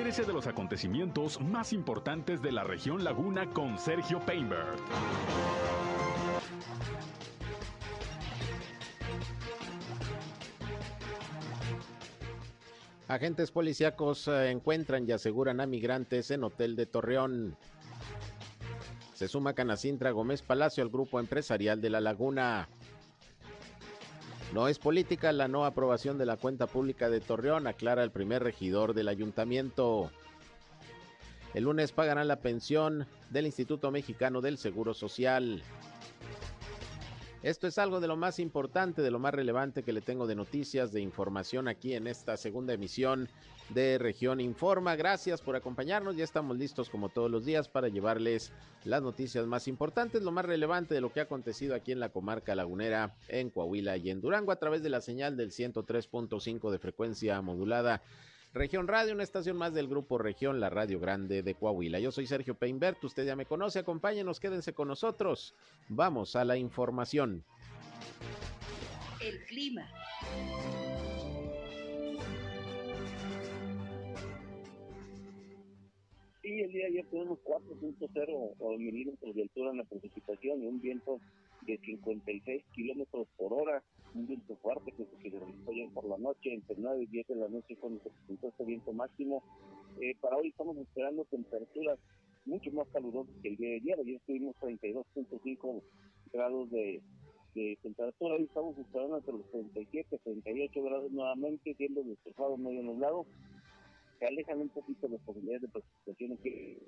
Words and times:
Entérese 0.00 0.24
de 0.24 0.32
los 0.32 0.46
acontecimientos 0.46 1.38
más 1.42 1.74
importantes 1.74 2.40
de 2.40 2.52
la 2.52 2.64
región 2.64 3.04
Laguna 3.04 3.50
con 3.50 3.78
Sergio 3.78 4.18
Painberg. 4.20 4.78
Agentes 13.08 13.50
policíacos 13.50 14.26
eh, 14.28 14.50
encuentran 14.50 15.06
y 15.06 15.12
aseguran 15.12 15.60
a 15.60 15.66
migrantes 15.66 16.30
en 16.30 16.44
hotel 16.44 16.76
de 16.76 16.86
Torreón. 16.86 17.58
Se 19.12 19.28
suma 19.28 19.52
Canacintra 19.52 20.12
Gómez 20.12 20.40
Palacio 20.40 20.82
al 20.82 20.88
grupo 20.88 21.20
empresarial 21.20 21.82
de 21.82 21.90
La 21.90 22.00
Laguna. 22.00 22.70
No 24.52 24.66
es 24.66 24.80
política 24.80 25.32
la 25.32 25.46
no 25.46 25.64
aprobación 25.64 26.18
de 26.18 26.26
la 26.26 26.36
cuenta 26.36 26.66
pública 26.66 27.08
de 27.08 27.20
Torreón, 27.20 27.68
aclara 27.68 28.02
el 28.02 28.10
primer 28.10 28.42
regidor 28.42 28.94
del 28.94 29.06
ayuntamiento. 29.06 30.10
El 31.54 31.64
lunes 31.64 31.92
pagarán 31.92 32.26
la 32.26 32.40
pensión 32.40 33.06
del 33.30 33.46
Instituto 33.46 33.92
Mexicano 33.92 34.40
del 34.40 34.58
Seguro 34.58 34.92
Social. 34.92 35.62
Esto 37.42 37.66
es 37.66 37.78
algo 37.78 38.00
de 38.00 38.06
lo 38.06 38.18
más 38.18 38.38
importante, 38.38 39.00
de 39.00 39.10
lo 39.10 39.18
más 39.18 39.32
relevante 39.32 39.82
que 39.82 39.94
le 39.94 40.02
tengo 40.02 40.26
de 40.26 40.34
noticias, 40.34 40.92
de 40.92 41.00
información 41.00 41.68
aquí 41.68 41.94
en 41.94 42.06
esta 42.06 42.36
segunda 42.36 42.74
emisión 42.74 43.30
de 43.70 43.96
Región 43.96 44.40
Informa. 44.40 44.94
Gracias 44.94 45.40
por 45.40 45.56
acompañarnos. 45.56 46.16
Ya 46.16 46.24
estamos 46.24 46.58
listos 46.58 46.90
como 46.90 47.08
todos 47.08 47.30
los 47.30 47.46
días 47.46 47.66
para 47.66 47.88
llevarles 47.88 48.52
las 48.84 49.00
noticias 49.00 49.46
más 49.46 49.68
importantes, 49.68 50.22
lo 50.22 50.32
más 50.32 50.44
relevante 50.44 50.92
de 50.92 51.00
lo 51.00 51.14
que 51.14 51.20
ha 51.20 51.22
acontecido 51.22 51.74
aquí 51.74 51.92
en 51.92 52.00
la 52.00 52.10
comarca 52.10 52.54
lagunera, 52.54 53.16
en 53.28 53.48
Coahuila 53.48 53.96
y 53.96 54.10
en 54.10 54.20
Durango 54.20 54.52
a 54.52 54.56
través 54.56 54.82
de 54.82 54.90
la 54.90 55.00
señal 55.00 55.38
del 55.38 55.50
103.5 55.50 56.70
de 56.70 56.78
frecuencia 56.78 57.40
modulada 57.40 58.02
Región 58.52 58.88
Radio, 58.88 59.14
una 59.14 59.22
estación 59.22 59.56
más 59.56 59.72
del 59.74 59.86
grupo 59.86 60.18
Región, 60.18 60.58
la 60.58 60.70
Radio 60.70 60.98
Grande 60.98 61.44
de 61.44 61.54
Coahuila. 61.54 62.00
Yo 62.00 62.10
soy 62.10 62.26
Sergio 62.26 62.56
Peinbert, 62.56 63.02
usted 63.04 63.24
ya 63.24 63.36
me 63.36 63.46
conoce, 63.46 63.78
acompáñenos, 63.78 64.40
quédense 64.40 64.72
con 64.72 64.88
nosotros. 64.88 65.54
Vamos 65.88 66.34
a 66.34 66.44
la 66.44 66.56
información. 66.56 67.44
El 69.20 69.44
clima. 69.44 69.88
Sí, 76.42 76.60
el 76.60 76.72
día 76.72 76.86
de 76.86 76.86
ayer 76.86 77.06
tenemos 77.08 77.38
4.0 77.44 78.78
milímetros 78.78 79.32
de 79.32 79.42
altura 79.42 79.70
en 79.70 79.76
la 79.76 79.84
precipitación 79.84 80.60
y 80.60 80.66
un 80.66 80.80
viento 80.80 81.20
de 81.62 81.78
56 81.78 82.64
kilómetros 82.74 83.28
por 83.36 83.52
hora 83.52 83.80
un 84.14 84.26
viento 84.26 84.56
fuerte 84.56 84.92
que 84.92 85.04
se 85.04 85.38
realizó 85.38 85.70
ayer 85.70 85.88
por 85.92 86.04
la 86.06 86.18
noche, 86.18 86.52
entre 86.52 86.76
9 86.78 87.02
y 87.02 87.06
10 87.06 87.28
de 87.28 87.34
la 87.36 87.48
noche 87.48 87.76
cuando 87.76 88.02
se 88.02 88.10
presentó 88.10 88.48
este 88.48 88.64
viento 88.64 88.92
máximo. 88.92 89.42
Eh, 90.00 90.16
para 90.20 90.36
hoy 90.36 90.48
estamos 90.48 90.76
esperando 90.76 91.24
temperaturas 91.26 91.98
mucho 92.44 92.70
más 92.72 92.88
calurosas 92.88 93.34
que 93.42 93.48
el 93.48 93.56
día 93.56 93.70
de 93.70 93.76
ayer. 93.76 94.00
Ayer 94.00 94.16
estuvimos 94.16 94.56
32.5 94.60 95.82
grados 96.32 96.70
de, 96.70 97.02
temperatura, 97.82 98.36
hoy 98.36 98.44
estamos 98.44 98.78
esperando 98.78 99.18
entre 99.18 99.34
los 99.34 99.50
37 99.50 100.18
38 100.22 100.82
grados 100.82 101.10
nuevamente, 101.10 101.74
siendo 101.74 102.02
despejado 102.02 102.56
medio 102.56 102.82
nublado. 102.82 103.26
Se 104.18 104.26
alejan 104.26 104.60
un 104.60 104.68
poquito 104.68 105.08
las 105.08 105.20
posibilidades 105.22 105.62
de 105.62 105.68
precipitaciones 105.68 106.40
que 106.40 106.78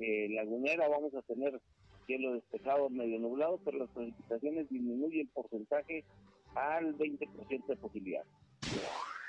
eh, 0.00 0.28
lagunera 0.30 0.88
vamos 0.88 1.14
a 1.14 1.22
tener 1.22 1.60
cielo 2.06 2.32
despejado, 2.32 2.88
medio 2.90 3.18
nublado, 3.18 3.60
pero 3.64 3.78
las 3.78 3.90
precipitaciones 3.90 4.68
disminuyen 4.70 5.28
porcentaje 5.28 6.04
al 6.54 6.96
20% 6.96 7.66
de 7.66 7.76
posibilidad. 7.76 8.24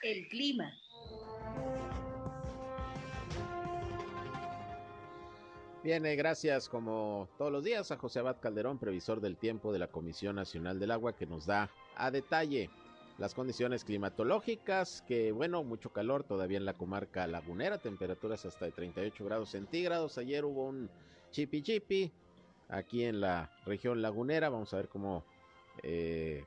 El 0.01 0.27
clima. 0.29 0.73
Bien, 5.81 6.03
gracias 6.17 6.67
como 6.67 7.29
todos 7.37 7.53
los 7.53 7.63
días 7.63 7.89
a 7.91 7.97
José 7.97 8.19
Abad 8.19 8.41
Calderón, 8.41 8.79
previsor 8.79 9.21
del 9.21 9.37
tiempo 9.37 9.71
de 9.71 9.79
la 9.79 9.87
Comisión 9.87 10.35
Nacional 10.35 10.77
del 10.77 10.91
Agua, 10.91 11.15
que 11.15 11.25
nos 11.25 11.45
da 11.45 11.69
a 11.95 12.11
detalle 12.11 12.69
las 13.17 13.33
condiciones 13.33 13.85
climatológicas, 13.85 15.03
que 15.07 15.31
bueno, 15.31 15.63
mucho 15.63 15.91
calor 15.91 16.23
todavía 16.23 16.57
en 16.57 16.65
la 16.65 16.73
comarca 16.73 17.27
lagunera, 17.27 17.77
temperaturas 17.77 18.45
hasta 18.45 18.65
de 18.65 18.71
38 18.71 19.23
grados 19.23 19.51
centígrados. 19.51 20.17
Ayer 20.17 20.43
hubo 20.43 20.67
un 20.67 20.89
chipi 21.31 21.61
chipi 21.61 22.11
aquí 22.67 23.03
en 23.03 23.21
la 23.21 23.49
región 23.65 24.01
lagunera, 24.01 24.49
vamos 24.49 24.73
a 24.73 24.77
ver 24.77 24.89
cómo 24.89 25.23
eh, 25.83 26.43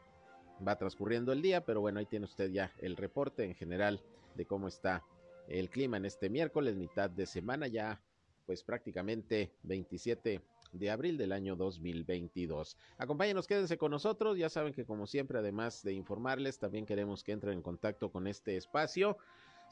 va 0.67 0.77
transcurriendo 0.77 1.33
el 1.33 1.43
día, 1.43 1.65
pero 1.65 1.81
bueno, 1.81 1.99
ahí 1.99 2.07
tiene 2.07 2.25
usted 2.25 2.51
ya 2.51 2.73
el 2.79 2.97
reporte 2.97 3.45
en 3.45 3.55
general 3.55 4.01
de 4.35 4.47
cómo 4.47 4.69
está 4.69 5.05
el 5.49 5.71
clima 5.71 5.97
en 5.97 6.07
este 6.07 6.31
miércoles, 6.31 6.77
mitad 6.77 7.11
de 7.11 7.27
semana, 7.27 7.67
ya 7.67 8.01
pues 8.47 8.63
prácticamente 8.63 9.53
27 9.63 10.41
de 10.73 10.91
abril 10.91 11.19
del 11.19 11.33
año 11.33 11.55
2022. 11.57 12.77
Acompáñenos, 12.99 13.47
quédense 13.47 13.77
con 13.77 13.91
nosotros, 13.91 14.39
ya 14.39 14.49
saben 14.49 14.73
que 14.73 14.85
como 14.85 15.07
siempre, 15.07 15.39
además 15.39 15.83
de 15.83 15.93
informarles, 15.93 16.59
también 16.59 16.87
queremos 16.87 17.23
que 17.23 17.33
entren 17.33 17.55
en 17.55 17.63
contacto 17.63 18.11
con 18.11 18.27
este 18.27 18.57
espacio 18.57 19.19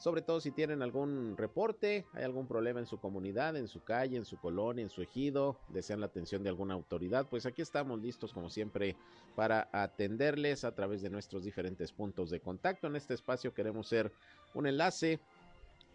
sobre 0.01 0.21
todo 0.23 0.41
si 0.41 0.49
tienen 0.49 0.81
algún 0.81 1.37
reporte, 1.37 2.07
hay 2.13 2.23
algún 2.23 2.47
problema 2.47 2.79
en 2.79 2.87
su 2.87 2.99
comunidad, 2.99 3.55
en 3.55 3.67
su 3.67 3.83
calle, 3.83 4.17
en 4.17 4.25
su 4.25 4.39
colonia, 4.39 4.81
en 4.81 4.89
su 4.89 5.03
ejido, 5.03 5.59
desean 5.69 5.99
la 5.99 6.07
atención 6.07 6.41
de 6.41 6.49
alguna 6.49 6.73
autoridad, 6.73 7.27
pues 7.29 7.45
aquí 7.45 7.61
estamos 7.61 8.01
listos 8.01 8.33
como 8.33 8.49
siempre 8.49 8.95
para 9.35 9.69
atenderles 9.71 10.63
a 10.63 10.73
través 10.73 11.03
de 11.03 11.11
nuestros 11.11 11.43
diferentes 11.43 11.91
puntos 11.91 12.31
de 12.31 12.39
contacto. 12.39 12.87
En 12.87 12.95
este 12.95 13.13
espacio 13.13 13.53
queremos 13.53 13.87
ser 13.87 14.11
un 14.55 14.65
enlace 14.65 15.19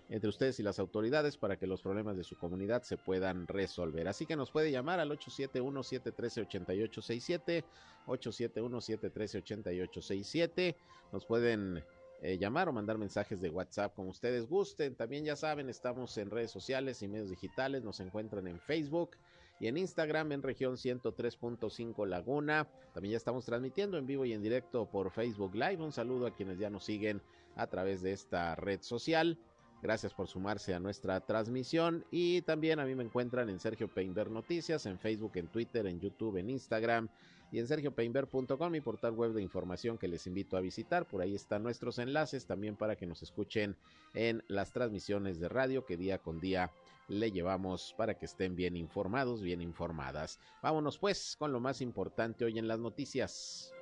entre 0.09 0.29
ustedes 0.29 0.61
y 0.61 0.63
las 0.63 0.79
autoridades 0.79 1.37
para 1.37 1.57
que 1.57 1.67
los 1.67 1.83
problemas 1.83 2.17
de 2.17 2.23
su 2.23 2.39
comunidad 2.39 2.85
se 2.85 2.97
puedan 2.97 3.49
resolver. 3.49 4.07
Así 4.07 4.25
que 4.25 4.37
nos 4.37 4.53
puede 4.53 4.71
llamar 4.71 5.01
al 5.01 5.11
871-713-8867, 5.11 7.65
871-713-8867, 8.07 10.77
nos 11.11 11.27
pueden 11.27 11.83
eh, 12.23 12.39
llamar 12.39 12.69
o 12.69 12.73
mandar 12.73 12.99
mensajes 12.99 13.41
de 13.41 13.51
WhatsApp 13.51 13.95
como 13.95 14.11
ustedes 14.11 14.49
gusten. 14.49 14.95
También 14.95 15.25
ya 15.25 15.37
saben, 15.37 15.69
estamos 15.69 16.17
en 16.19 16.31
redes 16.31 16.51
sociales 16.51 17.03
y 17.03 17.09
medios 17.09 17.31
digitales, 17.31 17.85
nos 17.85 18.01
encuentran 18.01 18.47
en 18.47 18.59
Facebook 18.59 19.17
y 19.61 19.69
en 19.69 19.77
Instagram 19.77 20.33
en 20.33 20.43
región 20.43 20.77
103.5 20.77 22.07
Laguna. 22.07 22.67
También 22.93 23.13
ya 23.13 23.19
estamos 23.19 23.45
transmitiendo 23.45 23.99
en 23.99 24.07
vivo 24.07 24.25
y 24.25 24.33
en 24.33 24.43
directo 24.43 24.87
por 24.87 25.11
Facebook 25.11 25.55
Live. 25.55 25.83
Un 25.83 25.93
saludo 25.93 26.27
a 26.27 26.35
quienes 26.35 26.59
ya 26.59 26.71
nos 26.71 26.85
siguen 26.85 27.23
a 27.57 27.67
través 27.67 28.03
de 28.03 28.13
esta 28.13 28.55
red 28.55 28.81
social. 28.83 29.39
Gracias 29.83 30.15
por 30.15 30.27
sumarse 30.27 30.75
a 30.75 30.81
nuestra 30.81 31.21
transmisión 31.21 32.05
y 32.11 32.43
también 32.43 32.81
a 32.81 32.87
mí 32.87 32.95
me 32.95 33.05
encuentran 33.05 33.51
en 33.51 33.61
Sergio 33.61 33.89
Peinber 33.89 34.31
Noticias, 34.31 34.87
en 34.87 34.99
Facebook, 34.99 35.33
en 35.35 35.49
Twitter, 35.49 35.87
en 35.87 36.01
YouTube, 36.01 36.39
en 36.39 36.51
Instagram 36.51 37.09
y 37.53 37.59
en 37.59 37.67
sergiopeinber.com, 37.67 38.71
mi 38.71 38.81
portal 38.81 39.13
web 39.13 39.33
de 39.33 39.43
información 39.43 39.99
que 39.99 40.09
les 40.09 40.27
invito 40.27 40.57
a 40.57 40.61
visitar. 40.61 41.07
Por 41.07 41.23
ahí 41.23 41.35
están 41.35 41.63
nuestros 41.63 41.99
enlaces 41.99 42.47
también 42.47 42.77
para 42.77 42.97
que 42.97 43.07
nos 43.07 43.23
escuchen 43.23 43.77
en 44.15 44.43
las 44.49 44.73
transmisiones 44.73 45.39
de 45.39 45.49
radio 45.49 45.85
que 45.85 45.97
día 45.97 46.19
con 46.19 46.41
día 46.41 46.73
le 47.09 47.31
llevamos 47.31 47.95
para 47.97 48.19
que 48.19 48.27
estén 48.27 48.57
bien 48.57 48.77
informados, 48.77 49.43
bien 49.43 49.63
informadas. 49.63 50.41
Vámonos 50.63 50.99
pues 50.99 51.37
con 51.39 51.53
lo 51.53 51.61
más 51.61 51.81
importante 51.81 52.45
hoy 52.45 52.59
en 52.59 52.69
las 52.69 52.81
noticias. 52.81 53.73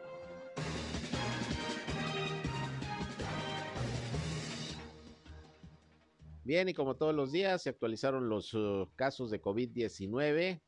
Bien, 6.45 6.69
y 6.69 6.75
como 6.75 6.95
todos 6.97 7.15
los 7.15 7.33
días 7.33 7.63
se 7.63 7.71
actualizaron 7.71 8.29
los 8.29 8.53
uh, 8.53 8.87
casos 8.97 9.31
de 9.31 9.41
COVID-19 9.41 10.61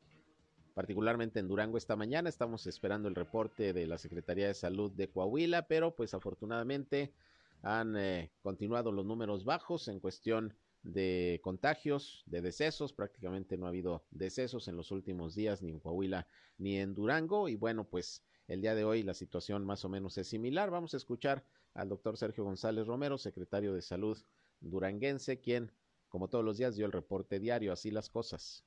particularmente 0.77 1.41
en 1.41 1.49
Durango 1.49 1.79
esta 1.79 1.97
mañana. 1.97 2.29
Estamos 2.29 2.67
esperando 2.67 3.09
el 3.09 3.15
reporte 3.15 3.73
de 3.73 3.87
la 3.87 3.97
Secretaría 3.97 4.47
de 4.47 4.53
Salud 4.53 4.93
de 4.93 5.09
Coahuila, 5.09 5.67
pero 5.69 5.97
pues 5.97 6.13
afortunadamente 6.13 7.15
han 7.63 7.97
eh, 7.97 8.31
continuado 8.43 8.93
los 8.93 9.07
números 9.07 9.47
bajos 9.47 9.89
en 9.89 10.01
cuestión 10.01 10.53
de 10.83 11.41
contagios, 11.43 12.25
de 12.27 12.43
decesos. 12.43 12.93
Prácticamente 12.93 13.57
no 13.57 13.65
ha 13.65 13.71
habido 13.71 14.05
decesos 14.11 14.69
en 14.69 14.77
los 14.77 14.91
últimos 14.91 15.35
días, 15.35 15.63
ni 15.63 15.71
en 15.71 15.81
Coahuila 15.81 16.29
ni 16.59 16.77
en 16.77 16.95
Durango. 16.95 17.49
Y 17.49 17.57
bueno, 17.57 17.85
pues 17.85 18.23
el 18.47 18.61
día 18.61 18.75
de 18.75 18.85
hoy 18.85 19.03
la 19.03 19.15
situación 19.15 19.65
más 19.65 19.83
o 19.87 19.89
menos 19.89 20.19
es 20.19 20.29
similar. 20.29 20.71
Vamos 20.71 20.93
a 20.93 20.99
escuchar 20.99 21.43
al 21.73 21.89
doctor 21.89 22.19
Sergio 22.19 22.45
González 22.45 22.87
Romero, 22.87 23.17
secretario 23.17 23.73
de 23.73 23.81
Salud 23.81 24.19
duranguense, 24.61 25.41
quien, 25.41 25.73
como 26.11 26.29
todos 26.29 26.45
los 26.45 26.59
días, 26.59 26.77
dio 26.77 26.85
el 26.85 26.93
reporte 26.93 27.41
diario. 27.41 27.73
Así 27.73 27.91
las 27.91 28.11
cosas 28.11 28.66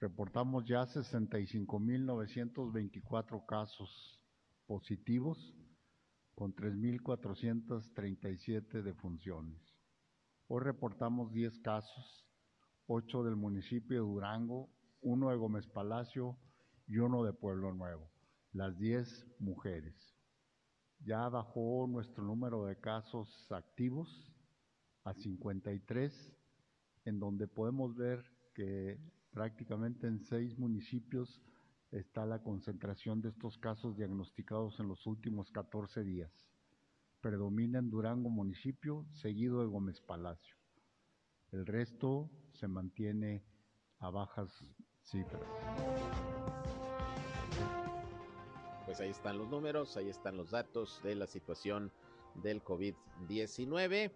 reportamos 0.00 0.64
ya 0.64 0.86
65.924 0.86 3.44
casos 3.44 4.18
positivos 4.66 5.54
con 6.34 6.54
3.437 6.54 8.82
defunciones. 8.82 9.60
Hoy 10.48 10.64
reportamos 10.64 11.30
10 11.32 11.58
casos, 11.58 12.26
8 12.86 13.24
del 13.24 13.36
municipio 13.36 14.00
de 14.00 14.08
Durango, 14.08 14.70
1 15.02 15.30
de 15.30 15.36
Gómez 15.36 15.66
Palacio 15.66 16.38
y 16.86 16.96
1 16.96 17.24
de 17.24 17.34
Pueblo 17.34 17.74
Nuevo, 17.74 18.10
las 18.52 18.78
10 18.78 19.26
mujeres. 19.38 20.16
Ya 21.00 21.28
bajó 21.28 21.86
nuestro 21.86 22.24
número 22.24 22.64
de 22.64 22.80
casos 22.80 23.52
activos 23.52 24.32
a 25.04 25.12
53 25.12 26.32
en 27.04 27.18
donde 27.18 27.46
podemos 27.48 27.94
ver 27.96 28.24
que 28.54 28.98
prácticamente 29.30 30.06
en 30.06 30.20
seis 30.20 30.58
municipios 30.58 31.40
está 31.90 32.26
la 32.26 32.42
concentración 32.42 33.20
de 33.20 33.30
estos 33.30 33.58
casos 33.58 33.96
diagnosticados 33.96 34.78
en 34.80 34.88
los 34.88 35.06
últimos 35.06 35.50
14 35.50 36.04
días. 36.04 36.30
Predomina 37.20 37.78
en 37.78 37.90
Durango 37.90 38.30
municipio, 38.30 39.06
seguido 39.12 39.60
de 39.60 39.66
Gómez 39.66 40.00
Palacio. 40.00 40.56
El 41.52 41.66
resto 41.66 42.30
se 42.52 42.68
mantiene 42.68 43.44
a 43.98 44.10
bajas 44.10 44.64
cifras. 45.02 45.42
Pues 48.86 49.00
ahí 49.00 49.10
están 49.10 49.38
los 49.38 49.48
números, 49.48 49.96
ahí 49.96 50.08
están 50.08 50.36
los 50.36 50.50
datos 50.50 51.00
de 51.02 51.14
la 51.14 51.26
situación 51.26 51.92
del 52.34 52.62
COVID-19. 52.62 54.12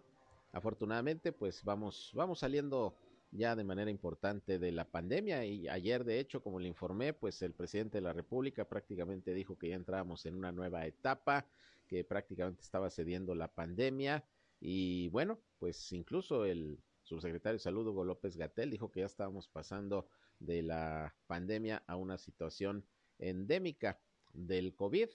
Afortunadamente, 0.53 1.33
pues 1.33 1.63
vamos, 1.65 2.13
vamos 2.15 2.39
saliendo 2.39 2.97
ya 3.35 3.57
de 3.57 3.65
manera 3.65 3.91
importante 3.91 4.61
de 4.61 4.71
la 4.71 4.85
pandemia 4.85 5.45
y 5.45 5.69
ayer 5.69 6.05
de 6.05 6.21
hecho 6.21 6.41
como 6.41 6.61
le 6.61 6.69
informé 6.69 7.13
pues 7.13 7.43
el 7.43 7.53
presidente 7.53 7.99
de 7.99 8.03
la 8.03 8.13
república 8.13 8.69
prácticamente 8.69 9.35
dijo 9.35 9.59
que 9.59 9.71
ya 9.71 9.75
entrábamos 9.75 10.25
en 10.27 10.37
una 10.37 10.53
nueva 10.53 10.87
etapa 10.87 11.45
que 11.89 12.05
prácticamente 12.05 12.63
estaba 12.63 12.91
cediendo 12.91 13.35
la 13.35 13.49
pandemia 13.49 14.25
y 14.61 15.09
bueno 15.09 15.41
pues 15.59 15.93
incluso 15.93 16.45
el 16.45 16.79
subsecretario 17.03 17.55
de 17.55 17.63
salud 17.63 17.89
Hugo 17.89 18.05
López 18.05 18.37
Gatel 18.37 18.71
dijo 18.71 18.93
que 18.93 19.01
ya 19.01 19.07
estábamos 19.07 19.49
pasando 19.49 20.09
de 20.39 20.63
la 20.63 21.13
pandemia 21.27 21.83
a 21.89 21.97
una 21.97 22.19
situación 22.19 22.85
endémica 23.19 24.01
del 24.33 24.75
COVID. 24.75 25.09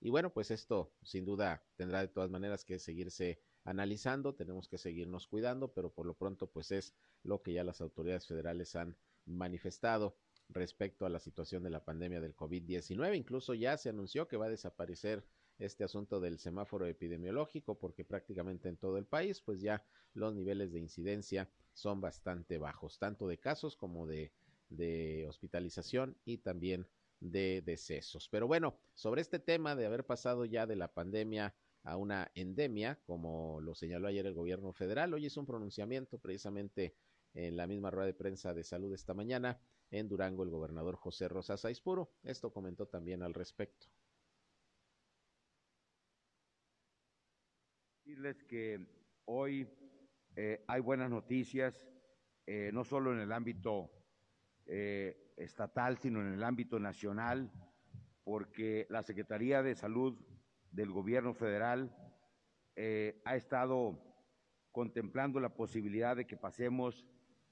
Y 0.00 0.10
bueno 0.10 0.32
pues 0.32 0.50
esto 0.50 0.92
sin 1.02 1.26
duda 1.26 1.62
tendrá 1.76 2.00
de 2.00 2.08
todas 2.08 2.30
maneras 2.30 2.64
que 2.64 2.78
seguirse 2.78 3.38
analizando, 3.66 4.34
tenemos 4.34 4.68
que 4.68 4.78
seguirnos 4.78 5.26
cuidando, 5.26 5.72
pero 5.72 5.90
por 5.90 6.06
lo 6.06 6.14
pronto 6.14 6.46
pues 6.46 6.70
es 6.70 6.94
lo 7.22 7.42
que 7.42 7.52
ya 7.52 7.64
las 7.64 7.80
autoridades 7.80 8.26
federales 8.26 8.76
han 8.76 8.96
manifestado 9.26 10.16
respecto 10.48 11.04
a 11.04 11.10
la 11.10 11.18
situación 11.18 11.64
de 11.64 11.70
la 11.70 11.84
pandemia 11.84 12.20
del 12.20 12.36
COVID-19. 12.36 13.16
Incluso 13.16 13.54
ya 13.54 13.76
se 13.76 13.88
anunció 13.88 14.28
que 14.28 14.36
va 14.36 14.46
a 14.46 14.50
desaparecer 14.50 15.24
este 15.58 15.84
asunto 15.84 16.20
del 16.20 16.38
semáforo 16.38 16.86
epidemiológico 16.86 17.78
porque 17.78 18.04
prácticamente 18.04 18.68
en 18.68 18.76
todo 18.76 18.98
el 18.98 19.06
país 19.06 19.40
pues 19.40 19.60
ya 19.60 19.84
los 20.14 20.34
niveles 20.34 20.72
de 20.72 20.78
incidencia 20.78 21.48
son 21.72 22.00
bastante 22.00 22.58
bajos, 22.58 22.98
tanto 22.98 23.26
de 23.26 23.38
casos 23.38 23.74
como 23.76 24.06
de, 24.06 24.32
de 24.68 25.26
hospitalización 25.28 26.16
y 26.24 26.38
también 26.38 26.86
de 27.18 27.62
decesos. 27.62 28.28
Pero 28.28 28.46
bueno, 28.46 28.78
sobre 28.94 29.22
este 29.22 29.38
tema 29.40 29.74
de 29.74 29.86
haber 29.86 30.04
pasado 30.04 30.44
ya 30.44 30.66
de 30.66 30.76
la 30.76 30.92
pandemia 30.92 31.54
a 31.86 31.96
una 31.96 32.30
endemia, 32.34 32.98
como 33.06 33.60
lo 33.60 33.74
señaló 33.74 34.08
ayer 34.08 34.26
el 34.26 34.34
gobierno 34.34 34.72
federal. 34.72 35.14
Hoy 35.14 35.26
hizo 35.26 35.40
un 35.40 35.46
pronunciamiento 35.46 36.18
precisamente 36.18 36.96
en 37.32 37.56
la 37.56 37.68
misma 37.68 37.90
rueda 37.90 38.06
de 38.06 38.14
prensa 38.14 38.52
de 38.52 38.64
salud 38.64 38.92
esta 38.92 39.14
mañana 39.14 39.60
en 39.90 40.08
Durango 40.08 40.42
el 40.42 40.50
gobernador 40.50 40.96
José 40.96 41.28
Rosa 41.28 41.56
Saizpuro. 41.56 42.10
Esto 42.24 42.52
comentó 42.52 42.86
también 42.86 43.22
al 43.22 43.34
respecto. 43.34 43.86
Decirles 48.04 48.42
que 48.42 48.84
hoy 49.26 49.68
eh, 50.34 50.64
hay 50.66 50.80
buenas 50.80 51.08
noticias, 51.08 51.86
eh, 52.46 52.70
no 52.72 52.84
solo 52.84 53.12
en 53.12 53.20
el 53.20 53.30
ámbito 53.30 53.92
eh, 54.66 55.32
estatal, 55.36 55.98
sino 55.98 56.20
en 56.20 56.32
el 56.32 56.42
ámbito 56.42 56.80
nacional, 56.80 57.52
porque 58.24 58.88
la 58.90 59.04
Secretaría 59.04 59.62
de 59.62 59.76
Salud 59.76 60.18
del 60.76 60.92
gobierno 60.92 61.32
federal 61.32 61.90
eh, 62.76 63.22
ha 63.24 63.34
estado 63.34 63.98
contemplando 64.72 65.40
la 65.40 65.48
posibilidad 65.48 66.14
de 66.14 66.26
que 66.26 66.36
pasemos 66.36 67.06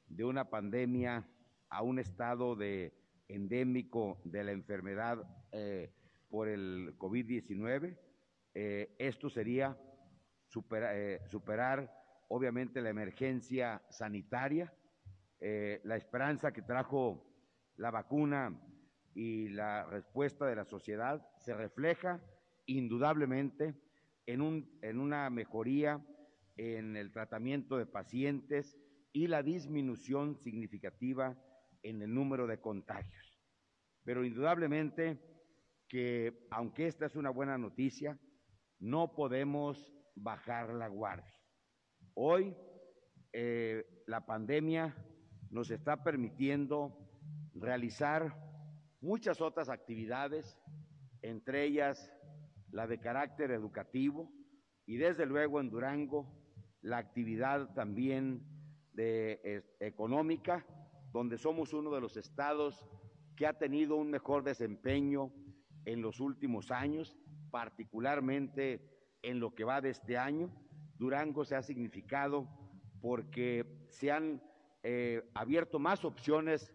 de 0.07 0.25
una 0.25 0.51
pandemia 0.51 1.27
a 1.71 1.83
un 1.83 1.99
estado 1.99 2.55
de 2.55 2.93
endémico 3.27 4.21
de 4.25 4.45
la 4.45 4.53
enfermedad 4.53 5.27
eh, 5.53 5.91
por 6.29 6.49
el 6.49 6.99
COVID-19. 6.99 7.97
Eh, 8.53 8.95
esto 8.99 9.31
sería 9.31 9.75
superar, 10.51 11.91
obviamente, 12.29 12.83
la 12.83 12.91
emergencia 12.91 13.83
sanitaria, 13.89 14.73
la 15.41 15.97
esperanza 15.97 16.53
que 16.53 16.63
trajo 16.63 17.27
la 17.77 17.91
vacuna 17.91 18.57
y 19.15 19.49
la 19.49 19.85
respuesta 19.85 20.47
de 20.47 20.55
la 20.55 20.65
sociedad 20.65 21.27
se 21.39 21.55
refleja 21.55 22.21
indudablemente 22.67 23.75
en, 24.27 24.41
un, 24.41 24.79
en 24.83 24.99
una 24.99 25.29
mejoría 25.31 26.05
en 26.57 26.97
el 26.97 27.13
tratamiento 27.13 27.77
de 27.77 27.87
pacientes 27.87 28.79
y 29.13 29.27
la 29.27 29.43
disminución 29.43 30.37
significativa 30.37 31.37
en 31.83 32.03
el 32.03 32.13
número 32.15 32.47
de 32.47 32.61
contagios. 32.61 33.41
Pero 34.05 34.25
indudablemente 34.25 35.21
que, 35.89 36.47
aunque 36.51 36.87
esta 36.87 37.07
es 37.07 37.17
una 37.17 37.31
buena 37.31 37.59
noticia, 37.59 38.19
no 38.79 39.15
podemos 39.15 39.93
bajar 40.15 40.75
la 40.75 40.89
guardia. 40.89 41.35
Hoy 42.15 42.55
eh, 43.33 43.85
la 44.07 44.25
pandemia 44.27 44.95
nos 45.51 45.71
está 45.71 46.03
permitiendo 46.03 46.97
realizar 47.55 48.37
muchas 49.01 49.41
otras 49.41 49.69
actividades, 49.69 50.59
entre 51.23 51.65
ellas 51.65 52.13
la 52.75 52.89
de 52.89 52.99
carácter 52.99 53.53
educativo 53.53 54.33
y 54.85 54.97
desde 54.97 55.27
luego 55.27 55.61
en 55.61 55.71
Durango 55.71 56.27
la 56.83 56.99
actividad 56.99 57.73
también 57.73 58.43
de, 58.93 59.65
económica, 59.79 60.67
donde 61.13 61.39
somos 61.39 61.73
uno 61.73 61.93
de 61.95 62.01
los 62.01 62.17
estados 62.17 62.85
que 63.37 63.47
ha 63.47 63.59
tenido 63.59 63.95
un 63.95 64.11
mejor 64.11 64.43
desempeño 64.43 65.33
en 65.85 66.03
los 66.03 66.19
últimos 66.19 66.73
años, 66.73 67.17
particularmente 67.53 68.83
en 69.23 69.39
lo 69.39 69.55
que 69.55 69.63
va 69.63 69.81
de 69.81 69.91
este 69.91 70.19
año. 70.19 70.51
Durango 70.99 71.45
se 71.45 71.55
ha 71.55 71.63
significado 71.63 72.49
porque 73.01 73.87
se 73.89 74.11
han 74.11 74.43
eh, 74.83 75.23
abierto 75.35 75.79
más 75.79 76.05
opciones 76.05 76.75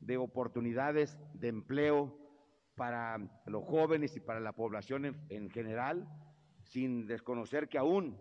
de 0.00 0.16
oportunidades 0.16 1.16
de 1.34 1.48
empleo 1.48 2.25
para 2.76 3.18
los 3.46 3.64
jóvenes 3.64 4.14
y 4.16 4.20
para 4.20 4.38
la 4.38 4.52
población 4.52 5.16
en, 5.28 5.50
general, 5.50 6.06
sin 6.62 7.06
desconocer 7.06 7.68
que 7.68 7.78
aún 7.78 8.20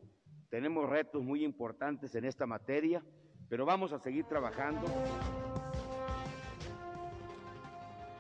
tenemos 0.50 0.90
retos 0.90 1.24
muy 1.24 1.44
importantes 1.44 2.16
en 2.16 2.26
esta 2.26 2.48
materia, 2.48 3.04
pero 3.50 3.66
vamos 3.66 3.92
a 3.92 4.00
seguir 4.00 4.26
trabajando. 4.26 4.88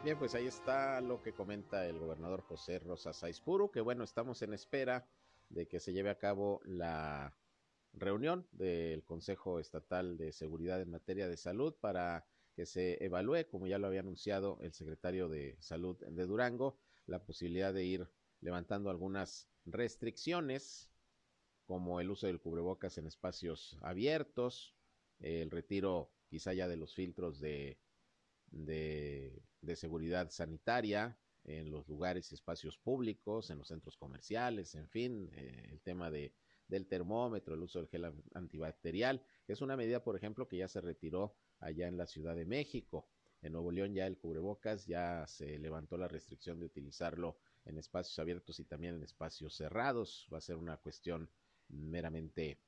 Bien, 0.03 0.19
pues 0.19 0.35
ahí 0.35 0.45
está 0.45 1.01
lo 1.01 1.21
que 1.23 1.33
comenta 1.33 1.87
el 1.87 1.97
gobernador 1.97 2.41
José 2.41 2.79
Rosa 2.79 3.13
Saizpuro, 3.13 3.71
que 3.71 3.81
bueno, 3.81 4.03
estamos 4.03 4.41
en 4.41 4.53
espera 4.53 5.07
de 5.49 5.67
que 5.67 5.79
se 5.79 5.93
lleve 5.93 6.09
a 6.09 6.19
cabo 6.19 6.61
la 6.65 7.33
reunión 7.93 8.45
del 8.51 9.03
Consejo 9.03 9.59
Estatal 9.59 10.17
de 10.17 10.33
Seguridad 10.33 10.81
en 10.81 10.91
materia 10.91 11.27
de 11.27 11.37
salud 11.37 11.73
para 11.79 12.25
que 12.55 12.65
se 12.65 13.03
evalúe, 13.03 13.47
como 13.49 13.67
ya 13.67 13.77
lo 13.77 13.87
había 13.87 13.99
anunciado 13.99 14.57
el 14.61 14.73
secretario 14.73 15.27
de 15.27 15.57
Salud 15.59 15.97
de 15.97 16.25
Durango, 16.25 16.77
la 17.05 17.23
posibilidad 17.23 17.73
de 17.73 17.83
ir 17.83 18.07
levantando 18.41 18.89
algunas 18.89 19.49
restricciones, 19.65 20.89
como 21.65 21.99
el 21.99 22.09
uso 22.09 22.27
del 22.27 22.39
cubrebocas 22.39 22.97
en 22.97 23.07
espacios 23.07 23.77
abiertos, 23.81 24.75
el 25.19 25.51
retiro 25.51 26.11
quizá 26.29 26.53
ya 26.53 26.67
de 26.67 26.77
los 26.77 26.93
filtros 26.93 27.39
de, 27.39 27.77
de, 28.51 29.41
seguridad 29.75 30.29
sanitaria 30.29 31.17
en 31.43 31.71
los 31.71 31.87
lugares 31.87 32.31
y 32.31 32.35
espacios 32.35 32.77
públicos, 32.77 33.49
en 33.49 33.57
los 33.57 33.67
centros 33.67 33.97
comerciales, 33.97 34.75
en 34.75 34.87
fin, 34.87 35.29
eh, 35.33 35.69
el 35.71 35.81
tema 35.81 36.09
de, 36.09 36.33
del 36.67 36.87
termómetro, 36.87 37.55
el 37.55 37.61
uso 37.61 37.79
del 37.79 37.87
gel 37.87 38.11
antibacterial, 38.33 39.21
es 39.47 39.61
una 39.61 39.77
medida, 39.77 40.03
por 40.03 40.15
ejemplo, 40.15 40.47
que 40.47 40.57
ya 40.57 40.67
se 40.67 40.81
retiró 40.81 41.35
allá 41.59 41.87
en 41.87 41.97
la 41.97 42.07
Ciudad 42.07 42.35
de 42.35 42.45
México. 42.45 43.07
En 43.41 43.53
Nuevo 43.53 43.71
León 43.71 43.93
ya 43.93 44.07
el 44.07 44.17
cubrebocas 44.17 44.87
ya 44.87 45.25
se 45.27 45.59
levantó 45.59 45.97
la 45.97 46.07
restricción 46.07 46.59
de 46.59 46.65
utilizarlo 46.65 47.37
en 47.65 47.77
espacios 47.77 48.17
abiertos 48.19 48.59
y 48.59 48.65
también 48.65 48.95
en 48.95 49.03
espacios 49.03 49.55
cerrados. 49.55 50.27
Va 50.33 50.39
a 50.39 50.41
ser 50.41 50.55
una 50.55 50.77
cuestión 50.77 51.29
meramente 51.67 52.59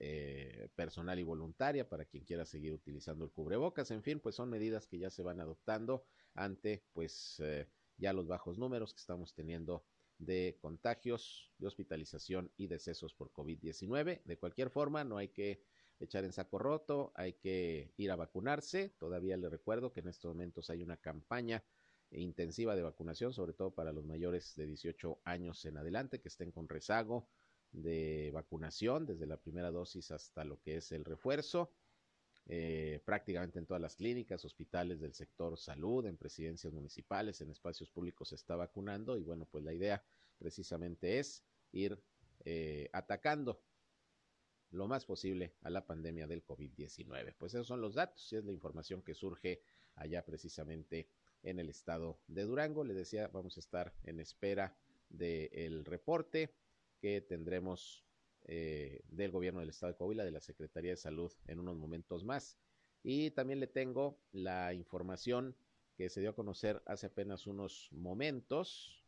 eh, 0.00 0.68
personal 0.74 1.18
y 1.20 1.22
voluntaria 1.22 1.88
para 1.88 2.04
quien 2.04 2.24
quiera 2.24 2.44
seguir 2.44 2.72
utilizando 2.72 3.24
el 3.24 3.30
cubrebocas. 3.30 3.90
En 3.92 4.02
fin, 4.02 4.18
pues 4.18 4.34
son 4.34 4.50
medidas 4.50 4.88
que 4.88 4.98
ya 4.98 5.10
se 5.10 5.22
van 5.22 5.40
adoptando 5.40 6.04
ante 6.34 6.82
pues 6.92 7.36
eh, 7.38 7.68
ya 7.96 8.12
los 8.12 8.26
bajos 8.26 8.58
números 8.58 8.92
que 8.92 9.00
estamos 9.00 9.34
teniendo 9.34 9.84
de 10.18 10.56
contagios, 10.60 11.52
de 11.58 11.66
hospitalización 11.66 12.52
y 12.56 12.66
decesos 12.66 13.14
por 13.14 13.32
COVID-19. 13.32 14.22
De 14.24 14.38
cualquier 14.38 14.70
forma, 14.70 15.04
no 15.04 15.18
hay 15.18 15.28
que 15.28 15.62
echar 16.00 16.24
en 16.24 16.32
saco 16.32 16.58
roto, 16.58 17.12
hay 17.14 17.34
que 17.34 17.92
ir 17.96 18.10
a 18.10 18.16
vacunarse. 18.16 18.90
Todavía 18.98 19.36
le 19.36 19.48
recuerdo 19.48 19.92
que 19.92 20.00
en 20.00 20.08
estos 20.08 20.30
momentos 20.30 20.70
hay 20.70 20.82
una 20.82 20.96
campaña 20.96 21.64
intensiva 22.10 22.76
de 22.76 22.82
vacunación, 22.82 23.32
sobre 23.32 23.54
todo 23.54 23.74
para 23.74 23.92
los 23.92 24.04
mayores 24.04 24.54
de 24.56 24.66
18 24.66 25.20
años 25.24 25.64
en 25.64 25.76
adelante 25.76 26.20
que 26.20 26.28
estén 26.28 26.52
con 26.52 26.68
rezago 26.68 27.28
de 27.72 28.30
vacunación 28.32 29.04
desde 29.04 29.26
la 29.26 29.36
primera 29.36 29.70
dosis 29.70 30.10
hasta 30.12 30.44
lo 30.44 30.60
que 30.60 30.76
es 30.76 30.92
el 30.92 31.04
refuerzo. 31.04 31.72
Eh, 32.46 33.00
prácticamente 33.04 33.58
en 33.58 33.66
todas 33.66 33.80
las 33.80 33.96
clínicas, 33.96 34.44
hospitales 34.44 35.00
del 35.00 35.14
sector 35.14 35.56
salud, 35.56 36.04
en 36.06 36.16
presidencias 36.16 36.72
municipales, 36.72 37.40
en 37.40 37.50
espacios 37.50 37.90
públicos 37.90 38.28
se 38.28 38.34
está 38.34 38.54
vacunando 38.54 39.16
y 39.16 39.22
bueno, 39.22 39.46
pues 39.50 39.64
la 39.64 39.72
idea 39.72 40.04
precisamente 40.38 41.18
es 41.18 41.42
ir 41.72 41.98
eh, 42.44 42.90
atacando 42.92 43.62
lo 44.70 44.88
más 44.88 45.06
posible 45.06 45.54
a 45.62 45.70
la 45.70 45.86
pandemia 45.86 46.26
del 46.26 46.44
COVID-19. 46.44 47.34
Pues 47.38 47.54
esos 47.54 47.66
son 47.66 47.80
los 47.80 47.94
datos 47.94 48.30
y 48.32 48.36
es 48.36 48.44
la 48.44 48.52
información 48.52 49.02
que 49.02 49.14
surge 49.14 49.62
allá 49.94 50.24
precisamente 50.24 51.08
en 51.42 51.60
el 51.60 51.68
estado 51.68 52.20
de 52.26 52.42
Durango. 52.42 52.84
Le 52.84 52.94
decía, 52.94 53.28
vamos 53.28 53.56
a 53.56 53.60
estar 53.60 53.94
en 54.02 54.20
espera 54.20 54.76
del 55.08 55.84
reporte 55.84 56.54
que 56.98 57.20
tendremos 57.20 58.03
eh, 58.44 59.00
del 59.08 59.30
gobierno 59.30 59.60
del 59.60 59.70
estado 59.70 59.92
de 59.92 59.98
Coahuila, 59.98 60.24
de 60.24 60.30
la 60.30 60.40
Secretaría 60.40 60.90
de 60.90 60.96
Salud 60.96 61.32
en 61.46 61.60
unos 61.60 61.76
momentos 61.76 62.24
más. 62.24 62.58
Y 63.02 63.30
también 63.32 63.60
le 63.60 63.66
tengo 63.66 64.18
la 64.32 64.74
información 64.74 65.56
que 65.96 66.08
se 66.08 66.20
dio 66.20 66.30
a 66.30 66.34
conocer 66.34 66.82
hace 66.86 67.06
apenas 67.06 67.46
unos 67.46 67.88
momentos 67.92 69.04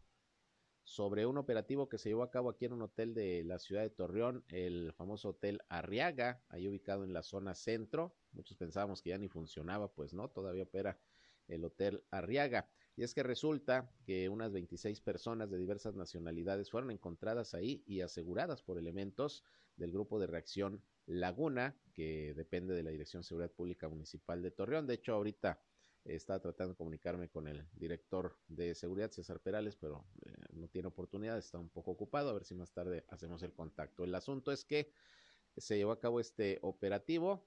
sobre 0.87 1.26
un 1.26 1.37
operativo 1.37 1.88
que 1.88 1.99
se 1.99 2.11
llevó 2.11 2.23
a 2.23 2.31
cabo 2.31 2.49
aquí 2.49 2.64
en 2.64 2.73
un 2.73 2.83
hotel 2.83 3.12
de 3.12 3.43
la 3.43 3.59
ciudad 3.59 3.83
de 3.83 3.90
Torreón, 3.90 4.45
el 4.49 4.93
famoso 4.93 5.31
Hotel 5.31 5.61
Arriaga, 5.69 6.40
ahí 6.49 6.69
ubicado 6.69 7.02
en 7.02 7.12
la 7.12 7.25
zona 7.25 7.57
centro. 7.57 8.14
Muchos 8.31 8.57
pensábamos 8.57 9.02
que 9.02 9.11
ya 9.11 9.19
ni 9.19 9.28
funcionaba, 9.28 9.88
pues 9.88 10.14
no, 10.14 10.31
todavía 10.31 10.62
opera 10.62 11.00
el 11.49 11.64
Hotel 11.64 12.05
Arriaga. 12.12 12.71
Y 12.97 13.03
es 13.03 13.12
que 13.12 13.23
resulta 13.23 13.93
que 14.05 14.31
unas 14.31 14.53
26 14.53 15.03
personas 15.03 15.50
de 15.50 15.59
diversas 15.59 15.95
nacionalidades 15.95 16.71
fueron 16.71 16.91
encontradas 16.91 17.53
ahí 17.53 17.85
y 17.87 18.00
aseguradas 18.00 18.62
por 18.62 18.79
elementos 18.79 19.45
del 19.76 19.93
grupo 19.93 20.19
de 20.19 20.26
reacción 20.26 20.83
Laguna, 21.05 21.76
que 21.93 22.33
depende 22.35 22.75
de 22.75 22.83
la 22.83 22.91
Dirección 22.91 23.21
de 23.21 23.29
Seguridad 23.29 23.53
Pública 23.53 23.88
Municipal 23.88 24.43
de 24.43 24.50
Torreón. 24.50 24.87
De 24.87 24.95
hecho, 24.95 25.12
ahorita 25.12 25.61
estaba 26.05 26.41
tratando 26.41 26.73
de 26.73 26.79
comunicarme 26.79 27.29
con 27.29 27.47
el 27.49 27.67
director 27.75 28.38
de 28.49 28.75
seguridad, 28.75 29.11
César 29.11 29.41
Perales, 29.41 29.76
pero 29.76 30.07
eh, 30.25 30.33
no 30.53 30.69
tiene 30.69 30.88
oportunidad, 30.88 31.37
está 31.37 31.59
un 31.59 31.69
poco 31.69 31.91
ocupado, 31.91 32.31
a 32.31 32.33
ver 32.33 32.45
si 32.45 32.55
más 32.55 32.73
tarde 32.73 33.05
hacemos 33.09 33.43
el 33.43 33.53
contacto. 33.53 34.05
El 34.05 34.15
asunto 34.15 34.53
es 34.53 34.65
que 34.65 34.91
se 35.57 35.76
llevó 35.76 35.93
a 35.93 36.00
cabo 36.00 36.21
este 36.21 36.59
operativo 36.62 37.47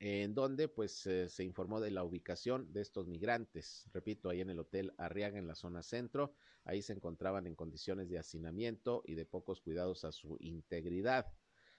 en 0.00 0.34
donde 0.34 0.66
pues 0.66 0.92
se 0.92 1.44
informó 1.44 1.78
de 1.78 1.90
la 1.90 2.04
ubicación 2.04 2.72
de 2.72 2.80
estos 2.80 3.06
migrantes. 3.06 3.84
Repito, 3.92 4.30
ahí 4.30 4.40
en 4.40 4.48
el 4.48 4.58
Hotel 4.58 4.94
Arriaga, 4.96 5.38
en 5.38 5.46
la 5.46 5.54
zona 5.54 5.82
centro, 5.82 6.34
ahí 6.64 6.80
se 6.80 6.94
encontraban 6.94 7.46
en 7.46 7.54
condiciones 7.54 8.08
de 8.08 8.18
hacinamiento 8.18 9.02
y 9.04 9.14
de 9.14 9.26
pocos 9.26 9.60
cuidados 9.60 10.04
a 10.04 10.12
su 10.12 10.38
integridad. 10.40 11.26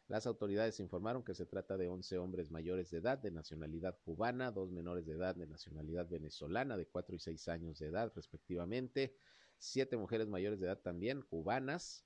Las 0.07 0.27
autoridades 0.27 0.79
informaron 0.79 1.23
que 1.23 1.33
se 1.33 1.47
trata 1.47 1.77
de 1.77 1.87
11 1.87 2.19
hombres 2.19 2.51
mayores 2.51 2.91
de 2.91 2.99
edad 2.99 3.17
de 3.17 3.31
nacionalidad 3.31 3.97
cubana, 4.03 4.51
dos 4.51 4.71
menores 4.71 5.07
de 5.07 5.13
edad 5.13 5.35
de 5.35 5.47
nacionalidad 5.47 6.07
venezolana 6.07 6.77
de 6.77 6.85
4 6.85 7.15
y 7.15 7.19
6 7.19 7.47
años 7.47 7.79
de 7.79 7.87
edad 7.87 8.11
respectivamente, 8.15 9.15
siete 9.57 9.97
mujeres 9.97 10.27
mayores 10.27 10.59
de 10.59 10.67
edad 10.67 10.79
también 10.79 11.21
cubanas, 11.23 12.05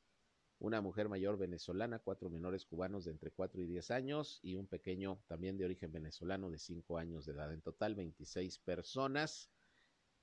una 0.60 0.82
mujer 0.82 1.10
mayor 1.10 1.38
venezolana, 1.38 2.00
cuatro 2.00 2.30
menores 2.30 2.66
cubanos 2.66 3.06
de 3.06 3.12
entre 3.12 3.32
4 3.32 3.62
y 3.62 3.66
10 3.66 3.92
años 3.92 4.40
y 4.42 4.56
un 4.56 4.68
pequeño 4.68 5.22
también 5.28 5.58
de 5.58 5.66
origen 5.66 5.92
venezolano 5.92 6.50
de 6.50 6.60
5 6.60 6.98
años 6.98 7.26
de 7.26 7.34
edad. 7.34 7.54
En 7.54 7.62
total 7.62 7.96
26 7.96 8.60
personas. 8.60 9.50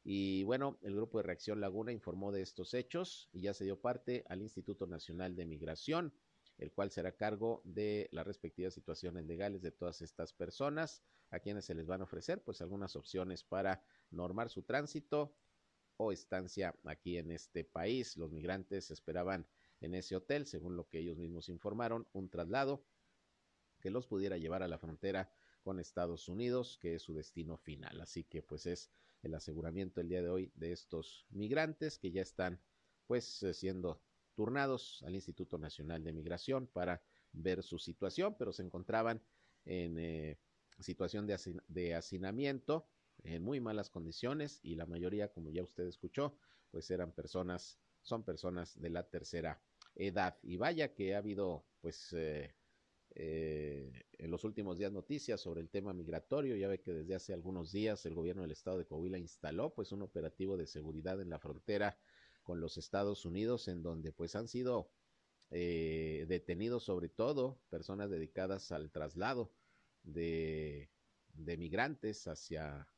Y 0.04 0.42
bueno, 0.44 0.78
el 0.82 0.96
grupo 0.96 1.18
de 1.18 1.24
Reacción 1.24 1.60
Laguna 1.60 1.92
informó 1.92 2.32
de 2.32 2.42
estos 2.42 2.74
hechos 2.74 3.28
y 3.32 3.42
ya 3.42 3.54
se 3.54 3.64
dio 3.64 3.80
parte 3.80 4.24
al 4.28 4.42
Instituto 4.42 4.86
Nacional 4.86 5.36
de 5.36 5.46
Migración, 5.46 6.12
el 6.58 6.72
cual 6.72 6.90
será 6.90 7.12
cargo 7.12 7.60
de 7.64 8.08
las 8.10 8.26
respectivas 8.26 8.74
situaciones 8.74 9.26
legales 9.26 9.62
de 9.62 9.70
todas 9.70 10.02
estas 10.02 10.32
personas, 10.32 11.02
a 11.30 11.38
quienes 11.38 11.64
se 11.64 11.74
les 11.74 11.86
van 11.86 12.00
a 12.00 12.04
ofrecer 12.04 12.42
pues 12.42 12.60
algunas 12.60 12.96
opciones 12.96 13.44
para 13.44 13.82
normar 14.10 14.50
su 14.50 14.62
tránsito 14.62 15.34
o 15.96 16.12
estancia 16.12 16.74
aquí 16.84 17.16
en 17.16 17.30
este 17.30 17.64
país. 17.64 18.16
Los 18.16 18.32
migrantes 18.32 18.90
esperaban 18.90 19.46
en 19.82 19.94
ese 19.94 20.16
hotel, 20.16 20.46
según 20.46 20.76
lo 20.76 20.88
que 20.88 21.00
ellos 21.00 21.18
mismos 21.18 21.48
informaron, 21.48 22.06
un 22.12 22.30
traslado 22.30 22.84
que 23.80 23.90
los 23.90 24.06
pudiera 24.06 24.38
llevar 24.38 24.62
a 24.62 24.68
la 24.68 24.78
frontera 24.78 25.30
con 25.62 25.78
Estados 25.78 26.28
Unidos, 26.28 26.78
que 26.80 26.94
es 26.94 27.02
su 27.02 27.14
destino 27.14 27.58
final. 27.58 28.00
Así 28.00 28.24
que 28.24 28.42
pues 28.42 28.66
es 28.66 28.90
el 29.22 29.34
aseguramiento 29.34 30.00
el 30.00 30.08
día 30.08 30.22
de 30.22 30.28
hoy 30.28 30.52
de 30.54 30.72
estos 30.72 31.26
migrantes 31.30 31.98
que 31.98 32.10
ya 32.10 32.22
están 32.22 32.60
pues 33.06 33.42
eh, 33.42 33.54
siendo 33.54 34.00
turnados 34.34 35.02
al 35.06 35.14
Instituto 35.14 35.58
Nacional 35.58 36.02
de 36.02 36.12
Migración 36.12 36.66
para 36.66 37.02
ver 37.32 37.62
su 37.62 37.78
situación, 37.78 38.36
pero 38.38 38.52
se 38.52 38.62
encontraban 38.62 39.22
en 39.64 39.98
eh, 39.98 40.38
situación 40.78 41.26
de, 41.26 41.38
de 41.68 41.94
hacinamiento 41.94 42.86
en 43.24 43.42
muy 43.42 43.60
malas 43.60 43.90
condiciones 43.90 44.60
y 44.62 44.74
la 44.74 44.86
mayoría, 44.86 45.32
como 45.32 45.50
ya 45.50 45.62
usted 45.62 45.86
escuchó, 45.86 46.36
pues 46.70 46.90
eran 46.90 47.12
personas, 47.12 47.78
son 48.00 48.24
personas 48.24 48.80
de 48.80 48.90
la 48.90 49.08
tercera 49.08 49.60
edad. 49.94 50.38
Y 50.42 50.56
vaya 50.56 50.94
que 50.94 51.14
ha 51.14 51.18
habido, 51.18 51.66
pues, 51.80 52.12
eh, 52.12 52.54
eh, 53.14 53.92
en 54.18 54.30
los 54.30 54.44
últimos 54.44 54.78
días 54.78 54.92
noticias 54.92 55.40
sobre 55.40 55.60
el 55.60 55.70
tema 55.70 55.92
migratorio. 55.92 56.56
Ya 56.56 56.68
ve 56.68 56.80
que 56.80 56.92
desde 56.92 57.14
hace 57.14 57.32
algunos 57.34 57.72
días 57.72 58.04
el 58.06 58.14
gobierno 58.14 58.42
del 58.42 58.52
estado 58.52 58.78
de 58.78 58.86
Coahuila 58.86 59.18
instaló, 59.18 59.74
pues, 59.74 59.92
un 59.92 60.02
operativo 60.02 60.56
de 60.56 60.66
seguridad 60.66 61.20
en 61.20 61.30
la 61.30 61.38
frontera 61.38 61.98
con 62.42 62.60
los 62.60 62.76
Estados 62.78 63.24
Unidos, 63.24 63.68
en 63.68 63.82
donde, 63.82 64.12
pues, 64.12 64.34
han 64.34 64.48
sido 64.48 64.90
eh, 65.50 66.24
detenidos 66.28 66.84
sobre 66.84 67.10
todo 67.10 67.60
personas 67.68 68.08
dedicadas 68.10 68.72
al 68.72 68.90
traslado 68.90 69.52
de, 70.02 70.90
de 71.34 71.56
migrantes 71.58 72.26
hacia, 72.26 72.88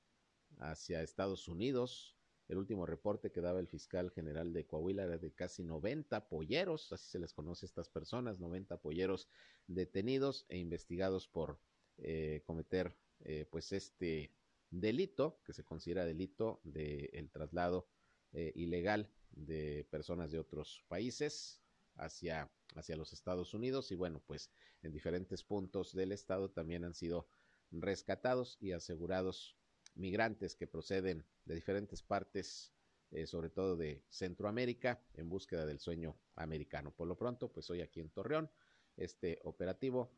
hacia 0.58 1.02
Estados 1.02 1.48
Unidos 1.48 2.16
el 2.48 2.58
último 2.58 2.86
reporte 2.86 3.30
que 3.32 3.40
daba 3.40 3.60
el 3.60 3.68
fiscal 3.68 4.10
general 4.10 4.52
de 4.52 4.66
Coahuila 4.66 5.04
era 5.04 5.18
de 5.18 5.32
casi 5.32 5.64
90 5.64 6.28
polleros, 6.28 6.92
así 6.92 7.10
se 7.10 7.18
les 7.18 7.32
conoce 7.32 7.64
a 7.64 7.68
estas 7.68 7.88
personas, 7.88 8.38
90 8.38 8.76
polleros 8.80 9.28
detenidos 9.66 10.44
e 10.48 10.58
investigados 10.58 11.26
por 11.26 11.58
eh, 11.98 12.42
cometer 12.44 12.94
eh, 13.20 13.46
pues 13.50 13.72
este 13.72 14.34
delito, 14.70 15.40
que 15.44 15.52
se 15.52 15.64
considera 15.64 16.04
delito 16.04 16.60
del 16.64 17.08
el 17.12 17.30
traslado 17.30 17.88
eh, 18.32 18.52
ilegal 18.56 19.10
de 19.30 19.86
personas 19.90 20.30
de 20.30 20.38
otros 20.38 20.84
países 20.88 21.62
hacia, 21.96 22.50
hacia 22.74 22.96
los 22.96 23.12
Estados 23.12 23.54
Unidos. 23.54 23.90
Y 23.92 23.94
bueno, 23.94 24.22
pues 24.26 24.50
en 24.82 24.92
diferentes 24.92 25.44
puntos 25.44 25.94
del 25.94 26.12
estado 26.12 26.50
también 26.50 26.84
han 26.84 26.94
sido 26.94 27.28
rescatados 27.70 28.56
y 28.60 28.72
asegurados 28.72 29.56
migrantes 29.94 30.56
que 30.56 30.66
proceden 30.66 31.24
de 31.44 31.54
diferentes 31.54 32.02
partes, 32.02 32.72
eh, 33.10 33.26
sobre 33.26 33.50
todo 33.50 33.76
de 33.76 34.02
Centroamérica, 34.08 35.00
en 35.14 35.28
búsqueda 35.28 35.66
del 35.66 35.78
sueño 35.78 36.16
americano. 36.36 36.92
Por 36.92 37.08
lo 37.08 37.16
pronto, 37.16 37.52
pues 37.52 37.70
hoy 37.70 37.80
aquí 37.80 38.00
en 38.00 38.10
Torreón, 38.10 38.50
este 38.96 39.40
operativo 39.44 40.10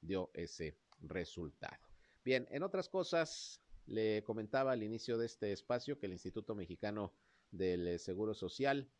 dio 0.00 0.30
ese 0.34 0.78
resultado. 1.00 1.78
Bien, 2.24 2.46
en 2.50 2.62
otras 2.62 2.88
cosas, 2.88 3.60
le 3.86 4.22
comentaba 4.24 4.72
al 4.72 4.82
inicio 4.82 5.18
de 5.18 5.26
este 5.26 5.52
espacio 5.52 5.98
que 5.98 6.06
el 6.06 6.12
Instituto 6.12 6.54
Mexicano 6.54 7.14
del 7.50 7.98
Seguro 7.98 8.34
Social 8.34 8.90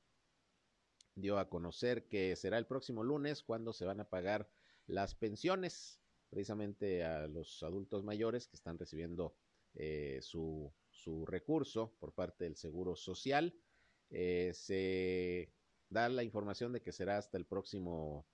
dio 1.14 1.38
a 1.38 1.48
conocer 1.48 2.08
que 2.08 2.34
será 2.36 2.58
el 2.58 2.66
próximo 2.66 3.04
lunes 3.04 3.42
cuando 3.42 3.72
se 3.72 3.84
van 3.84 4.00
a 4.00 4.08
pagar 4.08 4.48
las 4.86 5.14
pensiones 5.14 6.00
precisamente 6.30 7.04
a 7.04 7.26
los 7.26 7.62
adultos 7.62 8.04
mayores 8.04 8.46
que 8.46 8.56
están 8.56 8.78
recibiendo 8.78 9.34
eh, 9.74 10.18
su, 10.22 10.72
su, 10.90 11.26
recurso 11.26 11.94
por 11.98 12.12
parte 12.12 12.44
del 12.44 12.56
Seguro 12.56 12.96
Social. 12.96 13.54
Eh, 14.10 14.52
se 14.54 15.52
da 15.88 16.08
la 16.08 16.22
información 16.22 16.72
de 16.72 16.82
que 16.82 16.92
será 16.92 17.18
hasta 17.18 17.38
el 17.38 17.46
próximo 17.46 18.26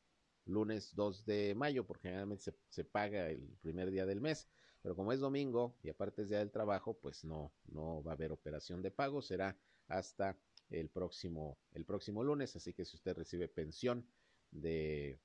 lunes 0.44 0.94
2 0.94 1.26
de 1.26 1.54
mayo, 1.54 1.86
porque 1.86 2.08
generalmente 2.08 2.44
se, 2.44 2.54
se, 2.68 2.84
paga 2.84 3.30
el 3.30 3.56
primer 3.60 3.90
día 3.90 4.06
del 4.06 4.20
mes, 4.20 4.48
pero 4.82 4.94
como 4.94 5.12
es 5.12 5.20
domingo 5.20 5.76
y 5.82 5.90
aparte 5.90 6.22
es 6.22 6.28
día 6.28 6.38
del 6.38 6.52
trabajo, 6.52 6.94
pues 6.94 7.24
no, 7.24 7.52
no 7.66 8.02
va 8.02 8.12
a 8.12 8.14
haber 8.14 8.32
operación 8.32 8.82
de 8.82 8.90
pago, 8.90 9.20
será 9.22 9.58
hasta 9.88 10.38
el 10.70 10.88
próximo, 10.88 11.58
el 11.72 11.84
próximo 11.84 12.24
lunes, 12.24 12.56
así 12.56 12.72
que 12.72 12.84
si 12.84 12.96
usted 12.96 13.16
recibe 13.16 13.48
pensión 13.48 14.06
de 14.50 15.20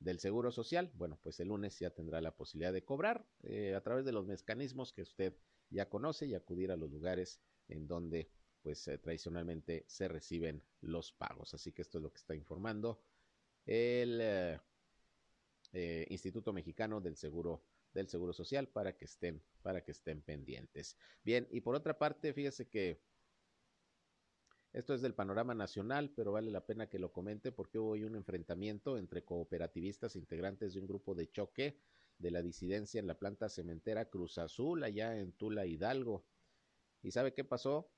del 0.00 0.20
Seguro 0.20 0.52
Social, 0.52 0.90
bueno, 0.94 1.18
pues 1.22 1.40
el 1.40 1.48
lunes 1.48 1.78
ya 1.78 1.90
tendrá 1.90 2.20
la 2.20 2.36
posibilidad 2.36 2.72
de 2.72 2.84
cobrar 2.84 3.26
eh, 3.42 3.74
a 3.74 3.80
través 3.80 4.04
de 4.04 4.12
los 4.12 4.26
mecanismos 4.26 4.92
que 4.92 5.02
usted 5.02 5.34
ya 5.70 5.88
conoce 5.88 6.26
y 6.26 6.34
acudir 6.34 6.70
a 6.70 6.76
los 6.76 6.90
lugares 6.90 7.40
en 7.68 7.86
donde 7.86 8.30
pues 8.62 8.86
eh, 8.88 8.98
tradicionalmente 8.98 9.84
se 9.86 10.08
reciben 10.08 10.62
los 10.80 11.12
pagos. 11.12 11.54
Así 11.54 11.72
que 11.72 11.82
esto 11.82 11.98
es 11.98 12.02
lo 12.02 12.12
que 12.12 12.18
está 12.18 12.34
informando 12.34 13.02
el 13.66 14.20
eh, 15.72 16.06
Instituto 16.08 16.52
Mexicano 16.52 17.00
del 17.00 17.16
Seguro 17.16 17.64
del 17.92 18.08
Seguro 18.08 18.32
Social 18.32 18.68
para 18.68 18.96
que 18.96 19.06
estén 19.06 19.42
para 19.62 19.82
que 19.82 19.90
estén 19.90 20.22
pendientes. 20.22 20.96
Bien, 21.24 21.48
y 21.50 21.60
por 21.60 21.74
otra 21.74 21.98
parte, 21.98 22.32
fíjese 22.32 22.68
que 22.68 23.00
esto 24.78 24.94
es 24.94 25.02
del 25.02 25.12
panorama 25.14 25.56
nacional, 25.56 26.12
pero 26.14 26.30
vale 26.30 26.52
la 26.52 26.64
pena 26.64 26.88
que 26.88 27.00
lo 27.00 27.10
comente 27.10 27.50
porque 27.50 27.80
hubo 27.80 27.90
hoy 27.90 28.04
un 28.04 28.14
enfrentamiento 28.14 28.96
entre 28.96 29.24
cooperativistas 29.24 30.14
integrantes 30.14 30.72
de 30.72 30.80
un 30.80 30.86
grupo 30.86 31.16
de 31.16 31.28
choque 31.32 31.80
de 32.16 32.30
la 32.30 32.42
disidencia 32.42 33.00
en 33.00 33.08
la 33.08 33.18
planta 33.18 33.48
cementera 33.48 34.08
Cruz 34.08 34.38
Azul, 34.38 34.84
allá 34.84 35.18
en 35.18 35.32
Tula 35.32 35.66
Hidalgo. 35.66 36.24
¿Y 37.02 37.10
sabe 37.10 37.34
qué 37.34 37.42
pasó? 37.42 37.90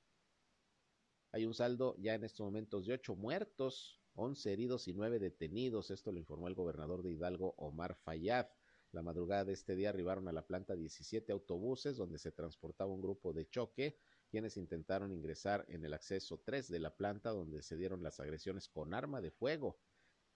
Hay 1.32 1.44
un 1.44 1.52
saldo 1.52 1.96
ya 1.98 2.14
en 2.14 2.24
estos 2.24 2.46
momentos 2.46 2.86
de 2.86 2.94
ocho 2.94 3.14
muertos, 3.14 4.00
once 4.14 4.50
heridos 4.50 4.88
y 4.88 4.94
nueve 4.94 5.18
detenidos. 5.18 5.90
Esto 5.90 6.12
lo 6.12 6.18
informó 6.18 6.48
el 6.48 6.54
gobernador 6.54 7.02
de 7.02 7.10
Hidalgo, 7.10 7.54
Omar 7.58 7.94
Fayad. 7.94 8.46
La 8.92 9.02
madrugada 9.02 9.44
de 9.44 9.52
este 9.52 9.76
día 9.76 9.90
arribaron 9.90 10.28
a 10.28 10.32
la 10.32 10.46
planta 10.46 10.74
17 10.74 11.30
autobuses 11.30 11.98
donde 11.98 12.18
se 12.18 12.32
transportaba 12.32 12.90
un 12.90 13.02
grupo 13.02 13.34
de 13.34 13.50
choque, 13.50 13.98
quienes 14.30 14.56
intentaron 14.56 15.12
ingresar 15.12 15.66
en 15.68 15.84
el 15.84 15.92
acceso 15.92 16.40
3 16.44 16.68
de 16.68 16.78
la 16.78 16.96
planta 16.96 17.30
donde 17.30 17.62
se 17.62 17.76
dieron 17.76 18.02
las 18.02 18.20
agresiones 18.20 18.68
con 18.68 18.94
arma 18.94 19.20
de 19.20 19.30
fuego. 19.30 19.78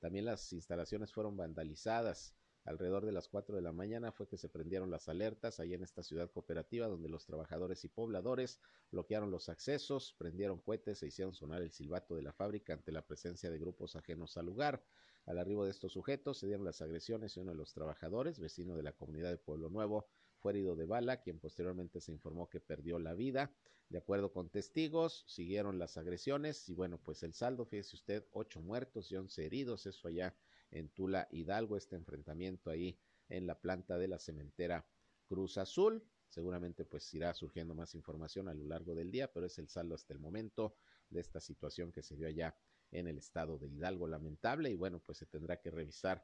También 0.01 0.27
las 0.27 0.53
instalaciones 0.53 1.13
fueron 1.13 1.37
vandalizadas. 1.37 2.35
Alrededor 2.65 3.05
de 3.05 3.13
las 3.13 3.29
4 3.29 3.57
de 3.57 3.63
la 3.63 3.73
mañana 3.73 4.11
fue 4.11 4.27
que 4.27 4.39
se 4.39 4.49
prendieron 4.49 4.91
las 4.91 5.09
alertas 5.09 5.61
ahí 5.61 5.75
en 5.75 5.83
esta 5.83 6.03
ciudad 6.03 6.31
cooperativa 6.31 6.89
donde 6.89 7.11
los 7.11 7.27
trabajadores 7.27 7.85
y 7.85 7.89
pobladores 7.89 8.59
bloquearon 8.91 9.31
los 9.31 9.49
accesos, 9.49 10.15
prendieron 10.19 10.61
cohetes 10.61 11.03
e 11.03 11.07
hicieron 11.07 11.35
sonar 11.35 11.63
el 11.63 11.73
silbato 11.73 12.15
de 12.15 12.23
la 12.23 12.33
fábrica 12.33 12.73
ante 12.73 12.91
la 12.91 13.07
presencia 13.07 13.51
de 13.51 13.59
grupos 13.59 13.97
ajenos 13.97 14.37
al 14.37 14.47
lugar. 14.47 14.83
Al 15.27 15.39
arribo 15.39 15.65
de 15.65 15.71
estos 15.71 15.93
sujetos 15.93 16.39
se 16.39 16.47
dieron 16.47 16.65
las 16.65 16.83
agresiones 16.83 17.37
y 17.37 17.41
uno 17.41 17.53
de 17.53 17.57
los 17.57 17.73
trabajadores, 17.73 18.41
vecino 18.41 18.77
de 18.77 18.83
la 18.83 18.93
comunidad 18.93 19.31
de 19.31 19.39
Pueblo 19.39 19.69
Nuevo, 19.69 20.09
fue 20.45 20.53
herido 20.53 20.77
de 20.77 20.85
bala, 20.85 21.23
quien 21.23 21.39
posteriormente 21.41 22.03
se 22.03 22.13
informó 22.13 22.51
que 22.51 22.61
perdió 22.61 22.99
la 22.99 23.15
vida. 23.15 23.51
De 23.89 23.97
acuerdo 23.97 24.31
con 24.31 24.51
testigos, 24.51 25.25
siguieron 25.27 25.79
las 25.79 25.97
agresiones 25.97 26.69
y 26.69 26.75
bueno, 26.75 26.99
pues 26.99 27.23
el 27.23 27.33
saldo, 27.33 27.65
fíjese 27.65 27.97
usted, 27.97 28.27
ocho 28.31 28.61
muertos 28.61 29.11
y 29.11 29.17
once 29.17 29.47
heridos, 29.47 29.87
eso 29.87 30.07
allá 30.07 30.37
en 30.71 30.91
Tula 30.91 31.29
Hidalgo, 31.31 31.79
este 31.79 31.97
enfrentamiento 31.97 32.69
ahí 32.69 33.01
en 33.31 33.47
la 33.47 33.59
planta 33.59 33.97
de 33.97 34.07
la 34.07 34.19
cementera 34.19 34.87
Cruz 35.25 35.57
Azul. 35.57 36.05
Seguramente 36.29 36.85
pues 36.85 37.15
irá 37.15 37.33
surgiendo 37.33 37.75
más 37.75 37.95
información 37.95 38.47
a 38.49 38.53
lo 38.53 38.67
largo 38.67 38.95
del 38.95 39.11
día, 39.11 39.33
pero 39.33 39.47
es 39.47 39.59
el 39.59 39.69
saldo 39.71 39.95
hasta 39.95 40.13
el 40.13 40.19
momento 40.19 40.77
de 41.09 41.21
esta 41.21 41.41
situación 41.41 41.91
que 41.91 42.03
se 42.03 42.17
dio 42.17 42.29
allá 42.29 42.55
en 42.91 43.09
el 43.09 43.17
estado 43.17 43.57
de 43.57 43.69
Hidalgo, 43.69 44.07
lamentable, 44.07 44.69
y 44.69 44.77
bueno, 44.77 45.01
pues 45.01 45.17
se 45.17 45.25
tendrá 45.25 45.59
que 45.63 45.71
revisar 45.71 46.23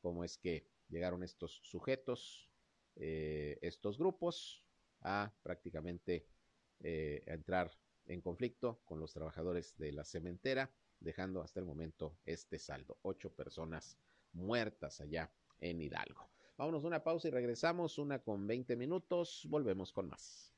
cómo 0.00 0.24
es 0.24 0.38
que 0.38 0.66
llegaron 0.88 1.22
estos 1.22 1.60
sujetos, 1.62 2.47
eh, 2.98 3.58
estos 3.62 3.96
grupos, 3.98 4.64
a 5.02 5.32
prácticamente 5.42 6.26
eh, 6.80 7.22
entrar 7.26 7.70
en 8.06 8.20
conflicto 8.20 8.80
con 8.84 8.98
los 8.98 9.12
trabajadores 9.12 9.76
de 9.78 9.92
la 9.92 10.04
cementera 10.04 10.70
dejando 10.98 11.40
hasta 11.42 11.60
el 11.60 11.66
momento 11.66 12.18
este 12.24 12.58
saldo. 12.58 12.98
Ocho 13.02 13.30
personas 13.32 13.96
muertas 14.32 15.00
allá 15.00 15.30
en 15.60 15.80
Hidalgo. 15.80 16.28
Vámonos 16.56 16.84
una 16.84 17.04
pausa 17.04 17.28
y 17.28 17.30
regresamos, 17.30 17.98
una 17.98 18.18
con 18.18 18.46
20 18.46 18.76
minutos. 18.76 19.46
Volvemos 19.48 19.92
con 19.92 20.08
más. 20.08 20.52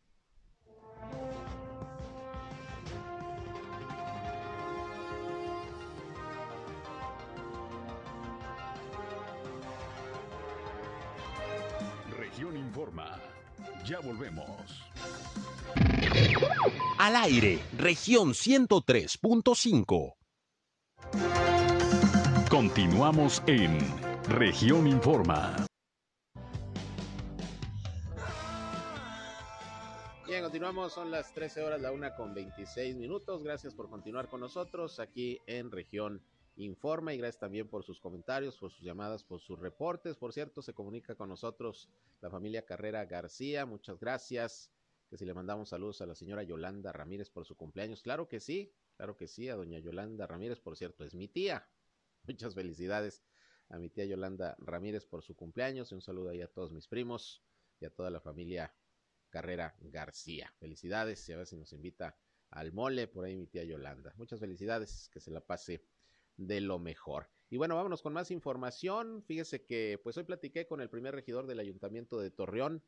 Región 12.40 12.56
Informa. 12.56 13.20
Ya 13.84 14.00
volvemos. 14.00 14.82
Al 16.98 17.16
aire, 17.16 17.58
región 17.76 18.30
103.5. 18.30 20.14
Continuamos 22.48 23.42
en 23.46 23.78
región 24.26 24.86
Informa. 24.86 25.66
Bien, 30.26 30.42
continuamos, 30.42 30.94
son 30.94 31.10
las 31.10 31.34
13 31.34 31.62
horas, 31.62 31.82
la 31.82 31.92
una 31.92 32.14
con 32.14 32.32
26 32.32 32.96
minutos. 32.96 33.42
Gracias 33.42 33.74
por 33.74 33.90
continuar 33.90 34.30
con 34.30 34.40
nosotros 34.40 34.98
aquí 34.98 35.38
en 35.46 35.70
región 35.70 36.14
Informa 36.14 36.39
y 36.62 37.16
gracias 37.16 37.38
también 37.38 37.68
por 37.68 37.84
sus 37.84 37.98
comentarios, 38.00 38.58
por 38.58 38.70
sus 38.70 38.82
llamadas, 38.82 39.24
por 39.24 39.40
sus 39.40 39.58
reportes. 39.58 40.18
Por 40.18 40.34
cierto, 40.34 40.60
se 40.60 40.74
comunica 40.74 41.14
con 41.14 41.30
nosotros 41.30 41.88
la 42.20 42.28
familia 42.28 42.66
Carrera 42.66 43.06
García. 43.06 43.64
Muchas 43.64 43.98
gracias. 43.98 44.70
Que 45.08 45.16
si 45.16 45.24
le 45.24 45.32
mandamos 45.32 45.70
saludos 45.70 46.02
a 46.02 46.06
la 46.06 46.14
señora 46.14 46.42
Yolanda 46.42 46.92
Ramírez 46.92 47.30
por 47.30 47.46
su 47.46 47.56
cumpleaños. 47.56 48.02
Claro 48.02 48.28
que 48.28 48.40
sí, 48.40 48.74
claro 48.96 49.16
que 49.16 49.26
sí, 49.26 49.48
a 49.48 49.56
doña 49.56 49.78
Yolanda 49.78 50.26
Ramírez, 50.26 50.60
por 50.60 50.76
cierto, 50.76 51.02
es 51.02 51.14
mi 51.14 51.28
tía. 51.28 51.66
Muchas 52.28 52.54
felicidades 52.54 53.24
a 53.70 53.78
mi 53.78 53.88
tía 53.88 54.04
Yolanda 54.04 54.54
Ramírez 54.58 55.06
por 55.06 55.22
su 55.22 55.34
cumpleaños 55.34 55.90
y 55.90 55.94
un 55.94 56.02
saludo 56.02 56.28
ahí 56.28 56.42
a 56.42 56.52
todos 56.52 56.72
mis 56.72 56.86
primos 56.86 57.42
y 57.80 57.86
a 57.86 57.90
toda 57.90 58.10
la 58.10 58.20
familia 58.20 58.74
Carrera 59.30 59.74
García. 59.80 60.52
Felicidades 60.58 61.26
y 61.28 61.32
a 61.32 61.38
ver 61.38 61.46
si 61.46 61.56
nos 61.56 61.72
invita 61.72 62.18
al 62.50 62.72
mole 62.72 63.08
por 63.08 63.24
ahí 63.24 63.34
mi 63.34 63.46
tía 63.46 63.64
Yolanda. 63.64 64.12
Muchas 64.16 64.40
felicidades, 64.40 65.08
que 65.08 65.20
se 65.20 65.30
la 65.30 65.40
pase 65.40 65.82
de 66.36 66.60
lo 66.60 66.78
mejor. 66.78 67.28
Y 67.50 67.56
bueno, 67.56 67.76
vámonos 67.76 68.02
con 68.02 68.12
más 68.12 68.30
información. 68.30 69.22
Fíjese 69.22 69.64
que 69.64 69.98
pues 70.02 70.16
hoy 70.16 70.24
platiqué 70.24 70.66
con 70.66 70.80
el 70.80 70.88
primer 70.88 71.14
regidor 71.14 71.46
del 71.46 71.58
Ayuntamiento 71.58 72.20
de 72.20 72.30
Torreón, 72.30 72.82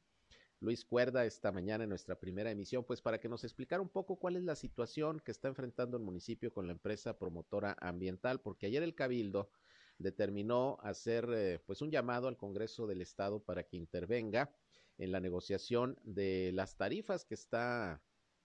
Luis 0.61 0.85
Cuerda, 0.85 1.25
esta 1.25 1.51
mañana 1.51 1.83
en 1.83 1.91
nuestra 1.91 2.21
primera 2.21 2.53
emisión, 2.53 2.85
pues 2.85 3.03
para 3.03 3.19
que 3.19 3.29
nos 3.29 3.43
explicara 3.43 3.83
un 3.83 3.89
poco 3.89 4.21
cuál 4.21 4.37
es 4.37 4.45
la 4.45 4.55
situación 4.55 5.19
que 5.19 5.33
está 5.33 5.49
enfrentando 5.49 5.97
el 5.97 6.05
municipio 6.05 6.53
con 6.53 6.69
la 6.69 6.73
empresa 6.73 7.19
promotora 7.19 7.77
ambiental, 7.81 8.41
porque 8.41 8.67
ayer 8.67 8.85
el 8.85 8.95
Cabildo 8.95 9.51
determinó 9.99 10.79
hacer 10.83 11.29
eh, 11.35 11.59
pues 11.67 11.83
un 11.83 11.91
llamado 11.91 12.29
al 12.29 12.37
Congreso 12.37 12.87
del 12.87 13.03
Estado 13.03 13.43
para 13.43 13.65
que 13.65 13.77
intervenga 13.77 14.55
en 14.99 15.11
la 15.11 15.19
negociación 15.19 15.99
de 16.05 16.53
las 16.55 16.77
tarifas 16.77 17.25
que 17.25 17.35
está 17.35 18.01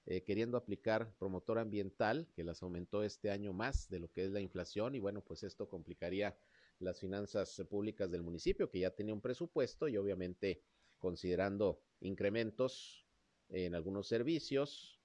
eh, 0.08 0.24
queriendo 0.24 0.58
aplicar 0.58 1.14
promotora 1.20 1.62
ambiental, 1.62 2.28
que 2.34 2.44
las 2.44 2.64
aumentó 2.64 3.04
este 3.04 3.30
año 3.30 3.54
más 3.54 3.90
de 3.90 4.00
lo 4.00 4.12
que 4.12 4.26
es 4.26 4.32
la 4.32 4.40
inflación 4.40 4.96
y 4.96 5.00
bueno, 5.00 5.22
pues 5.22 5.44
esto 5.44 5.68
complicaría 5.70 6.38
las 6.80 7.00
finanzas 7.00 7.62
públicas 7.70 8.10
del 8.10 8.24
municipio, 8.24 8.70
que 8.70 8.80
ya 8.80 8.92
tenía 8.92 9.14
un 9.14 9.22
presupuesto 9.22 9.88
y 9.88 9.98
obviamente 9.98 10.64
considerando 10.98 11.82
incrementos 12.00 13.06
en 13.50 13.76
algunos 13.76 14.08
servicios, 14.08 15.00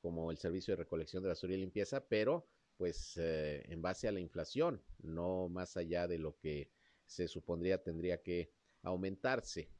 como 0.00 0.30
el 0.30 0.38
servicio 0.38 0.72
de 0.72 0.82
recolección 0.82 1.22
de 1.22 1.28
basura 1.28 1.54
y 1.54 1.58
limpieza, 1.58 2.06
pero 2.06 2.48
pues 2.76 3.16
eh, 3.16 3.64
en 3.68 3.82
base 3.82 4.08
a 4.08 4.12
la 4.12 4.20
inflación, 4.20 4.82
no 4.98 5.48
más 5.48 5.76
allá 5.76 6.06
de 6.06 6.18
lo 6.18 6.36
que 6.36 6.70
se 7.06 7.26
supondría 7.26 7.82
tendría 7.82 8.22
que 8.22 8.52
aumentarse 8.82 9.70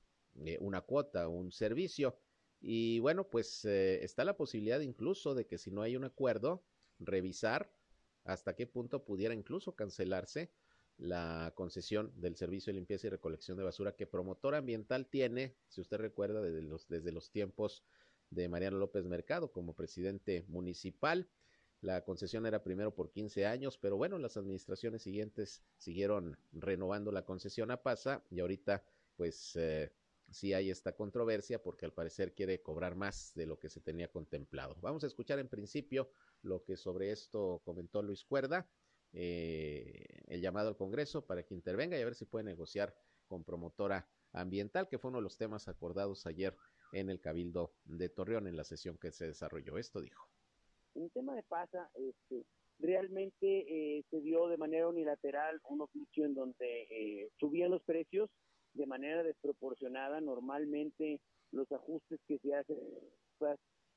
eh, 0.44 0.58
una 0.60 0.80
cuota, 0.82 1.28
un 1.28 1.52
servicio. 1.52 2.18
Y 2.60 2.98
bueno, 3.00 3.28
pues 3.28 3.64
eh, 3.64 4.04
está 4.04 4.24
la 4.24 4.36
posibilidad 4.36 4.80
incluso 4.80 5.34
de 5.34 5.46
que 5.46 5.58
si 5.58 5.70
no 5.70 5.82
hay 5.82 5.96
un 5.96 6.04
acuerdo, 6.04 6.64
revisar 6.98 7.72
hasta 8.24 8.54
qué 8.54 8.66
punto 8.66 9.04
pudiera 9.04 9.34
incluso 9.34 9.74
cancelarse 9.74 10.50
la 10.98 11.52
concesión 11.54 12.12
del 12.16 12.36
servicio 12.36 12.72
de 12.72 12.78
limpieza 12.78 13.06
y 13.06 13.10
recolección 13.10 13.56
de 13.56 13.62
basura 13.62 13.94
que 13.94 14.06
Promotor 14.06 14.56
Ambiental 14.56 15.06
tiene, 15.06 15.56
si 15.68 15.80
usted 15.80 15.98
recuerda, 15.98 16.42
desde 16.42 16.62
los, 16.62 16.88
desde 16.88 17.12
los 17.12 17.30
tiempos 17.30 17.84
de 18.30 18.48
Mariano 18.48 18.78
López 18.78 19.04
Mercado 19.04 19.52
como 19.52 19.74
presidente 19.74 20.44
municipal. 20.48 21.28
La 21.80 22.02
concesión 22.02 22.44
era 22.44 22.64
primero 22.64 22.92
por 22.92 23.10
15 23.10 23.46
años, 23.46 23.78
pero 23.78 23.96
bueno, 23.96 24.18
las 24.18 24.36
administraciones 24.36 25.02
siguientes 25.02 25.62
siguieron 25.76 26.36
renovando 26.50 27.12
la 27.12 27.24
concesión 27.24 27.70
a 27.70 27.82
PASA 27.82 28.24
y 28.30 28.40
ahorita 28.40 28.84
pues 29.16 29.54
eh, 29.54 29.92
sí 30.30 30.52
hay 30.52 30.70
esta 30.70 30.94
controversia 30.94 31.62
porque 31.62 31.86
al 31.86 31.92
parecer 31.92 32.34
quiere 32.34 32.60
cobrar 32.62 32.94
más 32.94 33.32
de 33.34 33.46
lo 33.46 33.58
que 33.58 33.68
se 33.68 33.80
tenía 33.80 34.08
contemplado. 34.10 34.76
Vamos 34.80 35.04
a 35.04 35.06
escuchar 35.06 35.38
en 35.38 35.48
principio 35.48 36.10
lo 36.42 36.64
que 36.64 36.76
sobre 36.76 37.10
esto 37.10 37.62
comentó 37.64 38.02
Luis 38.02 38.24
Cuerda 38.24 38.68
eh, 39.12 40.04
el 40.26 40.40
llamado 40.40 40.68
al 40.68 40.76
Congreso 40.76 41.26
para 41.26 41.42
que 41.42 41.54
intervenga 41.54 41.98
y 41.98 42.02
a 42.02 42.04
ver 42.04 42.14
si 42.14 42.26
puede 42.26 42.44
negociar 42.44 42.94
con 43.26 43.44
promotora 43.44 44.08
ambiental, 44.32 44.88
que 44.88 44.98
fue 44.98 45.08
uno 45.10 45.18
de 45.18 45.24
los 45.24 45.38
temas 45.38 45.68
acordados 45.68 46.26
ayer 46.26 46.54
en 46.92 47.10
el 47.10 47.20
Cabildo 47.20 47.74
de 47.84 48.08
Torreón 48.08 48.46
en 48.46 48.56
la 48.56 48.64
sesión 48.64 48.98
que 48.98 49.12
se 49.12 49.26
desarrolló. 49.26 49.78
Esto 49.78 50.00
dijo. 50.00 50.28
En 50.94 51.04
el 51.04 51.10
tema 51.12 51.34
de 51.34 51.42
PASA, 51.42 51.90
este, 51.94 52.44
realmente 52.78 53.98
eh, 53.98 54.04
se 54.10 54.20
dio 54.20 54.48
de 54.48 54.56
manera 54.56 54.88
unilateral 54.88 55.60
un 55.68 55.82
oficio 55.82 56.24
en 56.24 56.34
donde 56.34 56.82
eh, 56.90 57.30
subían 57.38 57.70
los 57.70 57.82
precios 57.82 58.30
de 58.74 58.87
manera 58.87 59.22
desproporcionada. 59.22 60.20
Normalmente 60.20 61.20
los 61.52 61.70
ajustes 61.72 62.20
que 62.26 62.38
se 62.38 62.54
hacen 62.54 62.78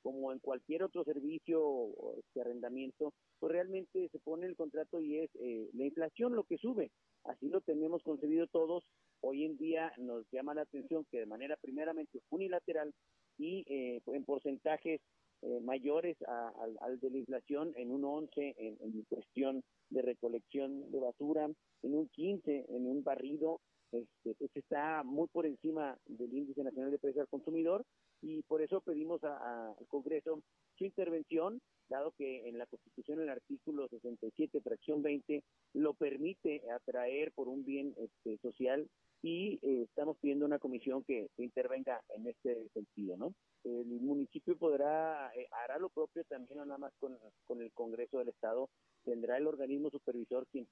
como 0.02 0.32
en 0.32 0.40
cualquier 0.40 0.84
otro 0.84 1.04
servicio 1.04 1.64
o 1.64 2.16
arrendamiento, 2.40 3.14
pues 3.40 3.52
realmente 3.52 4.10
se 4.10 4.20
pone 4.20 4.48
el 4.48 4.56
contrato 4.56 5.00
y 5.00 5.20
es 5.20 5.30
eh, 5.36 5.70
la 5.74 5.86
inflación 5.86 6.36
lo 6.36 6.44
que 6.44 6.58
sube. 6.58 6.92
Así 7.24 7.50
lo 7.50 7.62
tenemos 7.62 8.02
concebido 8.04 8.48
todos. 8.48 8.84
Hoy 9.22 9.46
en 9.46 9.58
día 9.58 9.94
nos 9.98 10.26
llama 10.32 10.56
la 10.56 10.64
atención 10.64 11.06
que 11.12 11.20
de 11.20 11.26
manera 11.28 11.56
primeramente 11.58 12.22
unilateral 12.30 12.92
y 13.38 13.64
eh, 13.68 14.02
en 14.08 14.26
porcentajes 14.26 15.02
eh, 15.44 15.60
mayores 15.62 16.18
al 16.28 17.00
de 17.00 17.10
la 17.10 17.18
inflación, 17.18 17.74
en 17.76 17.92
un 17.92 18.06
11 18.06 18.56
en, 18.58 18.78
en, 18.80 19.04
cuestión 19.06 19.64
de 19.90 20.02
recolección 20.04 20.92
de 20.92 21.00
basura, 21.00 21.50
en 21.82 21.96
un 21.96 22.08
15 22.10 22.66
en 22.70 22.86
un 22.86 23.04
barrido, 23.04 23.60
este, 23.92 24.36
pues 24.36 24.52
está 24.56 25.04
muy 25.04 25.28
por 25.28 25.46
encima 25.46 25.98
del 26.06 26.34
índice 26.34 26.64
nacional 26.64 26.92
de 26.92 27.00
precios 27.00 27.24
al 27.24 27.28
consumidor 27.30 27.86
y 28.22 28.42
por 28.44 28.62
eso 28.62 28.82
pedimos 28.82 29.24
al 29.24 29.76
Congreso 29.88 30.42
su 30.78 30.86
intervención, 30.86 31.62
dado 31.90 32.14
que 32.18 32.48
en 32.48 32.58
la 32.58 32.68
Constitución 32.68 33.20
el 33.20 33.30
artículo 33.30 33.88
67, 33.90 34.62
fracción 34.62 35.02
20, 35.02 35.44
lo 35.74 35.94
permite 35.94 36.62
atraer 36.72 37.32
por 37.34 37.48
un 37.48 37.66
bien 37.66 37.94
este, 37.98 38.38
social 38.38 38.88
y 39.24 39.60
eh, 39.62 39.84
estamos 39.84 40.18
pidiendo 40.20 40.46
una 40.46 40.60
comisión 40.60 41.04
que, 41.04 41.30
intervenga 41.38 42.02
en 42.16 42.28
este 42.28 42.70
sentido, 42.70 43.18
¿no? 43.18 43.34
El 43.64 43.86
municipio 44.02 44.58
podrá, 44.58 45.32
eh, 45.36 45.48
hará 45.64 45.78
lo 45.78 45.90
propio 45.90 46.24
también, 46.26 46.58
no 46.58 46.66
nada 46.66 46.80
más 46.80 46.94
con, 47.00 47.18
con 47.46 47.62
el 47.62 47.72
Congreso 47.74 48.20
del 48.20 48.30
Estado, 48.30 48.70
tendrá 49.04 49.38
el 49.38 49.48
organismo 49.48 49.90
supervisor 49.90 50.48
quien 50.52 50.68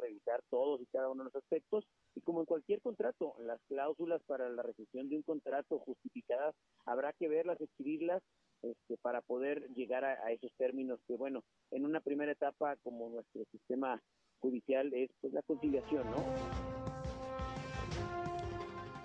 revisar 0.00 0.42
todos 0.50 0.80
y 0.80 0.86
cada 0.86 1.08
uno 1.10 1.24
de 1.24 1.30
los 1.32 1.36
aspectos 1.36 1.86
y 2.14 2.20
como 2.20 2.40
en 2.40 2.46
cualquier 2.46 2.80
contrato, 2.80 3.34
las 3.40 3.60
cláusulas 3.68 4.22
para 4.26 4.48
la 4.48 4.62
rescisión 4.62 5.08
de 5.08 5.16
un 5.16 5.22
contrato 5.22 5.78
justificadas 5.80 6.54
habrá 6.84 7.12
que 7.12 7.28
verlas, 7.28 7.60
escribirlas 7.60 8.22
este, 8.62 8.96
para 8.98 9.20
poder 9.20 9.68
llegar 9.74 10.04
a, 10.04 10.32
esos 10.32 10.52
términos 10.56 10.98
que 11.06 11.16
bueno, 11.16 11.44
en 11.70 11.84
una 11.84 12.00
primera 12.00 12.32
etapa 12.32 12.76
como 12.82 13.10
nuestro 13.10 13.44
sistema 13.50 14.02
judicial 14.40 14.92
es 14.94 15.10
pues 15.20 15.32
la 15.32 15.42
conciliación, 15.42 16.04
¿no? 16.10 16.76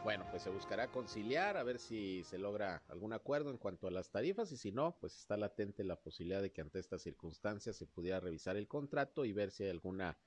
Bueno, 0.04 0.26
pues 0.32 0.41
se 0.41 0.50
buscará 0.50 0.88
conciliar, 0.88 1.58
a 1.58 1.63
ver 1.63 1.78
si 1.78 2.24
se 2.24 2.39
logra 2.39 2.82
algún 2.88 3.13
acuerdo 3.13 3.52
en 3.52 3.58
cuanto 3.58 3.88
a 3.88 3.91
las 3.91 4.10
tarifas 4.10 4.52
y 4.52 4.58
si 4.58 4.72
no, 4.72 4.98
pues 5.00 5.15
está 5.15 5.38
latente 5.38 5.84
la 5.84 5.96
posibilidad 5.96 6.41
de 6.41 6.52
que 6.52 6.62
ante 6.62 6.80
estas 6.80 7.04
circunstancias 7.04 7.76
se 7.76 7.86
pudiera 7.86 8.20
revisar 8.20 8.58
el 8.58 8.67
contrato 8.67 9.26
y 9.26 9.34
ver 9.34 9.52
si 9.52 9.63
hay 9.63 9.70
alguna 9.70 10.17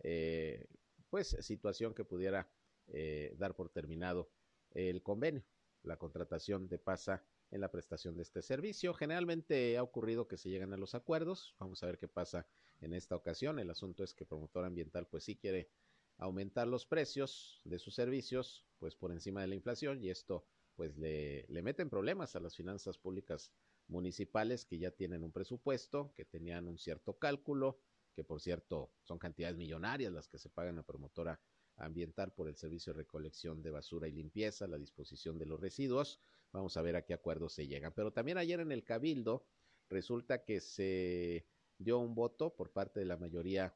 eh, 0.00 0.66
pues 1.10 1.36
situación 1.40 1.94
que 1.94 2.04
pudiera 2.04 2.48
eh, 2.88 3.34
dar 3.38 3.54
por 3.54 3.70
terminado 3.70 4.30
el 4.72 5.02
convenio, 5.02 5.44
la 5.82 5.96
contratación 5.96 6.68
de 6.68 6.78
PASA 6.78 7.24
en 7.50 7.60
la 7.60 7.70
prestación 7.70 8.16
de 8.16 8.22
este 8.22 8.42
servicio. 8.42 8.94
Generalmente 8.94 9.76
ha 9.78 9.82
ocurrido 9.82 10.26
que 10.26 10.36
se 10.36 10.50
llegan 10.50 10.72
a 10.72 10.76
los 10.76 10.94
acuerdos. 10.94 11.54
Vamos 11.58 11.82
a 11.82 11.86
ver 11.86 11.98
qué 11.98 12.08
pasa 12.08 12.46
en 12.80 12.92
esta 12.92 13.14
ocasión. 13.14 13.58
El 13.58 13.70
asunto 13.70 14.02
es 14.02 14.12
que 14.12 14.26
Promotor 14.26 14.64
Ambiental 14.64 15.06
pues 15.06 15.24
sí 15.24 15.36
quiere 15.36 15.70
aumentar 16.18 16.66
los 16.66 16.86
precios 16.86 17.60
de 17.64 17.78
sus 17.78 17.94
servicios 17.94 18.66
pues 18.78 18.94
por 18.94 19.12
encima 19.12 19.40
de 19.40 19.48
la 19.48 19.54
inflación 19.54 20.02
y 20.02 20.10
esto 20.10 20.44
pues 20.76 20.96
le, 20.96 21.46
le 21.48 21.62
meten 21.62 21.88
problemas 21.88 22.34
a 22.34 22.40
las 22.40 22.56
finanzas 22.56 22.98
públicas 22.98 23.52
municipales 23.88 24.64
que 24.64 24.78
ya 24.78 24.90
tienen 24.90 25.22
un 25.22 25.32
presupuesto, 25.32 26.12
que 26.16 26.24
tenían 26.24 26.66
un 26.66 26.78
cierto 26.78 27.18
cálculo, 27.18 27.78
que 28.14 28.24
por 28.24 28.40
cierto 28.40 28.92
son 29.02 29.18
cantidades 29.18 29.56
millonarias 29.56 30.12
las 30.12 30.28
que 30.28 30.38
se 30.38 30.48
pagan 30.48 30.78
a 30.78 30.82
promotora 30.82 31.40
ambiental 31.76 32.32
por 32.32 32.48
el 32.48 32.56
servicio 32.56 32.92
de 32.92 32.98
recolección 32.98 33.62
de 33.62 33.70
basura 33.70 34.08
y 34.08 34.12
limpieza, 34.12 34.66
la 34.66 34.78
disposición 34.78 35.38
de 35.38 35.46
los 35.46 35.60
residuos. 35.60 36.20
Vamos 36.52 36.76
a 36.76 36.82
ver 36.82 36.96
a 36.96 37.02
qué 37.02 37.14
acuerdos 37.14 37.52
se 37.52 37.66
llegan. 37.66 37.92
Pero 37.94 38.12
también 38.12 38.38
ayer 38.38 38.60
en 38.60 38.70
el 38.70 38.84
Cabildo 38.84 39.44
resulta 39.88 40.44
que 40.44 40.60
se 40.60 41.46
dio 41.78 41.98
un 41.98 42.14
voto 42.14 42.54
por 42.54 42.70
parte 42.70 43.00
de 43.00 43.06
la 43.06 43.16
mayoría 43.16 43.74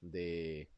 de, 0.00 0.70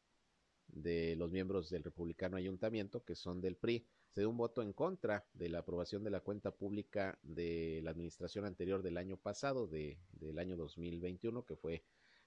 de 0.67 1.15
los 1.15 1.31
miembros 1.31 1.69
del 1.69 1.83
Republicano 1.83 2.37
Ayuntamiento, 2.37 3.03
que 3.03 3.15
son 3.15 3.41
del 3.41 3.55
PRI. 3.55 3.85
Se 4.09 4.21
dio 4.21 4.29
un 4.29 4.37
voto 4.37 4.63
en 4.63 4.73
contra 4.73 5.27
de 5.33 5.49
la 5.49 5.59
aprobación 5.59 6.03
de 6.03 6.09
la 6.09 6.21
cuenta 6.21 6.51
pública 6.51 7.19
de 7.21 7.81
la 7.83 7.91
administración 7.91 8.45
anterior 8.45 8.81
del 8.81 8.97
año 8.97 9.17
pasado, 9.17 9.67
de, 9.67 9.99
del 10.13 10.39
año 10.39 10.57
2021, 10.57 11.45
que 11.45 11.55
fue 11.55 11.83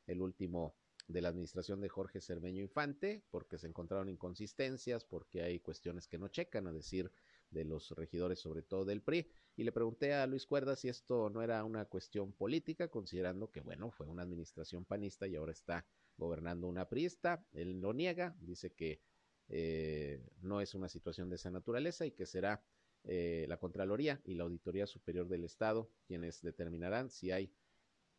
el 0.06 0.20
último 0.20 0.74
de 1.08 1.20
la 1.20 1.28
administración 1.28 1.80
de 1.80 1.88
Jorge 1.88 2.20
Cermeño 2.20 2.62
Infante, 2.62 3.24
porque 3.30 3.58
se 3.58 3.66
encontraron 3.66 4.08
inconsistencias, 4.08 5.04
porque 5.04 5.42
hay 5.42 5.60
cuestiones 5.60 6.06
que 6.06 6.18
no 6.18 6.28
checan, 6.28 6.66
a 6.66 6.72
decir 6.72 7.10
de 7.50 7.64
los 7.64 7.90
regidores, 7.90 8.38
sobre 8.38 8.62
todo 8.62 8.84
del 8.84 9.02
PRI, 9.02 9.28
y 9.56 9.64
le 9.64 9.72
pregunté 9.72 10.14
a 10.14 10.26
Luis 10.26 10.46
Cuerda 10.46 10.76
si 10.76 10.88
esto 10.88 11.28
no 11.30 11.42
era 11.42 11.64
una 11.64 11.84
cuestión 11.84 12.32
política, 12.32 12.88
considerando 12.88 13.50
que, 13.50 13.60
bueno, 13.60 13.90
fue 13.90 14.06
una 14.06 14.22
administración 14.22 14.84
panista 14.84 15.26
y 15.26 15.34
ahora 15.34 15.52
está 15.52 15.84
gobernando 16.16 16.68
una 16.68 16.88
priista. 16.88 17.44
Él 17.52 17.80
lo 17.80 17.92
niega, 17.92 18.36
dice 18.40 18.70
que 18.72 19.00
eh, 19.48 20.24
no 20.42 20.60
es 20.60 20.74
una 20.74 20.88
situación 20.88 21.28
de 21.28 21.36
esa 21.36 21.50
naturaleza 21.50 22.06
y 22.06 22.12
que 22.12 22.26
será 22.26 22.62
eh, 23.02 23.46
la 23.48 23.56
Contraloría 23.56 24.20
y 24.24 24.34
la 24.34 24.44
Auditoría 24.44 24.86
Superior 24.86 25.26
del 25.26 25.44
Estado 25.44 25.90
quienes 26.06 26.40
determinarán 26.42 27.10
si 27.10 27.32
hay 27.32 27.52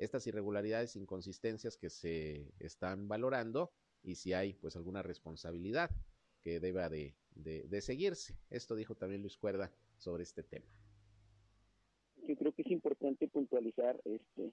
estas 0.02 0.26
irregularidades, 0.28 0.96
inconsistencias 0.96 1.78
que 1.78 1.90
se 1.90 2.52
están 2.60 3.08
valorando 3.08 3.72
y 4.04 4.16
si 4.16 4.34
hay 4.34 4.54
pues 4.54 4.76
alguna 4.76 5.04
responsabilidad 5.04 5.92
que 6.42 6.60
deba 6.60 6.90
de, 6.90 7.16
de, 7.36 7.82
seguirse. 7.82 8.36
Esto 8.50 8.76
dijo 8.76 8.96
también 8.96 9.22
Luis 9.22 9.38
Cuerda 9.38 9.72
sobre 9.98 10.24
este 10.24 10.44
tema. 10.44 10.66
Yo 12.28 12.36
creo 12.36 12.52
que 12.52 12.64
es 12.64 12.72
importante 12.72 13.28
puntualizar 13.28 14.00
este 14.06 14.52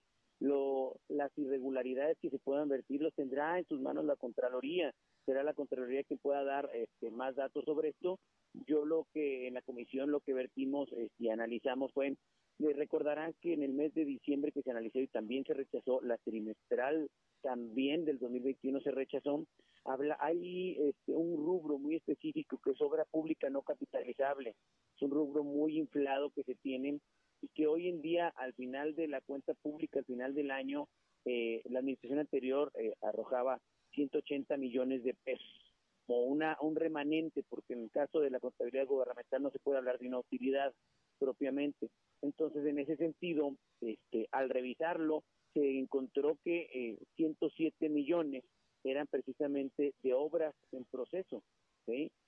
las 1.09 1.37
irregularidades 1.37 2.17
que 2.21 2.31
se 2.31 2.39
puedan 2.39 2.69
vertir 2.69 3.01
los 3.01 3.15
tendrá 3.15 3.59
en 3.59 3.67
sus 3.67 3.81
manos 3.81 4.05
la 4.05 4.17
Contraloría. 4.17 4.95
Será 5.27 5.43
la 5.43 5.55
Contraloría 5.55 6.05
quien 6.05 6.21
pueda 6.21 6.45
dar 6.45 6.71
este, 6.75 7.11
más 7.11 7.35
datos 7.35 7.65
sobre 7.65 7.89
esto. 7.89 8.19
Yo 8.67 8.85
lo 8.85 9.07
que 9.13 9.49
en 9.49 9.55
la 9.55 9.63
comisión 9.63 10.11
lo 10.11 10.21
que 10.21 10.35
vertimos 10.35 10.91
este, 10.93 11.25
y 11.25 11.29
analizamos 11.29 11.93
fue 11.93 12.17
les 12.59 12.77
recordarán 12.77 13.35
que 13.41 13.53
en 13.53 13.63
el 13.63 13.73
mes 13.73 13.95
de 13.95 14.05
diciembre 14.05 14.53
que 14.53 14.63
se 14.63 14.71
analizó 14.71 14.99
y 14.99 15.07
también 15.07 15.45
se 15.45 15.55
rechazó, 15.55 16.01
la 16.03 16.19
trimestral 16.19 17.09
también 17.41 18.05
del 18.05 18.19
2021 18.19 18.81
se 18.81 18.91
rechazó. 18.91 19.45
Habla, 19.85 20.17
hay 20.21 20.77
este, 20.79 21.15
un 21.15 21.37
rubro 21.37 21.79
muy 21.79 21.95
específico 21.97 22.59
que 22.63 22.73
es 22.73 22.81
obra 22.81 23.05
pública 23.05 23.49
no 23.49 23.63
capitalizable. 23.63 24.55
Es 24.97 25.03
un 25.03 25.11
rubro 25.11 25.45
muy 25.45 25.79
inflado 25.79 26.31
que 26.31 26.43
se 26.43 26.57
tiene 26.57 27.01
y 27.41 27.49
que 27.55 27.69
hoy 27.69 27.89
en 27.89 28.03
día 28.03 28.29
al 28.37 28.53
final 28.55 28.97
de 28.97 29.07
la 29.07 29.21
cuenta 29.21 29.55
pública, 29.55 30.01
al 30.01 30.05
final 30.05 30.35
del 30.35 30.51
año, 30.51 30.89
eh, 31.25 31.63
la 31.67 31.79
administración 31.79 32.19
anterior 32.19 32.73
eh, 32.75 32.95
arrojaba 33.03 33.61
180 33.93 34.57
millones 34.57 35.05
de 35.05 35.15
pesos 35.15 35.69
como 36.09 36.23
una, 36.23 36.57
un 36.63 36.75
remanente, 36.75 37.45
porque 37.49 37.75
en 37.75 37.83
el 37.83 37.91
caso 37.91 38.21
de 38.21 38.31
la 38.31 38.41
contabilidad 38.41 38.87
gubernamental 38.87 39.43
no 39.43 39.51
se 39.51 39.59
puede 39.59 39.77
hablar 39.77 39.99
de 39.99 40.09
una 40.09 40.19
utilidad 40.19 40.73
propiamente. 41.19 41.91
Entonces, 42.23 42.67
en 42.67 42.79
ese 42.79 42.97
sentido, 42.97 43.55
este, 43.81 44.29
al 44.33 44.51
revisarlo, 44.51 45.23
se 45.55 45.79
encontró 45.79 46.37
que 46.45 46.99
107 47.17 47.87
eh, 47.87 47.89
millones 47.89 48.45
eran 48.85 49.07
precisamente 49.07 49.95
de 50.03 50.15
obras 50.15 50.55
en 50.73 50.85
proceso, 50.85 51.43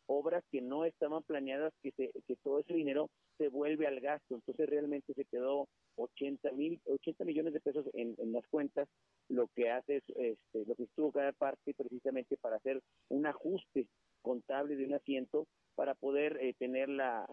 obras 0.06 0.42
que 0.50 0.60
no 0.60 0.84
estaban 0.84 1.22
planeadas, 1.22 1.72
que, 1.82 1.92
se, 1.92 2.10
que 2.26 2.36
todo 2.36 2.60
ese 2.60 2.74
dinero 2.74 3.10
se 3.38 3.48
vuelve 3.48 3.86
al 3.86 4.00
gasto. 4.00 4.34
Entonces, 4.34 4.68
realmente 4.68 5.14
se 5.14 5.24
quedó 5.24 5.68
80, 5.96 6.52
mil, 6.52 6.80
80 6.86 7.24
millones 7.24 7.52
de 7.52 7.60
pesos 7.60 7.86
en, 7.92 8.14
en 8.18 8.32
las 8.32 8.46
cuentas, 8.48 8.88
lo 9.28 9.48
que 9.54 9.70
hace 9.70 9.96
es, 9.96 10.04
este, 10.08 10.64
lo 10.66 10.74
que 10.74 10.84
estuvo 10.84 11.12
cada 11.12 11.32
parte 11.32 11.74
precisamente 11.74 12.36
para 12.38 12.56
hacer 12.56 12.80
un 13.08 13.26
ajuste 13.26 13.86
contable 14.22 14.76
de 14.76 14.86
un 14.86 14.94
asiento 14.94 15.46
para 15.80 15.94
poder 15.94 16.36
eh, 16.42 16.52
tener 16.58 16.90
la, 16.90 17.24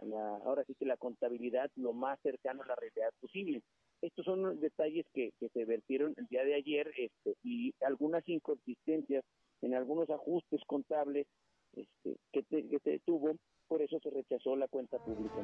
ahora 0.45 0.63
sí 0.63 0.73
que 0.75 0.85
la 0.85 0.95
contabilidad 0.95 1.69
lo 1.75 1.91
más 1.91 2.17
cercano 2.21 2.63
a 2.63 2.67
la 2.67 2.75
realidad 2.75 3.09
posible. 3.19 3.61
Estos 4.01 4.23
son 4.23 4.61
detalles 4.61 5.05
que, 5.13 5.33
se 5.51 5.65
vertieron 5.65 6.13
el 6.15 6.27
día 6.27 6.45
de 6.45 6.55
ayer 6.55 6.89
este, 6.95 7.35
y 7.43 7.73
algunas 7.81 8.25
inconsistencias 8.29 9.25
en 9.61 9.73
algunos 9.75 10.09
ajustes 10.09 10.61
contables 10.65 11.27
este, 11.73 12.15
que, 12.31 12.79
se 12.85 12.99
tuvo, 12.99 13.35
por 13.67 13.81
eso 13.81 13.99
se 13.99 14.11
rechazó 14.11 14.55
la 14.55 14.69
cuenta 14.69 14.97
pública. 14.97 15.35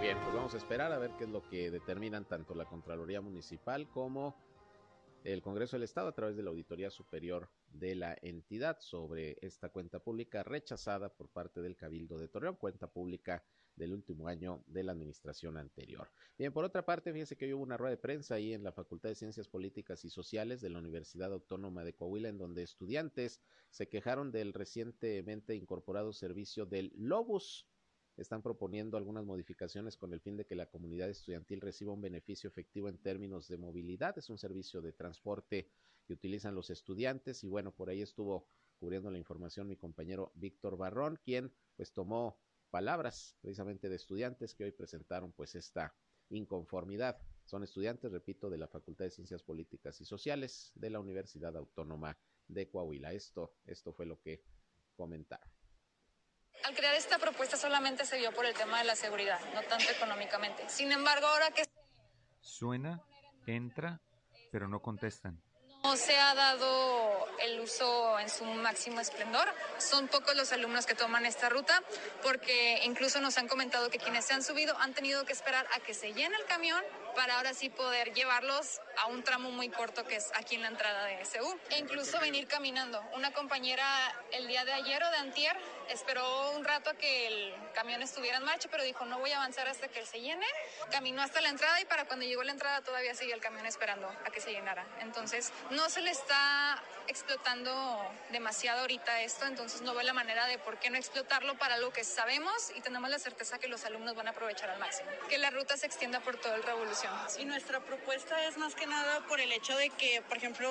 Bien, 0.00 0.18
pues 0.24 0.34
vamos 0.34 0.54
a 0.54 0.56
esperar 0.56 0.90
a 0.90 0.98
ver 0.98 1.12
qué 1.16 1.22
es 1.22 1.30
lo 1.30 1.48
que 1.48 1.70
determinan 1.70 2.24
tanto 2.24 2.56
la 2.56 2.64
Contraloría 2.64 3.20
Municipal 3.20 3.88
como 3.90 4.34
el 5.22 5.40
Congreso 5.40 5.76
del 5.76 5.84
Estado 5.84 6.08
a 6.08 6.14
través 6.16 6.36
de 6.36 6.42
la 6.42 6.50
Auditoría 6.50 6.90
Superior 6.90 7.48
de 7.72 7.94
la 7.94 8.16
entidad 8.22 8.78
sobre 8.80 9.38
esta 9.40 9.70
cuenta 9.70 9.98
pública 10.00 10.42
rechazada 10.42 11.08
por 11.08 11.28
parte 11.28 11.62
del 11.62 11.76
Cabildo 11.76 12.18
de 12.18 12.28
Torreón, 12.28 12.56
cuenta 12.56 12.86
pública 12.86 13.44
del 13.76 13.92
último 13.92 14.28
año 14.28 14.62
de 14.66 14.82
la 14.82 14.92
administración 14.92 15.56
anterior. 15.56 16.10
Bien, 16.38 16.52
por 16.52 16.64
otra 16.64 16.84
parte, 16.84 17.12
fíjense 17.12 17.36
que 17.36 17.52
hubo 17.54 17.62
una 17.62 17.76
rueda 17.76 17.92
de 17.92 18.02
prensa 18.02 18.34
ahí 18.34 18.52
en 18.52 18.62
la 18.62 18.72
Facultad 18.72 19.08
de 19.08 19.14
Ciencias 19.14 19.48
Políticas 19.48 20.04
y 20.04 20.10
Sociales 20.10 20.60
de 20.60 20.70
la 20.70 20.78
Universidad 20.78 21.32
Autónoma 21.32 21.84
de 21.84 21.94
Coahuila, 21.94 22.28
en 22.28 22.38
donde 22.38 22.62
estudiantes 22.62 23.40
se 23.70 23.88
quejaron 23.88 24.30
del 24.30 24.52
recientemente 24.52 25.54
incorporado 25.54 26.12
servicio 26.12 26.66
del 26.66 26.92
Lobus 26.96 27.66
están 28.16 28.42
proponiendo 28.42 28.96
algunas 28.96 29.24
modificaciones 29.24 29.96
con 29.96 30.12
el 30.12 30.20
fin 30.20 30.36
de 30.36 30.44
que 30.44 30.54
la 30.54 30.66
comunidad 30.66 31.08
estudiantil 31.08 31.60
reciba 31.60 31.92
un 31.92 32.02
beneficio 32.02 32.48
efectivo 32.48 32.88
en 32.88 32.98
términos 32.98 33.48
de 33.48 33.56
movilidad. 33.56 34.16
Es 34.18 34.28
un 34.28 34.38
servicio 34.38 34.82
de 34.82 34.92
transporte 34.92 35.70
que 36.06 36.12
utilizan 36.12 36.54
los 36.54 36.70
estudiantes 36.70 37.44
y 37.44 37.48
bueno, 37.48 37.72
por 37.72 37.88
ahí 37.88 38.02
estuvo 38.02 38.46
cubriendo 38.78 39.10
la 39.10 39.18
información 39.18 39.68
mi 39.68 39.76
compañero 39.76 40.32
Víctor 40.34 40.76
Barrón, 40.76 41.18
quien 41.24 41.52
pues 41.76 41.92
tomó 41.92 42.38
palabras 42.70 43.36
precisamente 43.40 43.88
de 43.88 43.96
estudiantes 43.96 44.54
que 44.54 44.64
hoy 44.64 44.72
presentaron 44.72 45.32
pues 45.32 45.54
esta 45.54 45.94
inconformidad. 46.30 47.20
Son 47.44 47.62
estudiantes, 47.62 48.10
repito, 48.10 48.48
de 48.50 48.58
la 48.58 48.66
Facultad 48.66 49.04
de 49.04 49.10
Ciencias 49.10 49.42
Políticas 49.42 50.00
y 50.00 50.04
Sociales 50.04 50.72
de 50.74 50.90
la 50.90 51.00
Universidad 51.00 51.56
Autónoma 51.56 52.16
de 52.48 52.68
Coahuila. 52.68 53.12
Esto, 53.12 53.54
esto 53.66 53.92
fue 53.92 54.06
lo 54.06 54.20
que 54.20 54.42
comentaron. 54.96 55.48
Al 56.64 56.74
crear 56.74 56.94
esta 56.94 57.18
propuesta 57.18 57.56
solamente 57.56 58.04
se 58.04 58.18
vio 58.18 58.32
por 58.32 58.46
el 58.46 58.54
tema 58.54 58.78
de 58.78 58.84
la 58.84 58.96
seguridad, 58.96 59.40
no 59.54 59.62
tanto 59.68 59.90
económicamente. 59.90 60.68
Sin 60.68 60.92
embargo, 60.92 61.26
ahora 61.26 61.50
que... 61.50 61.64
Suena, 62.40 63.04
entra, 63.46 64.00
pero 64.50 64.68
no 64.68 64.80
contestan. 64.80 65.42
No 65.84 65.96
se 65.96 66.16
ha 66.16 66.32
dado 66.36 67.26
el 67.40 67.58
uso 67.58 68.16
en 68.20 68.30
su 68.30 68.44
máximo 68.44 69.00
esplendor. 69.00 69.48
Son 69.78 70.06
pocos 70.06 70.36
los 70.36 70.52
alumnos 70.52 70.86
que 70.86 70.94
toman 70.94 71.26
esta 71.26 71.48
ruta 71.48 71.82
porque 72.22 72.80
incluso 72.84 73.20
nos 73.20 73.36
han 73.36 73.48
comentado 73.48 73.90
que 73.90 73.98
quienes 73.98 74.24
se 74.24 74.32
han 74.32 74.44
subido 74.44 74.76
han 74.78 74.94
tenido 74.94 75.24
que 75.24 75.32
esperar 75.32 75.66
a 75.74 75.80
que 75.80 75.92
se 75.92 76.12
llene 76.12 76.36
el 76.36 76.44
camión 76.44 76.80
para 77.14 77.36
ahora 77.36 77.54
sí 77.54 77.68
poder 77.68 78.12
llevarlos 78.12 78.80
a 78.98 79.06
un 79.06 79.22
tramo 79.22 79.50
muy 79.50 79.68
corto 79.68 80.04
que 80.04 80.16
es 80.16 80.30
aquí 80.34 80.56
en 80.56 80.62
la 80.62 80.68
entrada 80.68 81.04
de 81.04 81.24
SU. 81.24 81.58
E 81.70 81.78
incluso 81.78 82.20
venir 82.20 82.46
caminando. 82.46 83.02
Una 83.14 83.32
compañera 83.32 83.86
el 84.32 84.46
día 84.48 84.64
de 84.64 84.72
ayer 84.72 85.02
o 85.02 85.10
de 85.10 85.16
antier 85.16 85.56
esperó 85.88 86.52
un 86.52 86.64
rato 86.64 86.90
a 86.90 86.94
que 86.94 87.26
el 87.26 87.54
camión 87.74 88.02
estuviera 88.02 88.38
en 88.38 88.44
marcha, 88.44 88.68
pero 88.70 88.82
dijo 88.82 89.04
no 89.04 89.18
voy 89.18 89.32
a 89.32 89.36
avanzar 89.36 89.68
hasta 89.68 89.88
que 89.88 90.00
él 90.00 90.06
se 90.06 90.20
llene. 90.20 90.46
Caminó 90.90 91.22
hasta 91.22 91.40
la 91.40 91.48
entrada 91.48 91.80
y 91.80 91.84
para 91.84 92.04
cuando 92.04 92.24
llegó 92.24 92.42
la 92.42 92.52
entrada 92.52 92.82
todavía 92.82 93.14
seguía 93.14 93.34
el 93.34 93.40
camión 93.40 93.66
esperando 93.66 94.08
a 94.08 94.30
que 94.30 94.40
se 94.40 94.52
llenara. 94.52 94.86
Entonces 95.00 95.52
no 95.70 95.88
se 95.88 96.00
le 96.02 96.10
está 96.10 96.82
explotando 97.08 98.00
demasiado 98.30 98.80
ahorita 98.80 99.22
esto, 99.22 99.46
entonces 99.46 99.82
no 99.82 99.94
veo 99.94 100.02
la 100.02 100.12
manera 100.12 100.46
de 100.46 100.58
por 100.58 100.78
qué 100.78 100.90
no 100.90 100.96
explotarlo 100.96 101.56
para 101.58 101.74
algo 101.74 101.92
que 101.92 102.04
sabemos 102.04 102.70
y 102.74 102.80
tenemos 102.80 103.10
la 103.10 103.18
certeza 103.18 103.58
que 103.58 103.68
los 103.68 103.84
alumnos 103.84 104.14
van 104.14 104.28
a 104.28 104.30
aprovechar 104.30 104.70
al 104.70 104.78
máximo. 104.78 105.10
Que 105.28 105.38
la 105.38 105.50
ruta 105.50 105.76
se 105.76 105.86
extienda 105.86 106.20
por 106.20 106.36
todo 106.36 106.54
el 106.54 106.62
Revolución. 106.62 107.01
Y 107.38 107.44
nuestra 107.44 107.80
propuesta 107.80 108.46
es 108.46 108.56
más 108.58 108.74
que 108.74 108.86
nada 108.86 109.20
por 109.26 109.40
el 109.40 109.50
hecho 109.52 109.76
de 109.76 109.90
que, 109.90 110.22
por 110.22 110.36
ejemplo, 110.36 110.68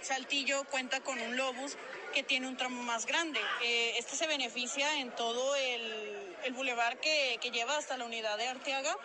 Saltillo 0.00 0.64
cuenta 0.64 1.00
con 1.00 1.20
un 1.20 1.36
Lobus 1.36 1.76
que 2.12 2.22
tiene 2.22 2.46
un 2.46 2.56
tramo 2.56 2.82
más 2.82 3.06
grande. 3.06 3.40
Eh, 3.62 3.94
este 3.98 4.16
se 4.16 4.26
beneficia 4.26 5.00
en 5.00 5.10
todo 5.14 5.56
el, 5.56 6.36
el 6.44 6.52
bulevar 6.52 6.98
que, 7.00 7.38
que 7.40 7.50
lleva 7.50 7.76
hasta 7.76 7.96
la 7.96 8.04
unidad 8.04 8.36
de 8.38 8.48
Arteaga 8.48 8.96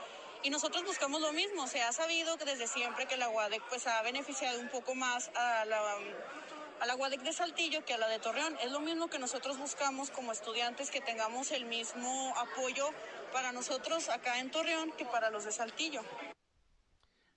y 0.43 0.50
nosotros 0.50 0.84
buscamos 0.84 1.21
lo 1.21 1.32
mismo. 1.34 1.67
Se 1.67 1.82
ha 1.82 1.91
sabido 1.91 2.38
que 2.38 2.45
desde 2.45 2.67
siempre 2.67 3.06
que 3.06 3.17
la 3.17 3.30
UADEC 3.30 3.63
pues 3.69 3.88
ha 3.88 4.02
beneficiado 4.04 4.60
un 4.60 4.69
poco 4.69 4.95
más 4.95 5.30
a 5.36 5.65
la, 5.65 5.97
a 6.80 6.86
la 6.86 6.95
de 6.95 7.34
Saltillo 7.34 7.84
que 7.86 7.93
a 7.93 7.97
la 7.97 8.08
de 8.08 8.19
Torreón. 8.19 8.58
Es 8.62 8.71
lo 8.71 8.80
mismo 8.80 9.08
que 9.08 9.19
nosotros 9.19 9.58
buscamos 9.58 10.12
como 10.12 10.32
estudiantes 10.32 10.91
que 10.91 11.02
tengamos 11.02 11.52
el 11.52 11.65
mismo 11.65 12.34
apoyo 12.38 12.89
para 13.31 13.51
nosotros 13.51 14.09
acá 14.09 14.39
en 14.39 14.51
Torreón 14.51 14.91
que 14.97 15.05
para 15.05 15.29
los 15.29 15.45
de 15.45 15.51
Saltillo. 15.51 16.01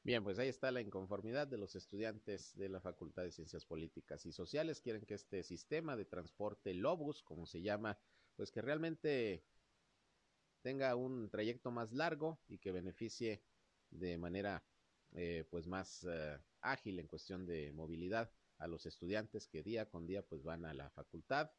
Bien, 0.02 0.24
pues 0.24 0.38
ahí 0.38 0.48
está 0.48 0.70
la 0.70 0.80
inconformidad 0.80 1.46
de 1.46 1.58
los 1.58 1.76
estudiantes 1.76 2.56
de 2.56 2.68
la 2.70 2.80
Facultad 2.80 3.22
de 3.22 3.32
Ciencias 3.32 3.66
Políticas 3.66 4.24
y 4.24 4.32
Sociales. 4.32 4.80
Quieren 4.80 5.04
que 5.04 5.14
este 5.14 5.42
sistema 5.42 5.94
de 5.94 6.06
transporte 6.06 6.72
Lobus, 6.72 7.22
como 7.22 7.44
se 7.44 7.60
llama, 7.60 7.98
pues 8.34 8.50
que 8.50 8.62
realmente 8.62 9.44
tenga 10.62 10.94
un 10.94 11.28
trayecto 11.28 11.70
más 11.70 11.92
largo 11.92 12.40
y 12.48 12.58
que 12.58 12.72
beneficie 12.72 13.42
de 13.90 14.16
manera 14.16 14.64
eh, 15.12 15.44
pues 15.50 15.66
más 15.66 16.06
eh, 16.08 16.38
ágil 16.60 16.98
en 16.98 17.06
cuestión 17.06 17.46
de 17.46 17.72
movilidad 17.72 18.32
a 18.58 18.68
los 18.68 18.86
estudiantes 18.86 19.48
que 19.48 19.62
día 19.62 19.88
con 19.88 20.06
día 20.06 20.22
pues 20.22 20.42
van 20.42 20.64
a 20.64 20.74
la 20.74 20.90
facultad 20.90 21.50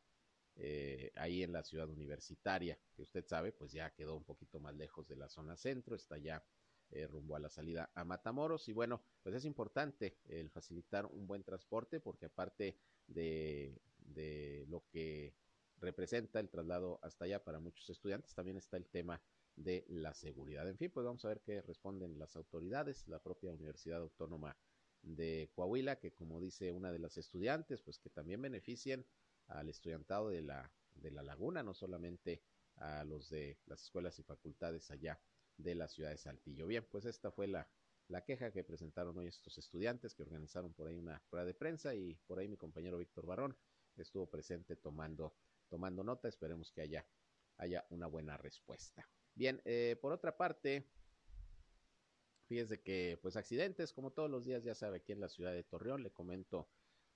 eh, 0.55 1.11
ahí 1.15 1.43
en 1.43 1.53
la 1.53 1.63
ciudad 1.63 1.89
universitaria 1.89 2.77
que 2.95 3.01
usted 3.01 3.25
sabe 3.25 3.51
pues 3.51 3.71
ya 3.71 3.89
quedó 3.91 4.15
un 4.15 4.23
poquito 4.23 4.59
más 4.59 4.75
lejos 4.75 5.07
de 5.07 5.15
la 5.15 5.29
zona 5.29 5.55
centro 5.55 5.95
está 5.95 6.17
ya 6.17 6.43
eh, 6.93 7.07
rumbo 7.07 7.37
a 7.37 7.39
la 7.39 7.49
salida 7.49 7.89
a 7.95 8.03
Matamoros. 8.03 8.67
Y 8.67 8.73
bueno, 8.73 9.01
pues 9.23 9.33
es 9.33 9.45
importante 9.45 10.17
el 10.25 10.49
facilitar 10.49 11.05
un 11.05 11.25
buen 11.25 11.43
transporte 11.43 12.01
porque 12.01 12.25
aparte 12.25 12.77
de, 13.07 13.79
de 13.97 14.65
lo 14.67 14.83
que 14.91 15.33
representa 15.77 16.41
el 16.41 16.49
traslado 16.49 16.99
hasta 17.01 17.25
allá 17.25 17.43
para 17.43 17.59
muchos 17.59 17.89
estudiantes, 17.89 18.35
también 18.35 18.57
está 18.57 18.75
el 18.75 18.87
tema 18.87 19.21
de 19.55 19.85
la 19.87 20.13
seguridad. 20.13 20.67
En 20.67 20.77
fin, 20.77 20.91
pues 20.91 21.05
vamos 21.05 21.23
a 21.23 21.29
ver 21.29 21.41
qué 21.41 21.61
responden 21.61 22.19
las 22.19 22.35
autoridades, 22.35 23.07
la 23.07 23.19
propia 23.19 23.53
Universidad 23.53 24.01
Autónoma 24.01 24.57
de 25.01 25.49
Coahuila, 25.55 25.97
que 25.97 26.11
como 26.11 26.41
dice 26.41 26.73
una 26.73 26.91
de 26.91 26.99
las 26.99 27.17
estudiantes, 27.17 27.81
pues 27.81 27.99
que 27.99 28.09
también 28.09 28.41
beneficien 28.41 29.05
al 29.51 29.69
estudiantado 29.69 30.29
de 30.29 30.41
la, 30.41 30.71
de 30.95 31.11
la 31.11 31.23
laguna, 31.23 31.63
no 31.63 31.73
solamente 31.73 32.41
a 32.77 33.03
los 33.03 33.29
de 33.29 33.59
las 33.65 33.83
escuelas 33.83 34.17
y 34.19 34.23
facultades 34.23 34.89
allá 34.91 35.19
de 35.57 35.75
la 35.75 35.87
ciudad 35.87 36.09
de 36.09 36.17
Saltillo. 36.17 36.67
Bien, 36.67 36.85
pues 36.89 37.05
esta 37.05 37.31
fue 37.31 37.47
la, 37.47 37.67
la 38.07 38.23
queja 38.23 38.51
que 38.51 38.63
presentaron 38.63 39.17
hoy 39.17 39.27
estos 39.27 39.57
estudiantes 39.57 40.13
que 40.13 40.23
organizaron 40.23 40.73
por 40.73 40.87
ahí 40.87 40.97
una 40.97 41.21
rueda 41.31 41.45
de 41.45 41.53
prensa 41.53 41.93
y 41.95 42.15
por 42.27 42.39
ahí 42.39 42.47
mi 42.47 42.57
compañero 42.57 42.97
Víctor 42.97 43.25
Barrón 43.25 43.55
estuvo 43.97 44.29
presente 44.29 44.75
tomando, 44.75 45.35
tomando 45.69 46.03
nota. 46.03 46.27
Esperemos 46.27 46.71
que 46.71 46.81
haya, 46.81 47.05
haya 47.57 47.85
una 47.89 48.07
buena 48.07 48.37
respuesta. 48.37 49.07
Bien, 49.35 49.61
eh, 49.65 49.97
por 50.01 50.11
otra 50.11 50.35
parte, 50.35 50.89
fíjese 52.47 52.81
que 52.81 53.17
pues 53.21 53.35
accidentes 53.35 53.93
como 53.93 54.11
todos 54.11 54.29
los 54.29 54.43
días 54.43 54.63
ya 54.63 54.75
sabe 54.75 54.97
aquí 54.97 55.11
en 55.11 55.21
la 55.21 55.29
ciudad 55.29 55.53
de 55.53 55.63
Torreón, 55.63 56.03
le 56.03 56.11
comento 56.11 56.67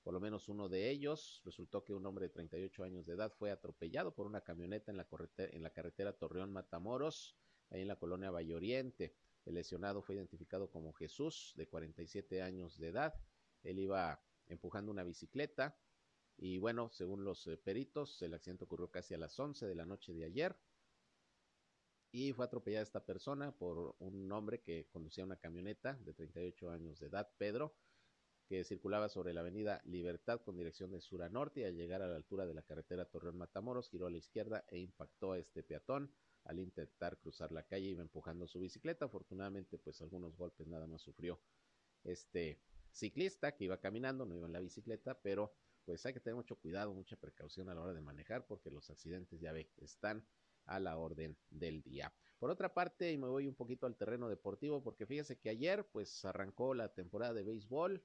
por 0.06 0.14
lo 0.14 0.20
menos 0.20 0.50
uno 0.50 0.70
de 0.70 0.92
ellos. 0.92 1.42
Resultó 1.44 1.84
que 1.84 1.92
un 1.92 2.06
hombre 2.06 2.28
de 2.28 2.34
38 2.34 2.84
años 2.84 3.08
de 3.08 3.14
edad 3.14 3.34
fue 3.34 3.50
atropellado 3.50 4.14
por 4.14 4.28
una 4.28 4.42
camioneta 4.42 4.92
en 4.92 4.98
la, 4.98 5.08
en 5.38 5.64
la 5.64 5.72
carretera 5.72 6.14
Torreón 6.14 6.54
Matamoros 6.54 7.36
ahí 7.72 7.82
en 7.82 7.88
la 7.88 7.96
colonia 7.96 8.30
Valle 8.30 8.54
Oriente. 8.54 9.16
El 9.46 9.56
lesionado 9.56 10.04
fue 10.04 10.14
identificado 10.14 10.70
como 10.70 10.94
Jesús, 10.94 11.54
de 11.58 11.68
47 11.68 12.44
años 12.44 12.78
de 12.78 12.90
edad. 12.90 13.16
Él 13.64 13.80
iba 13.80 14.24
empujando 14.46 14.92
una 14.92 15.04
bicicleta 15.04 15.76
y 16.38 16.60
bueno, 16.60 16.92
según 16.92 17.24
los 17.24 17.48
eh, 17.48 17.58
peritos, 17.58 18.22
el 18.22 18.36
accidente 18.36 18.66
ocurrió 18.66 18.92
casi 18.92 19.16
a 19.16 19.18
las 19.18 19.40
11 19.40 19.66
de 19.66 19.74
la 19.74 19.88
noche 19.88 20.14
de 20.14 20.26
ayer 20.26 20.56
y 22.12 22.32
fue 22.32 22.46
atropellada 22.46 22.84
esta 22.84 23.04
persona 23.04 23.52
por 23.58 23.96
un 23.98 24.32
hombre 24.32 24.62
que 24.62 24.88
conducía 24.88 25.24
una 25.24 25.38
camioneta 25.38 25.94
de 25.94 26.14
38 26.14 26.70
años 26.70 27.00
de 27.00 27.08
edad, 27.08 27.28
Pedro, 27.40 27.76
que 28.48 28.64
circulaba 28.64 29.10
sobre 29.10 29.34
la 29.34 29.42
avenida 29.42 29.82
Libertad 29.86 30.42
con 30.42 30.58
dirección 30.58 30.92
de 30.92 31.02
sur 31.02 31.24
a 31.24 31.30
norte 31.30 31.62
y 31.62 31.64
al 31.64 31.76
llegar 31.76 32.02
a 32.02 32.08
la 32.08 32.16
altura 32.16 32.46
de 32.46 32.54
la 32.54 32.62
carretera 32.62 33.06
Torreón 33.06 33.38
Matamoros 33.38 33.90
giró 33.90 34.08
a 34.08 34.12
la 34.12 34.18
izquierda 34.18 34.66
e 34.70 34.80
impactó 34.80 35.32
a 35.32 35.40
este 35.40 35.64
peatón 35.64 36.12
al 36.44 36.60
intentar 36.60 37.18
cruzar 37.18 37.52
la 37.52 37.64
calle 37.64 37.88
iba 37.88 38.02
empujando 38.02 38.48
su 38.48 38.60
bicicleta. 38.60 39.06
Afortunadamente, 39.06 39.80
pues 39.80 40.02
algunos 40.02 40.38
golpes 40.38 40.68
nada 40.68 40.86
más 40.86 41.02
sufrió 41.02 41.42
este 42.04 42.60
ciclista 42.92 43.56
que 43.56 43.66
iba 43.66 43.80
caminando, 43.80 44.26
no 44.26 44.36
iba 44.36 44.46
en 44.46 44.54
la 44.54 44.60
bicicleta, 44.60 45.20
pero 45.22 45.54
pues 45.86 46.06
hay 46.06 46.14
que 46.14 46.20
tener 46.20 46.36
mucho 46.36 46.56
cuidado, 46.56 46.94
mucha 46.94 47.16
precaución 47.16 47.70
a 47.70 47.76
la 47.76 47.82
hora 47.82 47.94
de 47.94 48.02
manejar 48.02 48.46
porque 48.48 48.72
los 48.72 48.90
accidentes, 48.90 49.40
ya 49.40 49.52
ve, 49.52 49.70
están 49.78 50.26
a 50.66 50.80
la 50.80 50.98
orden 50.98 51.38
del 51.50 51.82
día. 51.82 52.14
Por 52.40 52.50
otra 52.50 52.74
parte, 52.74 53.12
y 53.12 53.18
me 53.18 53.28
voy 53.28 53.48
un 53.48 53.56
poquito 53.56 53.86
al 53.86 53.96
terreno 53.96 54.30
deportivo 54.30 54.84
porque 54.84 55.06
fíjese 55.06 55.38
que 55.38 55.50
ayer 55.50 55.88
pues 55.92 56.26
arrancó 56.26 56.74
la 56.74 56.94
temporada 56.94 57.34
de 57.34 57.44
béisbol 57.44 58.04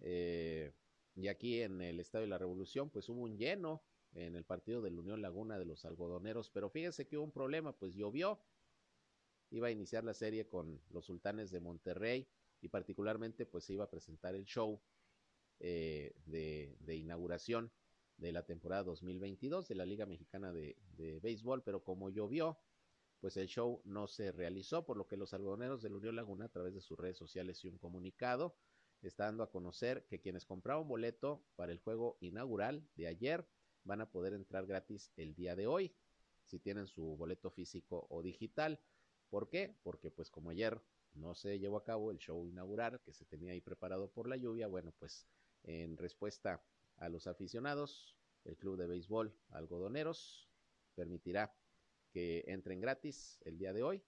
eh, 0.00 0.72
y 1.14 1.28
aquí 1.28 1.62
en 1.62 1.80
el 1.80 2.00
Estadio 2.00 2.24
de 2.24 2.30
la 2.30 2.38
Revolución 2.38 2.90
pues 2.90 3.08
hubo 3.08 3.22
un 3.22 3.36
lleno 3.36 3.82
en 4.14 4.34
el 4.34 4.44
partido 4.44 4.80
de 4.82 4.90
la 4.90 5.00
Unión 5.00 5.22
Laguna 5.22 5.58
de 5.58 5.64
los 5.64 5.84
algodoneros, 5.84 6.50
pero 6.50 6.70
fíjese 6.70 7.06
que 7.06 7.16
hubo 7.16 7.24
un 7.24 7.32
problema, 7.32 7.72
pues 7.76 7.94
llovió, 7.94 8.40
iba 9.50 9.68
a 9.68 9.70
iniciar 9.70 10.04
la 10.04 10.14
serie 10.14 10.48
con 10.48 10.80
los 10.90 11.06
sultanes 11.06 11.50
de 11.50 11.60
Monterrey 11.60 12.28
y 12.60 12.68
particularmente 12.68 13.46
pues 13.46 13.64
se 13.64 13.74
iba 13.74 13.84
a 13.84 13.90
presentar 13.90 14.34
el 14.34 14.44
show 14.44 14.80
eh, 15.60 16.14
de, 16.26 16.76
de, 16.80 16.96
inauguración 16.96 17.70
de 18.16 18.32
la 18.32 18.44
temporada 18.44 18.84
2022 18.84 19.68
de 19.68 19.74
la 19.74 19.86
Liga 19.86 20.06
Mexicana 20.06 20.52
de, 20.52 20.76
de 20.96 21.20
Béisbol, 21.20 21.62
pero 21.62 21.82
como 21.82 22.10
llovió, 22.10 22.58
pues 23.20 23.36
el 23.36 23.48
show 23.48 23.80
no 23.84 24.06
se 24.06 24.32
realizó, 24.32 24.84
por 24.84 24.96
lo 24.96 25.06
que 25.06 25.16
los 25.16 25.32
algodoneros 25.34 25.82
de 25.82 25.90
la 25.90 25.96
Unión 25.96 26.16
Laguna 26.16 26.46
a 26.46 26.50
través 26.50 26.74
de 26.74 26.80
sus 26.80 26.98
redes 26.98 27.16
sociales 27.16 27.64
y 27.64 27.68
un 27.68 27.78
comunicado 27.78 28.56
está 29.08 29.24
dando 29.24 29.42
a 29.42 29.50
conocer 29.50 30.06
que 30.06 30.20
quienes 30.20 30.44
compraron 30.44 30.88
boleto 30.88 31.44
para 31.56 31.72
el 31.72 31.78
juego 31.78 32.16
inaugural 32.20 32.88
de 32.94 33.06
ayer 33.06 33.46
van 33.84 34.00
a 34.00 34.10
poder 34.10 34.32
entrar 34.32 34.66
gratis 34.66 35.12
el 35.16 35.34
día 35.34 35.54
de 35.54 35.66
hoy, 35.66 35.94
si 36.44 36.58
tienen 36.58 36.86
su 36.86 37.16
boleto 37.16 37.50
físico 37.50 38.06
o 38.10 38.22
digital. 38.22 38.80
¿Por 39.28 39.48
qué? 39.48 39.76
Porque 39.82 40.10
pues 40.10 40.30
como 40.30 40.50
ayer 40.50 40.80
no 41.14 41.34
se 41.34 41.58
llevó 41.58 41.78
a 41.78 41.84
cabo 41.84 42.10
el 42.10 42.18
show 42.18 42.46
inaugural 42.46 43.00
que 43.02 43.12
se 43.12 43.24
tenía 43.24 43.52
ahí 43.52 43.60
preparado 43.60 44.10
por 44.10 44.28
la 44.28 44.36
lluvia, 44.36 44.66
bueno, 44.66 44.92
pues 44.98 45.26
en 45.62 45.96
respuesta 45.96 46.62
a 46.96 47.08
los 47.08 47.26
aficionados, 47.26 48.16
el 48.44 48.56
Club 48.56 48.76
de 48.76 48.86
Béisbol 48.86 49.34
Algodoneros 49.50 50.48
permitirá 50.94 51.54
que 52.12 52.44
entren 52.46 52.80
gratis 52.80 53.38
el 53.44 53.58
día 53.58 53.72
de 53.72 53.82
hoy 53.82 54.02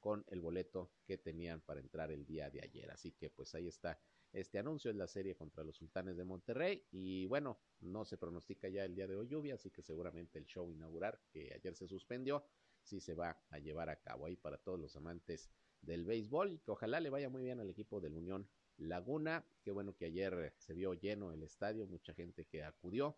con 0.00 0.24
el 0.28 0.40
boleto 0.40 0.92
que 1.06 1.18
tenían 1.18 1.60
para 1.60 1.80
entrar 1.80 2.10
el 2.10 2.24
día 2.24 2.50
de 2.50 2.60
ayer. 2.62 2.90
Así 2.90 3.12
que 3.12 3.30
pues 3.30 3.54
ahí 3.54 3.66
está 3.68 4.00
este 4.32 4.58
anuncio, 4.58 4.90
es 4.90 4.96
la 4.96 5.06
serie 5.06 5.34
contra 5.34 5.64
los 5.64 5.76
sultanes 5.76 6.16
de 6.16 6.24
Monterrey 6.24 6.86
y 6.90 7.26
bueno, 7.26 7.58
no 7.80 8.04
se 8.04 8.18
pronostica 8.18 8.68
ya 8.68 8.84
el 8.84 8.94
día 8.94 9.06
de 9.06 9.16
hoy 9.16 9.28
lluvia, 9.28 9.54
así 9.54 9.70
que 9.70 9.82
seguramente 9.82 10.38
el 10.38 10.46
show 10.46 10.70
inaugurar 10.70 11.20
que 11.30 11.52
ayer 11.54 11.74
se 11.74 11.88
suspendió, 11.88 12.44
sí 12.82 13.00
se 13.00 13.14
va 13.14 13.40
a 13.50 13.58
llevar 13.58 13.88
a 13.88 14.00
cabo 14.00 14.26
ahí 14.26 14.36
para 14.36 14.58
todos 14.58 14.78
los 14.78 14.94
amantes 14.96 15.50
del 15.82 16.04
béisbol 16.04 16.52
y 16.52 16.58
que 16.58 16.70
ojalá 16.70 17.00
le 17.00 17.10
vaya 17.10 17.28
muy 17.28 17.42
bien 17.42 17.60
al 17.60 17.70
equipo 17.70 18.00
del 18.00 18.16
Unión 18.16 18.48
Laguna. 18.76 19.44
Qué 19.62 19.70
bueno 19.70 19.96
que 19.96 20.06
ayer 20.06 20.54
se 20.58 20.74
vio 20.74 20.94
lleno 20.94 21.32
el 21.32 21.42
estadio, 21.42 21.86
mucha 21.86 22.14
gente 22.14 22.44
que 22.46 22.64
acudió 22.64 23.16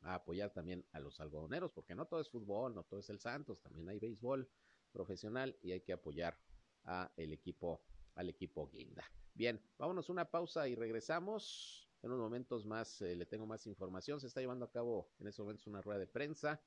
a 0.00 0.14
apoyar 0.14 0.52
también 0.52 0.84
a 0.92 1.00
los 1.00 1.20
algodoneros, 1.20 1.72
porque 1.72 1.94
no 1.94 2.06
todo 2.06 2.20
es 2.20 2.28
fútbol, 2.28 2.74
no 2.74 2.84
todo 2.84 3.00
es 3.00 3.08
el 3.10 3.18
Santos, 3.18 3.60
también 3.60 3.88
hay 3.88 3.98
béisbol 3.98 4.48
profesional 4.92 5.56
y 5.62 5.72
hay 5.72 5.80
que 5.80 5.92
apoyar 5.92 6.38
a 6.84 7.10
el 7.16 7.32
equipo, 7.32 7.82
al 8.16 8.28
equipo 8.28 8.68
Guinda. 8.68 9.04
Bien, 9.34 9.62
vámonos 9.78 10.08
una 10.08 10.30
pausa 10.30 10.66
y 10.68 10.74
regresamos. 10.74 11.88
En 12.02 12.10
unos 12.10 12.22
momentos 12.22 12.66
más 12.66 13.00
eh, 13.02 13.16
le 13.16 13.26
tengo 13.26 13.46
más 13.46 13.66
información. 13.66 14.20
Se 14.20 14.26
está 14.26 14.40
llevando 14.40 14.64
a 14.64 14.70
cabo 14.70 15.10
en 15.18 15.28
estos 15.28 15.44
momentos 15.44 15.66
una 15.66 15.80
rueda 15.80 16.00
de 16.00 16.06
prensa 16.06 16.60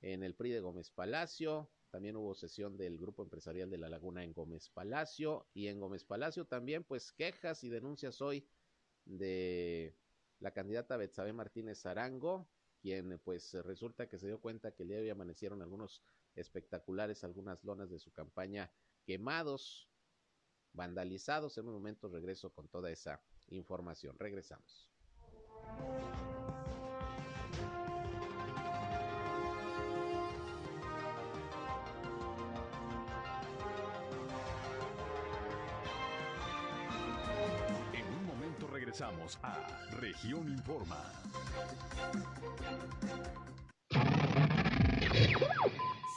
en 0.00 0.22
el 0.22 0.34
PRI 0.34 0.50
de 0.50 0.60
Gómez 0.60 0.90
Palacio. 0.90 1.70
También 1.90 2.16
hubo 2.16 2.34
sesión 2.34 2.76
del 2.76 2.98
Grupo 2.98 3.22
Empresarial 3.22 3.70
de 3.70 3.78
La 3.78 3.88
Laguna 3.88 4.24
en 4.24 4.32
Gómez 4.32 4.68
Palacio. 4.70 5.46
Y 5.54 5.68
en 5.68 5.80
Gómez 5.80 6.04
Palacio 6.04 6.46
también, 6.46 6.84
pues, 6.84 7.12
quejas 7.12 7.62
y 7.64 7.68
denuncias 7.68 8.20
hoy 8.20 8.46
de 9.04 9.96
la 10.40 10.52
candidata 10.52 10.96
Betsabe 10.96 11.32
Martínez 11.32 11.86
Arango, 11.86 12.48
quien 12.80 13.18
pues 13.24 13.54
resulta 13.64 14.08
que 14.08 14.18
se 14.18 14.26
dio 14.26 14.40
cuenta 14.40 14.72
que 14.72 14.82
el 14.82 14.88
día 14.90 14.98
de 14.98 15.04
hoy 15.04 15.10
amanecieron 15.10 15.62
algunos 15.62 16.02
espectaculares, 16.34 17.24
algunas 17.24 17.64
lonas 17.64 17.90
de 17.90 17.98
su 17.98 18.12
campaña 18.12 18.70
quemados, 19.04 19.88
vandalizados. 20.74 21.56
En 21.58 21.68
un 21.68 21.74
momento 21.74 22.08
regreso 22.08 22.50
con 22.52 22.68
toda 22.68 22.90
esa 22.90 23.20
información. 23.48 24.18
Regresamos. 24.18 24.90
En 37.92 38.06
un 38.06 38.26
momento 38.26 38.66
regresamos 38.68 39.38
a 39.42 39.66
Región 39.92 40.48
Informa. 40.48 41.02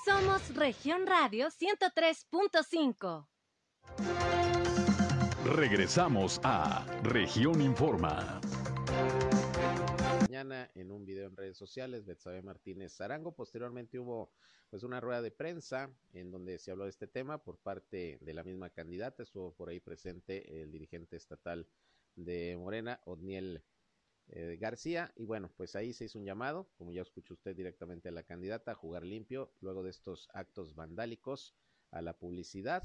Somos 0.05 0.55
Región 0.55 1.05
Radio 1.05 1.47
103.5. 1.47 3.27
Regresamos 5.55 6.41
a 6.43 6.85
Región 7.03 7.61
Informa. 7.61 8.41
Mañana 10.21 10.69
en 10.75 10.91
un 10.91 11.05
video 11.05 11.27
en 11.27 11.37
redes 11.37 11.57
sociales, 11.57 12.05
Betsabe 12.05 12.41
Martínez 12.41 12.93
Zarango. 12.93 13.33
Posteriormente 13.33 13.97
hubo 13.97 14.33
pues 14.69 14.83
una 14.83 14.99
rueda 14.99 15.21
de 15.21 15.31
prensa 15.31 15.89
en 16.11 16.31
donde 16.31 16.59
se 16.59 16.71
habló 16.71 16.83
de 16.83 16.89
este 16.89 17.07
tema 17.07 17.37
por 17.37 17.57
parte 17.59 18.17
de 18.19 18.33
la 18.33 18.43
misma 18.43 18.71
candidata. 18.71 19.23
Estuvo 19.23 19.53
por 19.53 19.69
ahí 19.69 19.79
presente 19.79 20.61
el 20.61 20.69
dirigente 20.69 21.15
estatal 21.15 21.65
de 22.15 22.57
Morena, 22.57 22.99
Odniel 23.05 23.63
eh, 24.27 24.57
García. 24.59 25.13
Y 25.15 25.23
bueno, 25.23 25.49
pues 25.55 25.77
ahí 25.77 25.93
se 25.93 26.05
hizo 26.05 26.19
un 26.19 26.25
llamado, 26.25 26.67
como 26.77 26.91
ya 26.91 27.03
escuchó 27.03 27.35
usted 27.35 27.55
directamente 27.55 28.09
a 28.09 28.11
la 28.11 28.23
candidata, 28.23 28.73
a 28.73 28.75
jugar 28.75 29.05
limpio 29.05 29.53
luego 29.61 29.81
de 29.81 29.91
estos 29.91 30.27
actos 30.33 30.75
vandálicos 30.75 31.55
a 31.91 32.01
la 32.01 32.17
publicidad. 32.17 32.83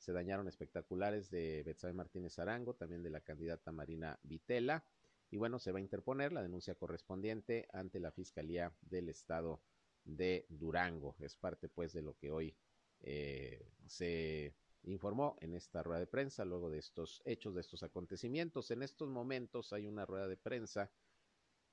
Se 0.00 0.12
dañaron 0.12 0.48
espectaculares 0.48 1.30
de 1.30 1.62
Betsabe 1.62 1.92
Martínez 1.92 2.38
Arango, 2.38 2.74
también 2.74 3.02
de 3.02 3.10
la 3.10 3.20
candidata 3.20 3.70
Marina 3.70 4.18
Vitela. 4.22 4.82
Y 5.30 5.36
bueno, 5.36 5.58
se 5.58 5.72
va 5.72 5.78
a 5.78 5.82
interponer 5.82 6.32
la 6.32 6.42
denuncia 6.42 6.74
correspondiente 6.74 7.68
ante 7.72 8.00
la 8.00 8.10
Fiscalía 8.10 8.74
del 8.80 9.10
Estado 9.10 9.60
de 10.04 10.46
Durango. 10.48 11.16
Es 11.20 11.36
parte 11.36 11.68
pues 11.68 11.92
de 11.92 12.00
lo 12.00 12.16
que 12.16 12.30
hoy 12.30 12.56
eh, 13.02 13.68
se 13.86 14.54
informó 14.84 15.36
en 15.40 15.54
esta 15.54 15.82
rueda 15.82 16.00
de 16.00 16.06
prensa 16.06 16.46
luego 16.46 16.70
de 16.70 16.78
estos 16.78 17.20
hechos, 17.26 17.54
de 17.54 17.60
estos 17.60 17.82
acontecimientos. 17.82 18.70
En 18.70 18.82
estos 18.82 19.10
momentos 19.10 19.74
hay 19.74 19.86
una 19.86 20.06
rueda 20.06 20.28
de 20.28 20.38
prensa 20.38 20.90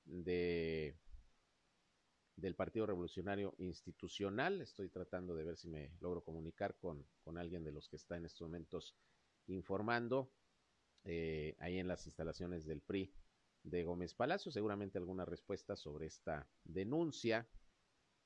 de 0.04 0.94
del 2.38 2.54
Partido 2.54 2.86
Revolucionario 2.86 3.54
Institucional. 3.58 4.60
Estoy 4.60 4.88
tratando 4.88 5.34
de 5.34 5.44
ver 5.44 5.56
si 5.56 5.68
me 5.68 5.92
logro 6.00 6.22
comunicar 6.22 6.76
con, 6.78 7.04
con 7.24 7.36
alguien 7.36 7.64
de 7.64 7.72
los 7.72 7.88
que 7.88 7.96
está 7.96 8.16
en 8.16 8.26
estos 8.26 8.42
momentos 8.42 8.94
informando 9.46 10.32
eh, 11.04 11.56
ahí 11.58 11.78
en 11.78 11.88
las 11.88 12.06
instalaciones 12.06 12.64
del 12.64 12.80
PRI 12.80 13.12
de 13.64 13.82
Gómez 13.82 14.14
Palacio. 14.14 14.52
Seguramente 14.52 14.98
alguna 14.98 15.24
respuesta 15.24 15.74
sobre 15.74 16.06
esta 16.06 16.48
denuncia 16.64 17.48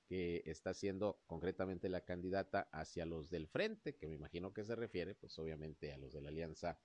que 0.06 0.42
está 0.44 0.70
haciendo 0.70 1.22
concretamente 1.26 1.88
la 1.88 2.04
candidata 2.04 2.68
hacia 2.70 3.06
los 3.06 3.30
del 3.30 3.48
frente, 3.48 3.96
que 3.96 4.08
me 4.08 4.14
imagino 4.14 4.52
que 4.52 4.64
se 4.64 4.76
refiere, 4.76 5.14
pues 5.14 5.38
obviamente 5.38 5.92
a 5.92 5.96
los 5.96 6.12
de 6.12 6.20
la 6.20 6.28
alianza 6.28 6.78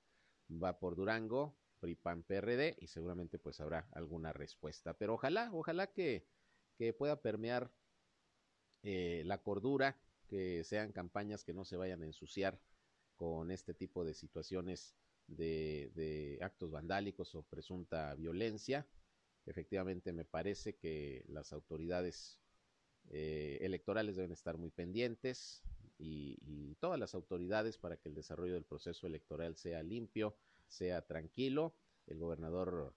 va 0.50 0.80
por 0.80 0.96
Durango, 0.96 1.58
PRI 1.82 1.96
PAN 1.96 2.24
PRD, 2.24 2.78
y 2.80 2.88
seguramente 2.88 3.38
pues 3.38 3.60
habrá 3.60 3.90
alguna 3.92 4.32
respuesta. 4.32 4.94
Pero 4.94 5.16
ojalá, 5.16 5.50
ojalá 5.52 5.88
que, 5.88 6.26
que 6.78 6.94
pueda 6.94 7.22
permear 7.22 7.72
eh, 8.84 9.24
la 9.26 9.42
cordura, 9.42 10.00
que 10.28 10.64
sean 10.64 10.92
campañas 10.92 11.44
que 11.44 11.54
no 11.54 11.66
se 11.66 11.78
vayan 11.78 12.02
a 12.04 12.06
ensuciar 12.06 12.60
con 13.16 13.52
este 13.52 13.74
tipo 13.74 14.06
de 14.06 14.14
situaciones 14.14 14.96
de, 15.28 16.40
actos 16.42 16.72
vandálicos 16.72 17.34
o 17.36 17.44
presunta 17.44 18.14
violencia. 18.16 18.88
Efectivamente, 19.46 20.14
me 20.14 20.26
parece 20.26 20.76
que 20.76 21.26
las 21.28 21.54
autoridades 21.54 22.40
eh, 23.10 23.58
electorales 23.62 24.16
deben 24.16 24.32
estar 24.32 24.58
muy 24.58 24.70
pendientes 24.70 25.64
y, 25.98 26.38
y, 26.42 26.76
todas 26.76 27.00
las 27.00 27.16
autoridades 27.16 27.78
para 27.78 27.98
que 27.98 28.10
el 28.10 28.16
desarrollo 28.16 28.54
del 28.54 28.66
proceso 28.66 29.08
electoral 29.08 29.56
sea 29.56 29.82
limpio, 29.82 30.36
sea 30.68 31.02
tranquilo. 31.08 31.74
El 32.06 32.20
gobernador 32.20 32.94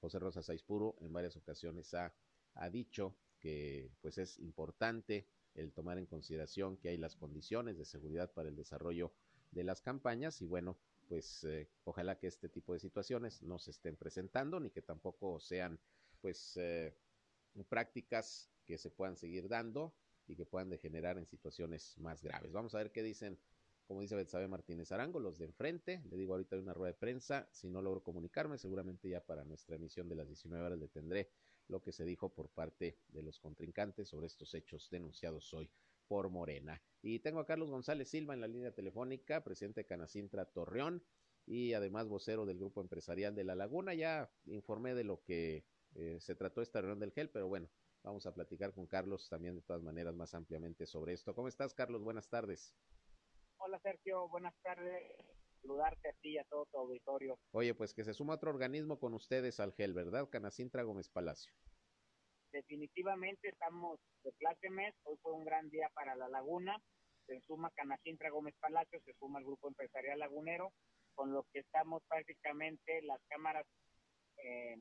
José 0.00 0.18
Rosa 0.18 0.42
Saizpuro 0.42 0.96
en 1.00 1.12
varias 1.12 1.36
ocasiones 1.36 1.92
ha, 1.94 2.14
ha 2.56 2.70
dicho 2.70 3.16
que 3.40 3.90
pues 4.00 4.18
es 4.18 4.38
importante 4.38 5.26
el 5.54 5.72
tomar 5.72 5.98
en 5.98 6.06
consideración 6.06 6.76
que 6.76 6.90
hay 6.90 6.96
las 6.96 7.16
condiciones 7.16 7.78
de 7.78 7.84
seguridad 7.84 8.32
para 8.32 8.48
el 8.48 8.56
desarrollo 8.56 9.12
de 9.50 9.64
las 9.64 9.80
campañas 9.80 10.42
y 10.42 10.46
bueno, 10.46 10.76
pues 11.08 11.44
eh, 11.44 11.68
ojalá 11.84 12.18
que 12.18 12.26
este 12.26 12.48
tipo 12.48 12.72
de 12.72 12.80
situaciones 12.80 13.42
no 13.42 13.58
se 13.58 13.70
estén 13.70 13.96
presentando 13.96 14.60
ni 14.60 14.70
que 14.70 14.82
tampoco 14.82 15.40
sean 15.40 15.78
pues 16.20 16.56
eh, 16.56 16.94
prácticas 17.68 18.50
que 18.64 18.78
se 18.78 18.90
puedan 18.90 19.16
seguir 19.16 19.48
dando 19.48 19.94
y 20.26 20.36
que 20.36 20.44
puedan 20.44 20.68
degenerar 20.68 21.18
en 21.18 21.26
situaciones 21.26 21.96
más 21.98 22.22
graves. 22.22 22.52
Vamos 22.52 22.74
a 22.74 22.78
ver 22.78 22.90
qué 22.90 23.02
dicen, 23.02 23.38
como 23.86 24.00
dice 24.00 24.16
Betsabe 24.16 24.48
Martínez 24.48 24.90
Arango, 24.90 25.20
los 25.20 25.38
de 25.38 25.44
enfrente. 25.44 26.02
Le 26.10 26.16
digo 26.16 26.34
ahorita 26.34 26.56
hay 26.56 26.62
una 26.62 26.74
rueda 26.74 26.92
de 26.92 26.98
prensa. 26.98 27.48
Si 27.52 27.68
no 27.68 27.80
logro 27.80 28.02
comunicarme, 28.02 28.58
seguramente 28.58 29.08
ya 29.08 29.24
para 29.24 29.44
nuestra 29.44 29.76
emisión 29.76 30.08
de 30.08 30.16
las 30.16 30.26
19 30.26 30.64
horas 30.64 30.78
le 30.78 30.88
tendré 30.88 31.30
lo 31.68 31.82
que 31.82 31.92
se 31.92 32.04
dijo 32.04 32.28
por 32.28 32.48
parte 32.48 32.98
de 33.08 33.22
los 33.22 33.38
contrincantes 33.38 34.08
sobre 34.08 34.26
estos 34.26 34.54
hechos 34.54 34.88
denunciados 34.90 35.52
hoy 35.54 35.70
por 36.08 36.28
Morena. 36.30 36.82
Y 37.02 37.18
tengo 37.20 37.40
a 37.40 37.46
Carlos 37.46 37.70
González 37.70 38.08
Silva 38.08 38.34
en 38.34 38.40
la 38.40 38.48
línea 38.48 38.72
telefónica, 38.72 39.42
presidente 39.42 39.80
de 39.80 39.86
Canacintra 39.86 40.44
Torreón 40.44 41.02
y 41.46 41.74
además 41.74 42.08
vocero 42.08 42.46
del 42.46 42.58
grupo 42.58 42.80
empresarial 42.80 43.34
de 43.34 43.44
La 43.44 43.54
Laguna. 43.54 43.94
Ya 43.94 44.30
informé 44.46 44.94
de 44.94 45.04
lo 45.04 45.22
que 45.22 45.64
eh, 45.94 46.18
se 46.20 46.34
trató 46.34 46.62
esta 46.62 46.80
reunión 46.80 47.00
del 47.00 47.12
GEL, 47.12 47.30
pero 47.30 47.48
bueno, 47.48 47.68
Vamos 48.06 48.24
a 48.24 48.32
platicar 48.32 48.72
con 48.72 48.86
Carlos 48.86 49.28
también 49.28 49.56
de 49.56 49.62
todas 49.62 49.82
maneras 49.82 50.14
más 50.14 50.32
ampliamente 50.32 50.86
sobre 50.86 51.12
esto. 51.12 51.34
¿Cómo 51.34 51.48
estás, 51.48 51.74
Carlos? 51.74 52.04
Buenas 52.04 52.28
tardes. 52.28 52.72
Hola, 53.56 53.80
Sergio. 53.80 54.28
Buenas 54.28 54.54
tardes. 54.62 55.12
Saludarte 55.66 56.08
a 56.08 56.12
ti 56.20 56.34
y 56.34 56.38
a 56.38 56.44
todo 56.44 56.66
tu 56.66 56.78
auditorio. 56.78 57.38
Oye, 57.50 57.74
pues 57.74 57.92
que 57.92 58.04
se 58.04 58.14
suma 58.14 58.34
otro 58.34 58.50
organismo 58.50 59.00
con 59.00 59.14
ustedes 59.14 59.58
al 59.58 59.72
GEL, 59.72 59.94
¿verdad? 59.94 60.28
Canacintra 60.30 60.84
Gómez 60.84 61.08
Palacio. 61.08 61.52
Definitivamente 62.52 63.48
estamos 63.48 63.98
de 64.22 64.30
plácemes. 64.38 64.94
Hoy 65.02 65.16
fue 65.22 65.32
un 65.32 65.44
gran 65.44 65.68
día 65.70 65.90
para 65.92 66.14
la 66.14 66.28
laguna. 66.28 66.80
Se 67.26 67.40
suma 67.48 67.72
Canacintra 67.74 68.30
Gómez 68.30 68.54
Palacio, 68.60 69.00
se 69.04 69.12
suma 69.14 69.40
el 69.40 69.44
Grupo 69.44 69.66
Empresarial 69.66 70.20
Lagunero, 70.20 70.72
con 71.16 71.32
lo 71.32 71.44
que 71.52 71.58
estamos 71.58 72.00
prácticamente 72.06 73.02
las 73.02 73.20
cámaras 73.28 73.66
eh, 74.36 74.76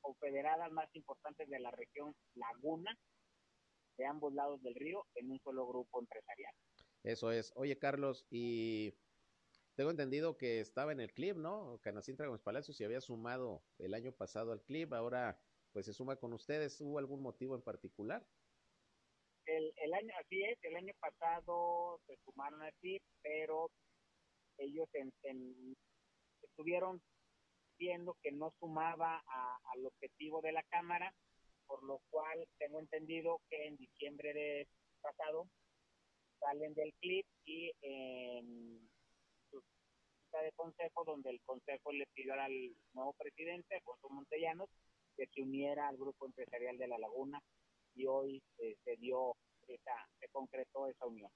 confederadas 0.00 0.72
más 0.72 0.88
importantes 0.94 1.50
de 1.50 1.60
la 1.60 1.70
región 1.70 2.14
Laguna, 2.34 2.96
de 3.98 4.06
ambos 4.06 4.32
lados 4.32 4.62
del 4.62 4.74
río, 4.74 5.04
en 5.16 5.30
un 5.30 5.38
solo 5.40 5.66
grupo 5.66 6.00
empresarial. 6.00 6.54
Eso 7.02 7.30
es. 7.30 7.52
Oye, 7.56 7.76
Carlos, 7.76 8.26
y 8.30 8.94
tengo 9.74 9.90
entendido 9.90 10.36
que 10.36 10.60
estaba 10.60 10.92
en 10.92 11.00
el 11.00 11.12
CLIP, 11.12 11.36
¿no? 11.36 11.80
Canacintra 11.82 12.26
Gómez 12.26 12.42
Palacios 12.42 12.80
y 12.80 12.84
había 12.84 13.00
sumado 13.00 13.62
el 13.78 13.94
año 13.94 14.12
pasado 14.12 14.52
al 14.52 14.62
CLIP, 14.62 14.92
ahora 14.92 15.40
pues 15.72 15.86
se 15.86 15.92
suma 15.92 16.16
con 16.16 16.32
ustedes. 16.32 16.80
¿Hubo 16.80 16.98
algún 16.98 17.22
motivo 17.22 17.56
en 17.56 17.62
particular? 17.62 18.24
El, 19.46 19.72
el 19.76 19.94
año, 19.94 20.12
así 20.20 20.42
es, 20.42 20.58
el 20.62 20.76
año 20.76 20.94
pasado 21.00 22.00
se 22.06 22.16
sumaron 22.24 22.62
al 22.62 22.72
CLIP, 22.74 23.02
pero 23.22 23.70
ellos 24.58 24.88
en, 24.94 25.12
en, 25.24 25.76
estuvieron 26.42 27.02
viendo 27.76 28.16
que 28.22 28.30
no 28.30 28.54
sumaba 28.60 29.22
a, 29.26 29.58
al 29.74 29.86
objetivo 29.86 30.40
de 30.40 30.52
la 30.52 30.62
Cámara, 30.70 31.12
por 31.66 31.82
lo 31.82 32.00
cual 32.10 32.46
tengo 32.58 32.78
entendido 32.78 33.40
que 33.50 33.66
en 33.66 33.76
diciembre 33.76 34.32
de 34.32 34.68
pasado 35.00 35.48
salen 36.38 36.74
del 36.74 36.92
clip 37.00 37.26
y 37.44 37.72
en 37.82 38.88
de 40.42 40.52
consejo, 40.52 41.04
donde 41.04 41.30
el 41.30 41.40
consejo 41.42 41.92
le 41.92 42.06
pidió 42.14 42.34
al 42.34 42.52
nuevo 42.92 43.12
presidente, 43.14 43.76
Alfonso 43.76 44.08
Montellanos, 44.10 44.68
que 45.16 45.26
se 45.26 45.42
uniera 45.42 45.88
al 45.88 45.96
grupo 45.96 46.26
empresarial 46.26 46.76
de 46.78 46.88
La 46.88 46.98
Laguna 46.98 47.42
y 47.94 48.06
hoy 48.06 48.42
eh, 48.58 48.76
se 48.84 48.96
dio 48.96 49.36
esa, 49.68 50.08
se 50.20 50.28
concretó 50.28 50.88
esa 50.88 51.06
unión. 51.06 51.30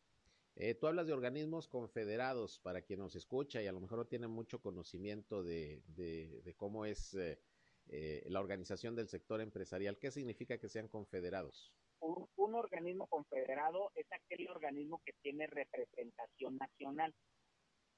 Eh, 0.61 0.75
tú 0.75 0.89
hablas 0.89 1.07
de 1.07 1.13
organismos 1.13 1.69
confederados, 1.69 2.59
para 2.59 2.83
quien 2.83 2.99
nos 2.99 3.15
escucha 3.15 3.63
y 3.63 3.69
a 3.69 3.73
lo 3.73 3.81
mejor 3.81 3.99
no 3.99 4.07
tiene 4.07 4.27
mucho 4.27 4.61
conocimiento 4.61 5.45
de, 5.45 5.85
de, 5.87 6.53
cómo 6.57 6.85
es 6.85 7.15
eh, 7.15 7.39
eh, 7.87 8.25
la 8.27 8.41
organización 8.41 8.97
del 8.97 9.09
sector 9.09 9.41
empresarial. 9.41 9.99
¿Qué 9.99 10.11
significa 10.11 10.59
que 10.59 10.69
sean 10.69 10.89
confederados? 10.89 11.73
Un, 12.01 12.29
un, 12.35 12.57
organismo 12.57 13.07
confederado 13.07 13.93
es 13.95 14.07
aquel 14.11 14.49
organismo 14.49 15.01
que 15.05 15.13
tiene 15.23 15.47
representación 15.47 16.57
nacional. 16.57 17.15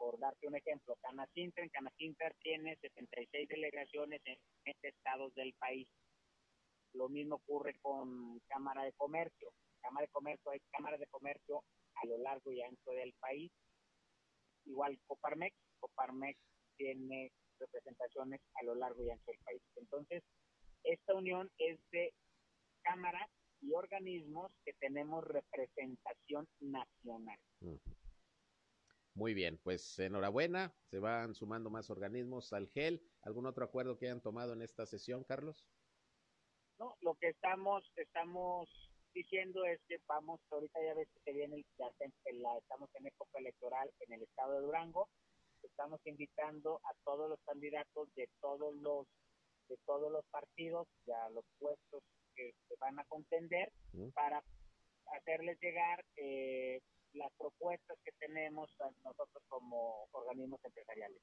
Por 0.01 0.19
darte 0.19 0.49
un 0.49 0.57
ejemplo, 0.57 0.97
Canacintra, 1.03 1.63
en 1.63 1.69
Canacintra 1.69 2.33
tiene 2.41 2.75
76 2.77 3.47
delegaciones 3.51 4.23
en 4.25 4.39
20 4.65 4.89
estados 4.89 5.35
del 5.35 5.53
país. 5.59 5.87
Lo 6.95 7.11
mismo 7.11 7.35
ocurre 7.35 7.79
con 7.83 8.41
Cámara 8.49 8.85
de 8.85 8.95
Comercio. 8.95 9.53
Cámara 9.83 10.07
de 10.07 10.13
Comercio, 10.13 10.53
hay 10.53 10.61
cámaras 10.73 11.01
de 11.01 11.07
comercio 11.09 11.63
a 12.03 12.07
lo 12.07 12.17
largo 12.17 12.51
y 12.51 12.63
ancho 12.63 12.93
del 12.93 13.13
país. 13.21 13.53
Igual 14.65 14.99
Coparmex, 15.07 15.55
Coparmex 15.81 16.39
tiene 16.79 17.31
representaciones 17.59 18.41
a 18.55 18.65
lo 18.65 18.75
largo 18.77 19.05
y 19.05 19.11
ancho 19.11 19.27
del 19.27 19.45
país. 19.45 19.63
Entonces, 19.77 20.23
esta 20.83 21.15
unión 21.15 21.51
es 21.59 21.79
de 21.91 22.15
cámaras 22.81 23.31
y 23.61 23.75
organismos 23.75 24.51
que 24.65 24.73
tenemos 24.81 25.23
representación 25.25 26.49
nacional. 26.61 27.39
Muy 29.21 29.35
bien, 29.35 29.61
pues 29.63 29.99
enhorabuena, 29.99 30.73
se 30.87 30.99
van 30.99 31.35
sumando 31.35 31.69
más 31.69 31.91
organismos 31.91 32.55
al 32.55 32.71
GEL. 32.71 33.03
¿Algún 33.21 33.45
otro 33.45 33.67
acuerdo 33.67 33.99
que 33.99 34.07
hayan 34.07 34.23
tomado 34.23 34.55
en 34.55 34.63
esta 34.63 34.87
sesión, 34.87 35.25
Carlos? 35.25 35.69
No, 36.79 36.97
lo 37.03 37.15
que 37.17 37.29
estamos, 37.29 37.85
estamos 37.97 38.71
diciendo 39.13 39.63
es 39.67 39.79
que 39.87 39.99
vamos, 40.09 40.41
ahorita 40.51 40.83
ya 40.83 40.95
ves 40.95 41.07
que 41.13 41.21
se 41.21 41.33
viene, 41.35 41.63
ya 41.79 41.85
la, 42.33 42.57
estamos 42.57 42.89
en 42.95 43.09
época 43.09 43.39
electoral 43.41 43.93
en 44.01 44.15
el 44.15 44.23
estado 44.23 44.55
de 44.55 44.61
Durango, 44.63 45.11
estamos 45.65 46.01
invitando 46.07 46.81
a 46.83 46.95
todos 47.05 47.29
los 47.29 47.41
candidatos 47.45 48.09
de 48.15 48.27
todos 48.41 48.75
los 48.77 49.07
de 49.69 49.77
todos 49.85 50.11
los 50.11 50.25
partidos 50.31 50.89
ya 51.07 51.29
los 51.29 51.45
puestos 51.59 52.03
que 52.35 52.55
se 52.67 52.75
van 52.81 52.99
a 52.99 53.05
contender 53.05 53.71
para 54.15 54.43
hacerles 55.13 55.61
llegar 55.61 56.05
eh, 56.17 56.81
las 57.15 57.33
propuestas 57.39 57.99
que 58.05 58.13
tenemos 58.13 58.71
nosotros 59.05 59.43
como 59.49 60.09
organismos 60.13 60.61
empresariales. 60.65 61.21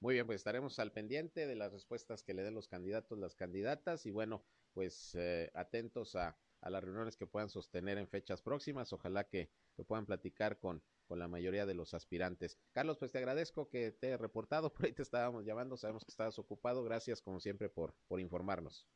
Muy 0.00 0.14
bien, 0.14 0.26
pues 0.26 0.36
estaremos 0.36 0.78
al 0.78 0.92
pendiente 0.92 1.46
de 1.46 1.56
las 1.56 1.72
respuestas 1.72 2.22
que 2.22 2.34
le 2.34 2.42
den 2.42 2.54
los 2.54 2.68
candidatos, 2.68 3.18
las 3.18 3.34
candidatas 3.34 4.04
y 4.06 4.10
bueno, 4.10 4.44
pues 4.72 5.14
eh, 5.14 5.50
atentos 5.54 6.16
a, 6.16 6.38
a 6.60 6.70
las 6.70 6.82
reuniones 6.82 7.16
que 7.16 7.26
puedan 7.26 7.48
sostener 7.48 7.98
en 7.98 8.08
fechas 8.08 8.42
próximas. 8.42 8.92
Ojalá 8.92 9.28
que, 9.28 9.50
puedan 9.86 10.06
platicar 10.06 10.58
con, 10.58 10.82
con 11.06 11.18
la 11.18 11.28
mayoría 11.28 11.66
de 11.66 11.74
los 11.74 11.92
aspirantes. 11.92 12.58
Carlos, 12.72 12.96
pues 12.98 13.12
te 13.12 13.18
agradezco 13.18 13.68
que 13.68 13.92
te 13.92 14.08
he 14.08 14.16
reportado, 14.16 14.72
por 14.74 14.86
ahí 14.86 14.92
te 14.92 15.02
estábamos 15.02 15.44
llamando, 15.44 15.76
sabemos 15.76 16.04
que 16.04 16.10
estabas 16.10 16.38
ocupado. 16.38 16.82
Gracias, 16.82 17.20
como 17.20 17.40
siempre, 17.40 17.68
por, 17.68 17.94
por 18.08 18.20
informarnos. 18.20 18.86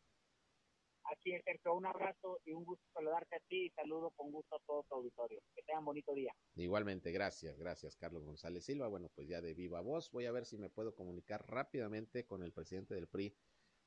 Así 1.21 1.33
es, 1.35 1.43
un 1.67 1.85
abrazo 1.85 2.41
y 2.47 2.53
un 2.53 2.65
gusto 2.65 2.83
saludarte 2.95 3.37
a 3.37 3.41
ti 3.41 3.67
y 3.67 3.71
saludo 3.71 4.11
con 4.17 4.33
gusto 4.33 4.57
a 4.57 4.59
todo 4.61 4.85
tu 4.85 4.95
auditorio. 4.95 5.43
Que 5.55 5.61
tengan 5.65 5.85
bonito 5.85 6.15
día. 6.15 6.35
Igualmente, 6.57 7.13
gracias, 7.13 7.59
gracias, 7.59 7.95
Carlos 7.95 8.25
González 8.25 8.65
Silva. 8.65 8.89
Bueno, 8.89 9.11
pues 9.15 9.29
ya 9.29 9.43
de 9.43 9.53
viva 9.53 9.83
voz, 9.83 10.11
voy 10.13 10.25
a 10.25 10.33
ver 10.33 10.47
si 10.47 10.57
me 10.57 10.71
puedo 10.71 10.95
comunicar 10.95 11.47
rápidamente 11.47 12.25
con 12.25 12.43
el 12.43 12.55
presidente 12.55 12.95
del 12.95 13.07
PRI, 13.07 13.37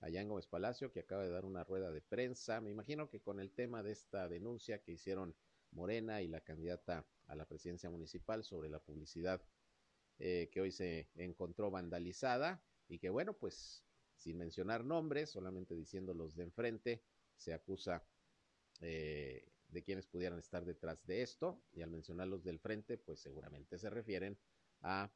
allá 0.01 0.21
en 0.21 0.29
Gómez 0.29 0.45
Palacio, 0.45 0.91
que 0.91 0.99
acaba 0.99 1.23
de 1.23 1.31
dar 1.31 1.45
una 1.45 1.63
rueda 1.63 1.89
de 1.89 2.01
prensa. 2.01 2.61
Me 2.61 2.69
imagino 2.69 3.09
que 3.09 3.19
con 3.19 3.39
el 3.39 3.51
tema 3.51 3.81
de 3.81 3.93
esta 3.93 4.27
denuncia 4.27 4.83
que 4.83 4.91
hicieron 4.91 5.35
Morena 5.71 6.21
y 6.21 6.27
la 6.27 6.41
candidata 6.41 7.03
a 7.25 7.33
la 7.35 7.47
presidencia 7.47 7.89
municipal 7.89 8.43
sobre 8.43 8.69
la 8.69 8.77
publicidad 8.77 9.41
eh, 10.19 10.51
que 10.51 10.61
hoy 10.61 10.71
se 10.71 11.09
encontró 11.15 11.71
vandalizada 11.71 12.63
y 12.87 12.99
que 12.99 13.09
bueno, 13.09 13.33
pues 13.33 13.83
sin 14.17 14.37
mencionar 14.37 14.85
nombres, 14.85 15.31
solamente 15.31 15.73
diciendo 15.75 16.13
los 16.13 16.35
de 16.35 16.43
enfrente, 16.43 17.03
se 17.43 17.53
acusa 17.53 18.03
eh, 18.79 19.45
de 19.67 19.83
quienes 19.83 20.07
pudieran 20.07 20.39
estar 20.39 20.65
detrás 20.65 21.05
de 21.05 21.21
esto 21.21 21.61
y 21.73 21.81
al 21.81 21.89
mencionar 21.89 22.27
los 22.27 22.43
del 22.43 22.59
frente, 22.59 22.97
pues 22.97 23.19
seguramente 23.19 23.77
se 23.77 23.89
refieren 23.89 24.37
a, 24.81 25.11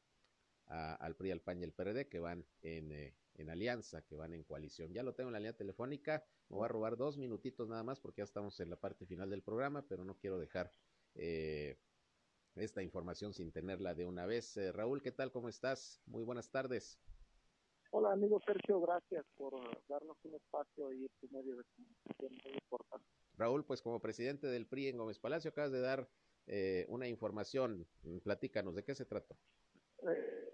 al 0.66 1.16
PRI, 1.16 1.30
al 1.30 1.40
PAN 1.40 1.60
y 1.60 1.64
el 1.64 1.72
PRD 1.72 2.08
que 2.08 2.18
van 2.18 2.44
en, 2.60 2.92
eh, 2.92 3.14
en 3.34 3.50
alianza, 3.50 4.02
que 4.02 4.16
van 4.16 4.34
en 4.34 4.44
coalición. 4.44 4.92
Ya 4.92 5.02
lo 5.02 5.14
tengo 5.14 5.30
en 5.30 5.34
la 5.34 5.40
línea 5.40 5.56
telefónica, 5.56 6.24
me 6.48 6.56
voy 6.56 6.64
a 6.64 6.68
robar 6.68 6.96
dos 6.96 7.16
minutitos 7.16 7.68
nada 7.68 7.82
más 7.82 8.00
porque 8.00 8.20
ya 8.20 8.24
estamos 8.24 8.58
en 8.60 8.70
la 8.70 8.76
parte 8.76 9.06
final 9.06 9.30
del 9.30 9.42
programa, 9.42 9.86
pero 9.88 10.04
no 10.04 10.18
quiero 10.18 10.38
dejar 10.38 10.72
eh, 11.14 11.78
esta 12.56 12.82
información 12.82 13.32
sin 13.32 13.52
tenerla 13.52 13.94
de 13.94 14.06
una 14.06 14.26
vez. 14.26 14.56
Eh, 14.56 14.72
Raúl, 14.72 15.02
¿qué 15.02 15.12
tal? 15.12 15.30
¿Cómo 15.30 15.48
estás? 15.48 16.00
Muy 16.06 16.24
buenas 16.24 16.50
tardes. 16.50 16.98
Hola, 17.90 18.12
amigo 18.12 18.38
Sergio, 18.44 18.80
gracias 18.82 19.24
por 19.36 19.54
darnos 19.88 20.16
un 20.24 20.34
espacio 20.34 20.92
y 20.92 21.08
tu 21.20 21.28
medio 21.30 21.56
de 21.56 21.64
comunicación 21.74 22.32
muy 22.44 22.52
importante. 22.52 23.06
Raúl, 23.38 23.64
pues 23.64 23.80
como 23.80 24.00
presidente 24.00 24.46
del 24.46 24.66
PRI 24.66 24.88
en 24.88 24.98
Gómez 24.98 25.18
Palacio, 25.18 25.50
acabas 25.50 25.72
de 25.72 25.80
dar 25.80 26.06
eh, 26.46 26.84
una 26.88 27.08
información. 27.08 27.86
Platícanos, 28.22 28.74
¿de 28.74 28.84
qué 28.84 28.94
se 28.94 29.06
trata? 29.06 29.34
Eh, 30.02 30.48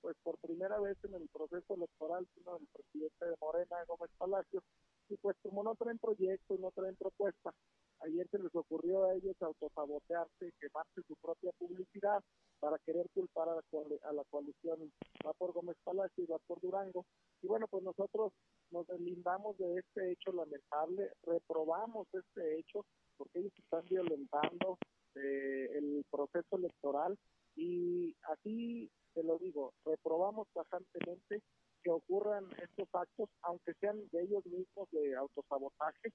pues 0.00 0.16
por 0.22 0.38
primera 0.38 0.78
vez 0.80 0.96
en 1.04 1.14
el 1.14 1.28
proceso 1.28 1.74
electoral, 1.74 2.26
sino 2.34 2.58
el 2.58 2.66
presidente 2.72 3.24
de 3.24 3.36
Morena, 3.40 3.76
Gómez 3.86 4.10
Palacio, 4.18 4.62
y 5.08 5.16
pues 5.16 5.36
como 5.42 5.62
no 5.62 5.74
traen 5.76 5.98
proyectos, 5.98 6.60
no 6.60 6.70
traen 6.72 6.96
propuesta, 6.96 7.52
ayer 8.00 8.28
se 8.30 8.38
les 8.38 8.54
ocurrió 8.54 9.04
a 9.04 9.14
ellos 9.14 9.36
autosabotearse, 9.40 10.52
quemarse 10.60 11.02
su 11.06 11.16
propia 11.16 11.52
publicidad 11.58 12.22
para 12.60 12.78
querer 12.78 13.08
culpar 13.14 13.48
a 13.48 13.54
la, 13.54 13.62
a 14.08 14.12
la 14.12 14.24
coalición, 14.24 14.92
va 15.26 15.32
por 15.32 15.52
Gómez 15.52 15.76
Palacio 15.82 16.24
y 16.24 16.26
va 16.26 16.38
por 16.46 16.60
Durango. 16.60 17.04
Y 17.42 17.46
bueno, 17.46 17.66
pues 17.68 17.82
nosotros 17.82 18.32
nos 18.70 18.86
deslindamos 18.86 19.56
de 19.58 19.78
este 19.78 20.12
hecho 20.12 20.32
lamentable, 20.32 21.10
reprobamos 21.24 22.06
este 22.12 22.58
hecho 22.58 22.84
porque 23.16 23.40
ellos 23.40 23.52
están 23.58 23.84
violentando 23.88 24.78
eh, 25.14 25.68
el 25.76 26.04
proceso 26.10 26.56
electoral 26.56 27.18
y 27.56 28.14
así 28.28 28.90
te 29.12 29.22
lo 29.24 29.38
digo, 29.38 29.72
reprobamos 29.84 30.46
tajantemente 30.54 31.42
que 31.82 31.90
ocurran 31.90 32.46
estos 32.62 32.88
actos, 32.92 33.28
aunque 33.42 33.74
sean 33.80 33.98
de 34.12 34.22
ellos 34.22 34.44
mismos 34.46 34.88
de 34.92 35.16
autosabotaje, 35.16 36.12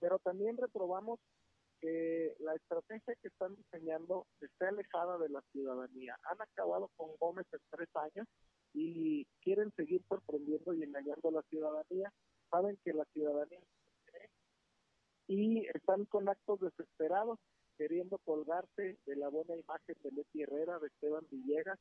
pero 0.00 0.18
también 0.18 0.56
reprobamos 0.56 1.20
que 1.86 2.34
la 2.40 2.54
estrategia 2.54 3.14
que 3.22 3.28
están 3.28 3.54
diseñando 3.54 4.26
esté 4.40 4.66
alejada 4.66 5.18
de 5.18 5.28
la 5.28 5.40
ciudadanía. 5.52 6.18
Han 6.24 6.42
acabado 6.42 6.90
con 6.96 7.10
Gómez 7.20 7.46
en 7.52 7.60
tres 7.70 7.88
años 7.94 8.26
y 8.74 9.24
quieren 9.40 9.72
seguir 9.76 10.02
sorprendiendo 10.08 10.74
y 10.74 10.82
engañando 10.82 11.28
a 11.28 11.32
la 11.32 11.42
ciudadanía. 11.42 12.12
Saben 12.50 12.76
que 12.84 12.92
la 12.92 13.04
ciudadanía 13.12 13.60
y 15.28 15.66
están 15.74 16.04
con 16.04 16.28
actos 16.28 16.60
desesperados 16.60 17.38
queriendo 17.76 18.18
colgarse 18.18 18.96
de 19.04 19.16
la 19.16 19.28
buena 19.28 19.56
imagen 19.56 19.96
de 20.02 20.10
Leti 20.12 20.42
Herrera, 20.42 20.78
de 20.78 20.86
Esteban 20.86 21.26
Villegas, 21.30 21.78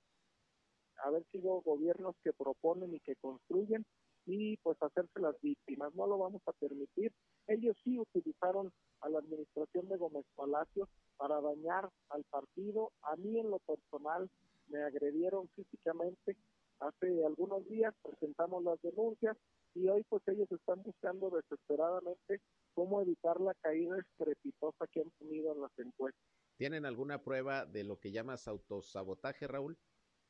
haber 1.04 1.24
sido 1.32 1.62
gobiernos 1.62 2.16
que 2.24 2.34
proponen 2.34 2.94
y 2.94 3.00
que 3.02 3.16
construyen 3.16 3.86
y 4.26 4.58
pues 4.58 4.82
hacerse 4.82 5.20
las 5.20 5.40
víctimas. 5.42 5.94
No 5.94 6.08
lo 6.08 6.18
vamos 6.18 6.42
a 6.48 6.54
permitir. 6.54 7.14
Ellos 7.48 7.76
sí 7.84 8.00
utilizaron 8.00 8.72
a 9.02 9.10
la 9.10 9.20
administración 9.20 9.88
de 9.88 9.98
Gómez 9.98 10.26
Palacio 10.36 10.90
para 11.18 11.40
dañar 11.42 11.90
al 12.10 12.24
partido. 12.26 12.92
A 13.04 13.16
mí 13.16 13.40
en 13.40 13.50
lo 13.50 13.60
personal 13.60 14.30
me 14.68 14.84
agredieron 14.84 15.48
físicamente. 15.56 16.36
Hace 16.80 17.24
algunos 17.26 17.68
días 17.70 17.94
presentamos 18.04 18.64
las 18.64 18.82
denuncias 18.82 19.38
y 19.76 19.88
hoy 19.88 20.04
pues 20.10 20.24
ellos 20.28 20.52
están 20.52 20.82
buscando 20.84 21.30
desesperadamente 21.30 22.42
cómo 22.74 23.02
evitar 23.02 23.40
la 23.40 23.54
caída 23.56 23.98
estrepitosa 23.98 24.88
que 24.92 25.02
han 25.02 25.12
tenido 25.20 25.54
en 25.54 25.62
las 25.62 25.72
encuestas. 25.78 26.22
¿Tienen 26.58 26.86
alguna 26.86 27.22
prueba 27.22 27.66
de 27.66 27.84
lo 27.84 28.00
que 28.00 28.12
llamas 28.12 28.48
autosabotaje, 28.48 29.48
Raúl? 29.48 29.78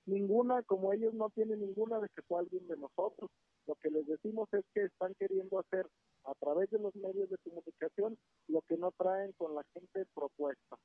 Ninguna, 0.05 0.61
como 0.63 0.93
ellos 0.93 1.13
no 1.13 1.30
tienen 1.30 1.61
ninguna 1.61 1.99
de 1.99 2.09
que 2.09 2.22
fue 2.24 2.39
alguien 2.39 2.68
de 2.68 2.78
nosotros. 2.78 3.30
Lo 3.66 3.76
que 3.76 3.89
les 3.89 4.05
decimos 4.05 4.47
es 4.53 4.63
que 4.74 4.84
están 4.84 5.13
queriendo 5.16 5.59
hacer 5.59 5.88
a 6.26 6.34
través 6.36 6.69
de 6.71 6.80
los 6.80 6.95
medios 6.95 7.30
de 7.30 7.38
comunicación 7.38 8.17
lo 8.47 8.61
que 8.61 8.78
no 8.78 8.91
traen 8.91 9.32
con 9.34 9.55
la 9.55 9.63
gente 9.73 10.05
propuesta. 10.13 10.78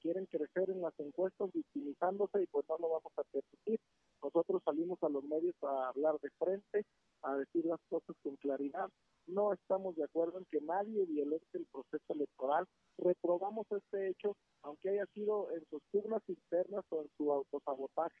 Quieren 0.00 0.26
crecer 0.26 0.70
en 0.70 0.80
las 0.80 0.98
encuestas 0.98 1.50
victimizándose 1.52 2.42
y 2.42 2.46
pues 2.46 2.64
no 2.68 2.76
lo 2.78 2.88
vamos 2.90 3.12
a 3.16 3.22
permitir. 3.24 3.80
Nosotros 4.22 4.62
salimos 4.64 5.02
a 5.02 5.08
los 5.08 5.24
medios 5.24 5.54
a 5.62 5.88
hablar 5.88 6.18
de 6.20 6.30
frente, 6.38 6.84
a 7.22 7.36
decir 7.36 7.64
las 7.64 7.80
cosas 7.88 8.16
con 8.22 8.36
claridad. 8.36 8.88
No 9.26 9.52
estamos 9.52 9.96
de 9.96 10.04
acuerdo 10.04 10.38
en 10.38 10.46
que 10.46 10.60
nadie 10.60 11.04
violente 11.04 11.58
el 11.58 11.66
proceso 11.66 12.12
electoral. 12.12 12.66
Reprobamos 12.96 13.66
este 13.70 14.08
hecho, 14.08 14.36
aunque 14.62 14.90
haya 14.90 15.06
sido 15.14 15.50
en 15.52 15.64
sus 15.68 15.82
pugnas 15.90 16.22
internas 16.28 16.84
o 16.90 17.02
en 17.02 17.10
su 17.16 17.32
autosabotaje. 17.32 18.20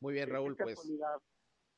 Muy 0.00 0.14
bien, 0.14 0.28
Raúl, 0.28 0.56
pues 0.56 0.78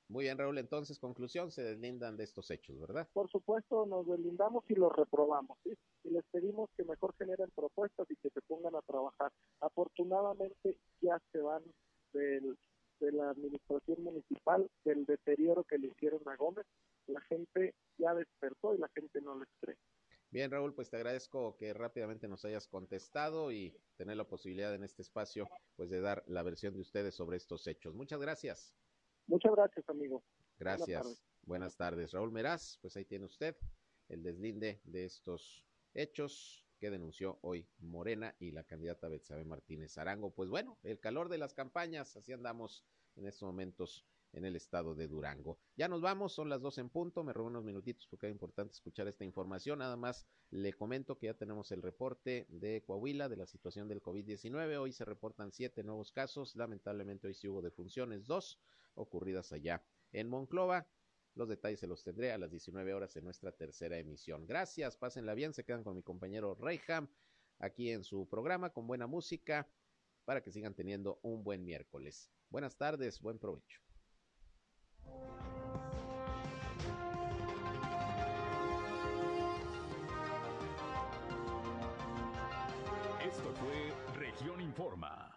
Muy 0.09 0.25
bien, 0.25 0.39
Raúl. 0.39 0.59
Entonces, 0.59 0.99
conclusión, 0.99 1.51
se 1.51 1.63
deslindan 1.63 2.17
de 2.17 2.25
estos 2.25 2.51
hechos, 2.51 2.79
¿verdad? 2.79 3.09
Por 3.13 3.29
supuesto, 3.29 3.87
nos 3.87 4.07
deslindamos 4.07 4.65
y 4.69 4.75
los 4.75 4.95
reprobamos, 4.95 5.59
¿sí? 5.65 5.77
Y 6.05 6.11
les 6.11 6.25
pedimos 6.31 6.71
que 6.77 6.85
mejor 6.85 7.15
generen 7.17 7.51
propuestas 7.55 8.09
y 8.11 8.17
que 8.17 8.31
se 8.31 8.41
pongan 8.43 8.77
a 8.77 8.83
trabajar. 8.83 9.33
Afortunadamente, 9.61 10.79
ya 11.01 11.21
se 11.33 11.41
van 11.41 11.63
del, 12.13 12.57
de 13.01 13.13
la 13.13 13.31
administración 13.31 14.05
municipal, 14.05 14.71
del 14.85 15.05
deterioro 15.07 15.65
que 15.65 15.79
le 15.79 15.89
hicieron 15.89 16.21
a 16.27 16.37
Gómez. 16.37 16.67
La 17.09 17.21
gente 17.23 17.75
ya 17.99 18.15
despertó 18.15 18.75
y 18.75 18.79
la 18.79 18.89
gente 18.95 19.21
no 19.21 19.39
les 19.39 19.49
cree. 19.61 19.77
Bien, 20.31 20.51
Raúl, 20.51 20.75
pues 20.75 20.91
te 20.91 20.97
agradezco 20.97 21.57
que 21.57 21.73
rápidamente 21.73 22.29
nos 22.29 22.45
hayas 22.45 22.69
contestado 22.69 23.51
y 23.53 23.77
tener 23.97 24.17
la 24.17 24.29
posibilidad 24.29 24.75
en 24.75 24.85
este 24.85 25.03
espacio, 25.03 25.49
pues 25.77 25.89
de 25.89 26.01
dar 26.01 26.25
la 26.27 26.43
versión 26.43 26.75
de 26.75 26.81
ustedes 26.81 27.15
sobre 27.15 27.37
estos 27.37 27.67
hechos. 27.67 27.95
Muchas 27.95 28.21
gracias. 28.21 28.75
Muchas 29.27 29.53
gracias, 29.55 29.89
amigo. 29.89 30.23
Gracias. 30.59 30.89
Buenas 30.89 31.03
tardes. 31.03 31.27
Buenas 31.43 31.77
tardes, 31.77 32.13
Raúl 32.13 32.33
Meraz. 32.33 32.79
Pues 32.81 32.97
ahí 32.97 33.05
tiene 33.05 33.25
usted 33.25 33.57
el 34.09 34.23
deslinde 34.23 34.81
de 34.85 35.05
estos 35.05 35.65
hechos 35.95 36.65
que 36.79 36.91
denunció 36.91 37.39
hoy 37.43 37.67
Morena 37.79 38.35
y 38.39 38.51
la 38.51 38.65
candidata 38.65 39.09
Betsabe 39.09 39.45
Martínez 39.45 39.97
Arango. 39.99 40.31
Pues 40.31 40.49
bueno, 40.49 40.79
el 40.83 41.01
calor 41.01 41.29
de 41.29 41.39
las 41.39 41.55
campañas, 41.55 42.17
así 42.17 42.33
andamos 42.33 42.85
en 43.17 43.27
estos 43.27 43.47
momentos 43.47 44.07
en 44.33 44.45
el 44.45 44.55
estado 44.55 44.95
de 44.95 45.09
Durango. 45.09 45.59
Ya 45.77 45.89
nos 45.89 46.03
vamos, 46.03 46.35
son 46.35 46.51
las 46.51 46.61
dos 46.61 46.77
en 46.79 46.91
punto, 46.91 47.25
me 47.25 47.33
robo 47.33 47.49
unos 47.49 47.65
minutitos 47.65 48.07
porque 48.09 48.27
es 48.27 48.33
importante 48.33 48.75
escuchar 48.75 49.09
esta 49.09 49.25
información. 49.25 49.79
Nada 49.79 49.97
más 49.97 50.27
le 50.51 50.75
comento 50.75 51.17
que 51.17 51.27
ya 51.27 51.35
tenemos 51.35 51.73
el 51.73 51.81
reporte 51.81 52.47
de 52.51 52.83
Coahuila 52.85 53.29
de 53.29 53.37
la 53.37 53.47
situación 53.47 53.89
del 53.89 54.03
COVID-19. 54.03 54.79
Hoy 54.79 54.93
se 54.93 55.07
reportan 55.07 55.53
siete 55.53 55.83
nuevos 55.83 56.13
casos, 56.13 56.55
lamentablemente 56.55 57.29
hoy 57.29 57.35
sí 57.35 57.49
hubo 57.49 57.63
defunciones, 57.63 58.27
dos 58.27 58.61
ocurridas 58.97 59.53
allá 59.53 59.85
en 60.13 60.29
Monclova. 60.29 60.89
Los 61.35 61.49
detalles 61.49 61.81
se 61.81 61.87
los 61.87 62.03
tendré 62.03 62.33
a 62.33 62.39
las 62.39 62.51
19 62.51 62.95
horas 62.95 63.15
en 63.17 63.25
nuestra 63.25 63.53
tercera 63.53 63.99
emisión. 63.99 64.47
Gracias, 64.47 64.97
pásenla 64.97 65.35
bien, 65.35 65.53
se 65.53 65.65
quedan 65.65 65.85
con 65.85 65.95
mi 65.95 66.03
compañero 66.03 66.55
Reyham 66.55 67.09
aquí 67.59 67.91
en 67.91 68.05
su 68.05 68.29
programa 68.29 68.71
con 68.71 68.87
buena 68.87 69.07
música 69.07 69.69
para 70.25 70.43
que 70.43 70.51
sigan 70.51 70.75
teniendo 70.75 71.21
un 71.23 71.45
buen 71.45 71.65
miércoles. 71.65 72.31
Buenas 72.51 72.77
tardes, 72.77 73.21
buen 73.21 73.39
provecho. 73.39 73.81
Esto 83.23 83.53
fue 83.55 83.93
Región 84.15 84.61
Informa. 84.61 85.37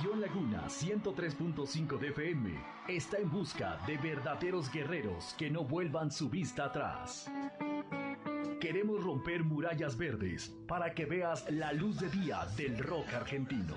Región 0.00 0.22
Laguna 0.22 0.64
103.5 0.66 1.98
de 1.98 2.08
FM 2.08 2.58
está 2.88 3.18
en 3.18 3.30
busca 3.30 3.78
de 3.86 3.98
verdaderos 3.98 4.72
guerreros 4.72 5.34
que 5.36 5.50
no 5.50 5.64
vuelvan 5.64 6.10
su 6.10 6.30
vista 6.30 6.64
atrás. 6.64 7.30
Queremos 8.58 9.04
romper 9.04 9.44
murallas 9.44 9.98
verdes 9.98 10.56
para 10.66 10.94
que 10.94 11.04
veas 11.04 11.50
la 11.50 11.74
luz 11.74 12.00
de 12.00 12.08
día 12.08 12.46
del 12.56 12.78
rock 12.78 13.12
argentino. 13.12 13.76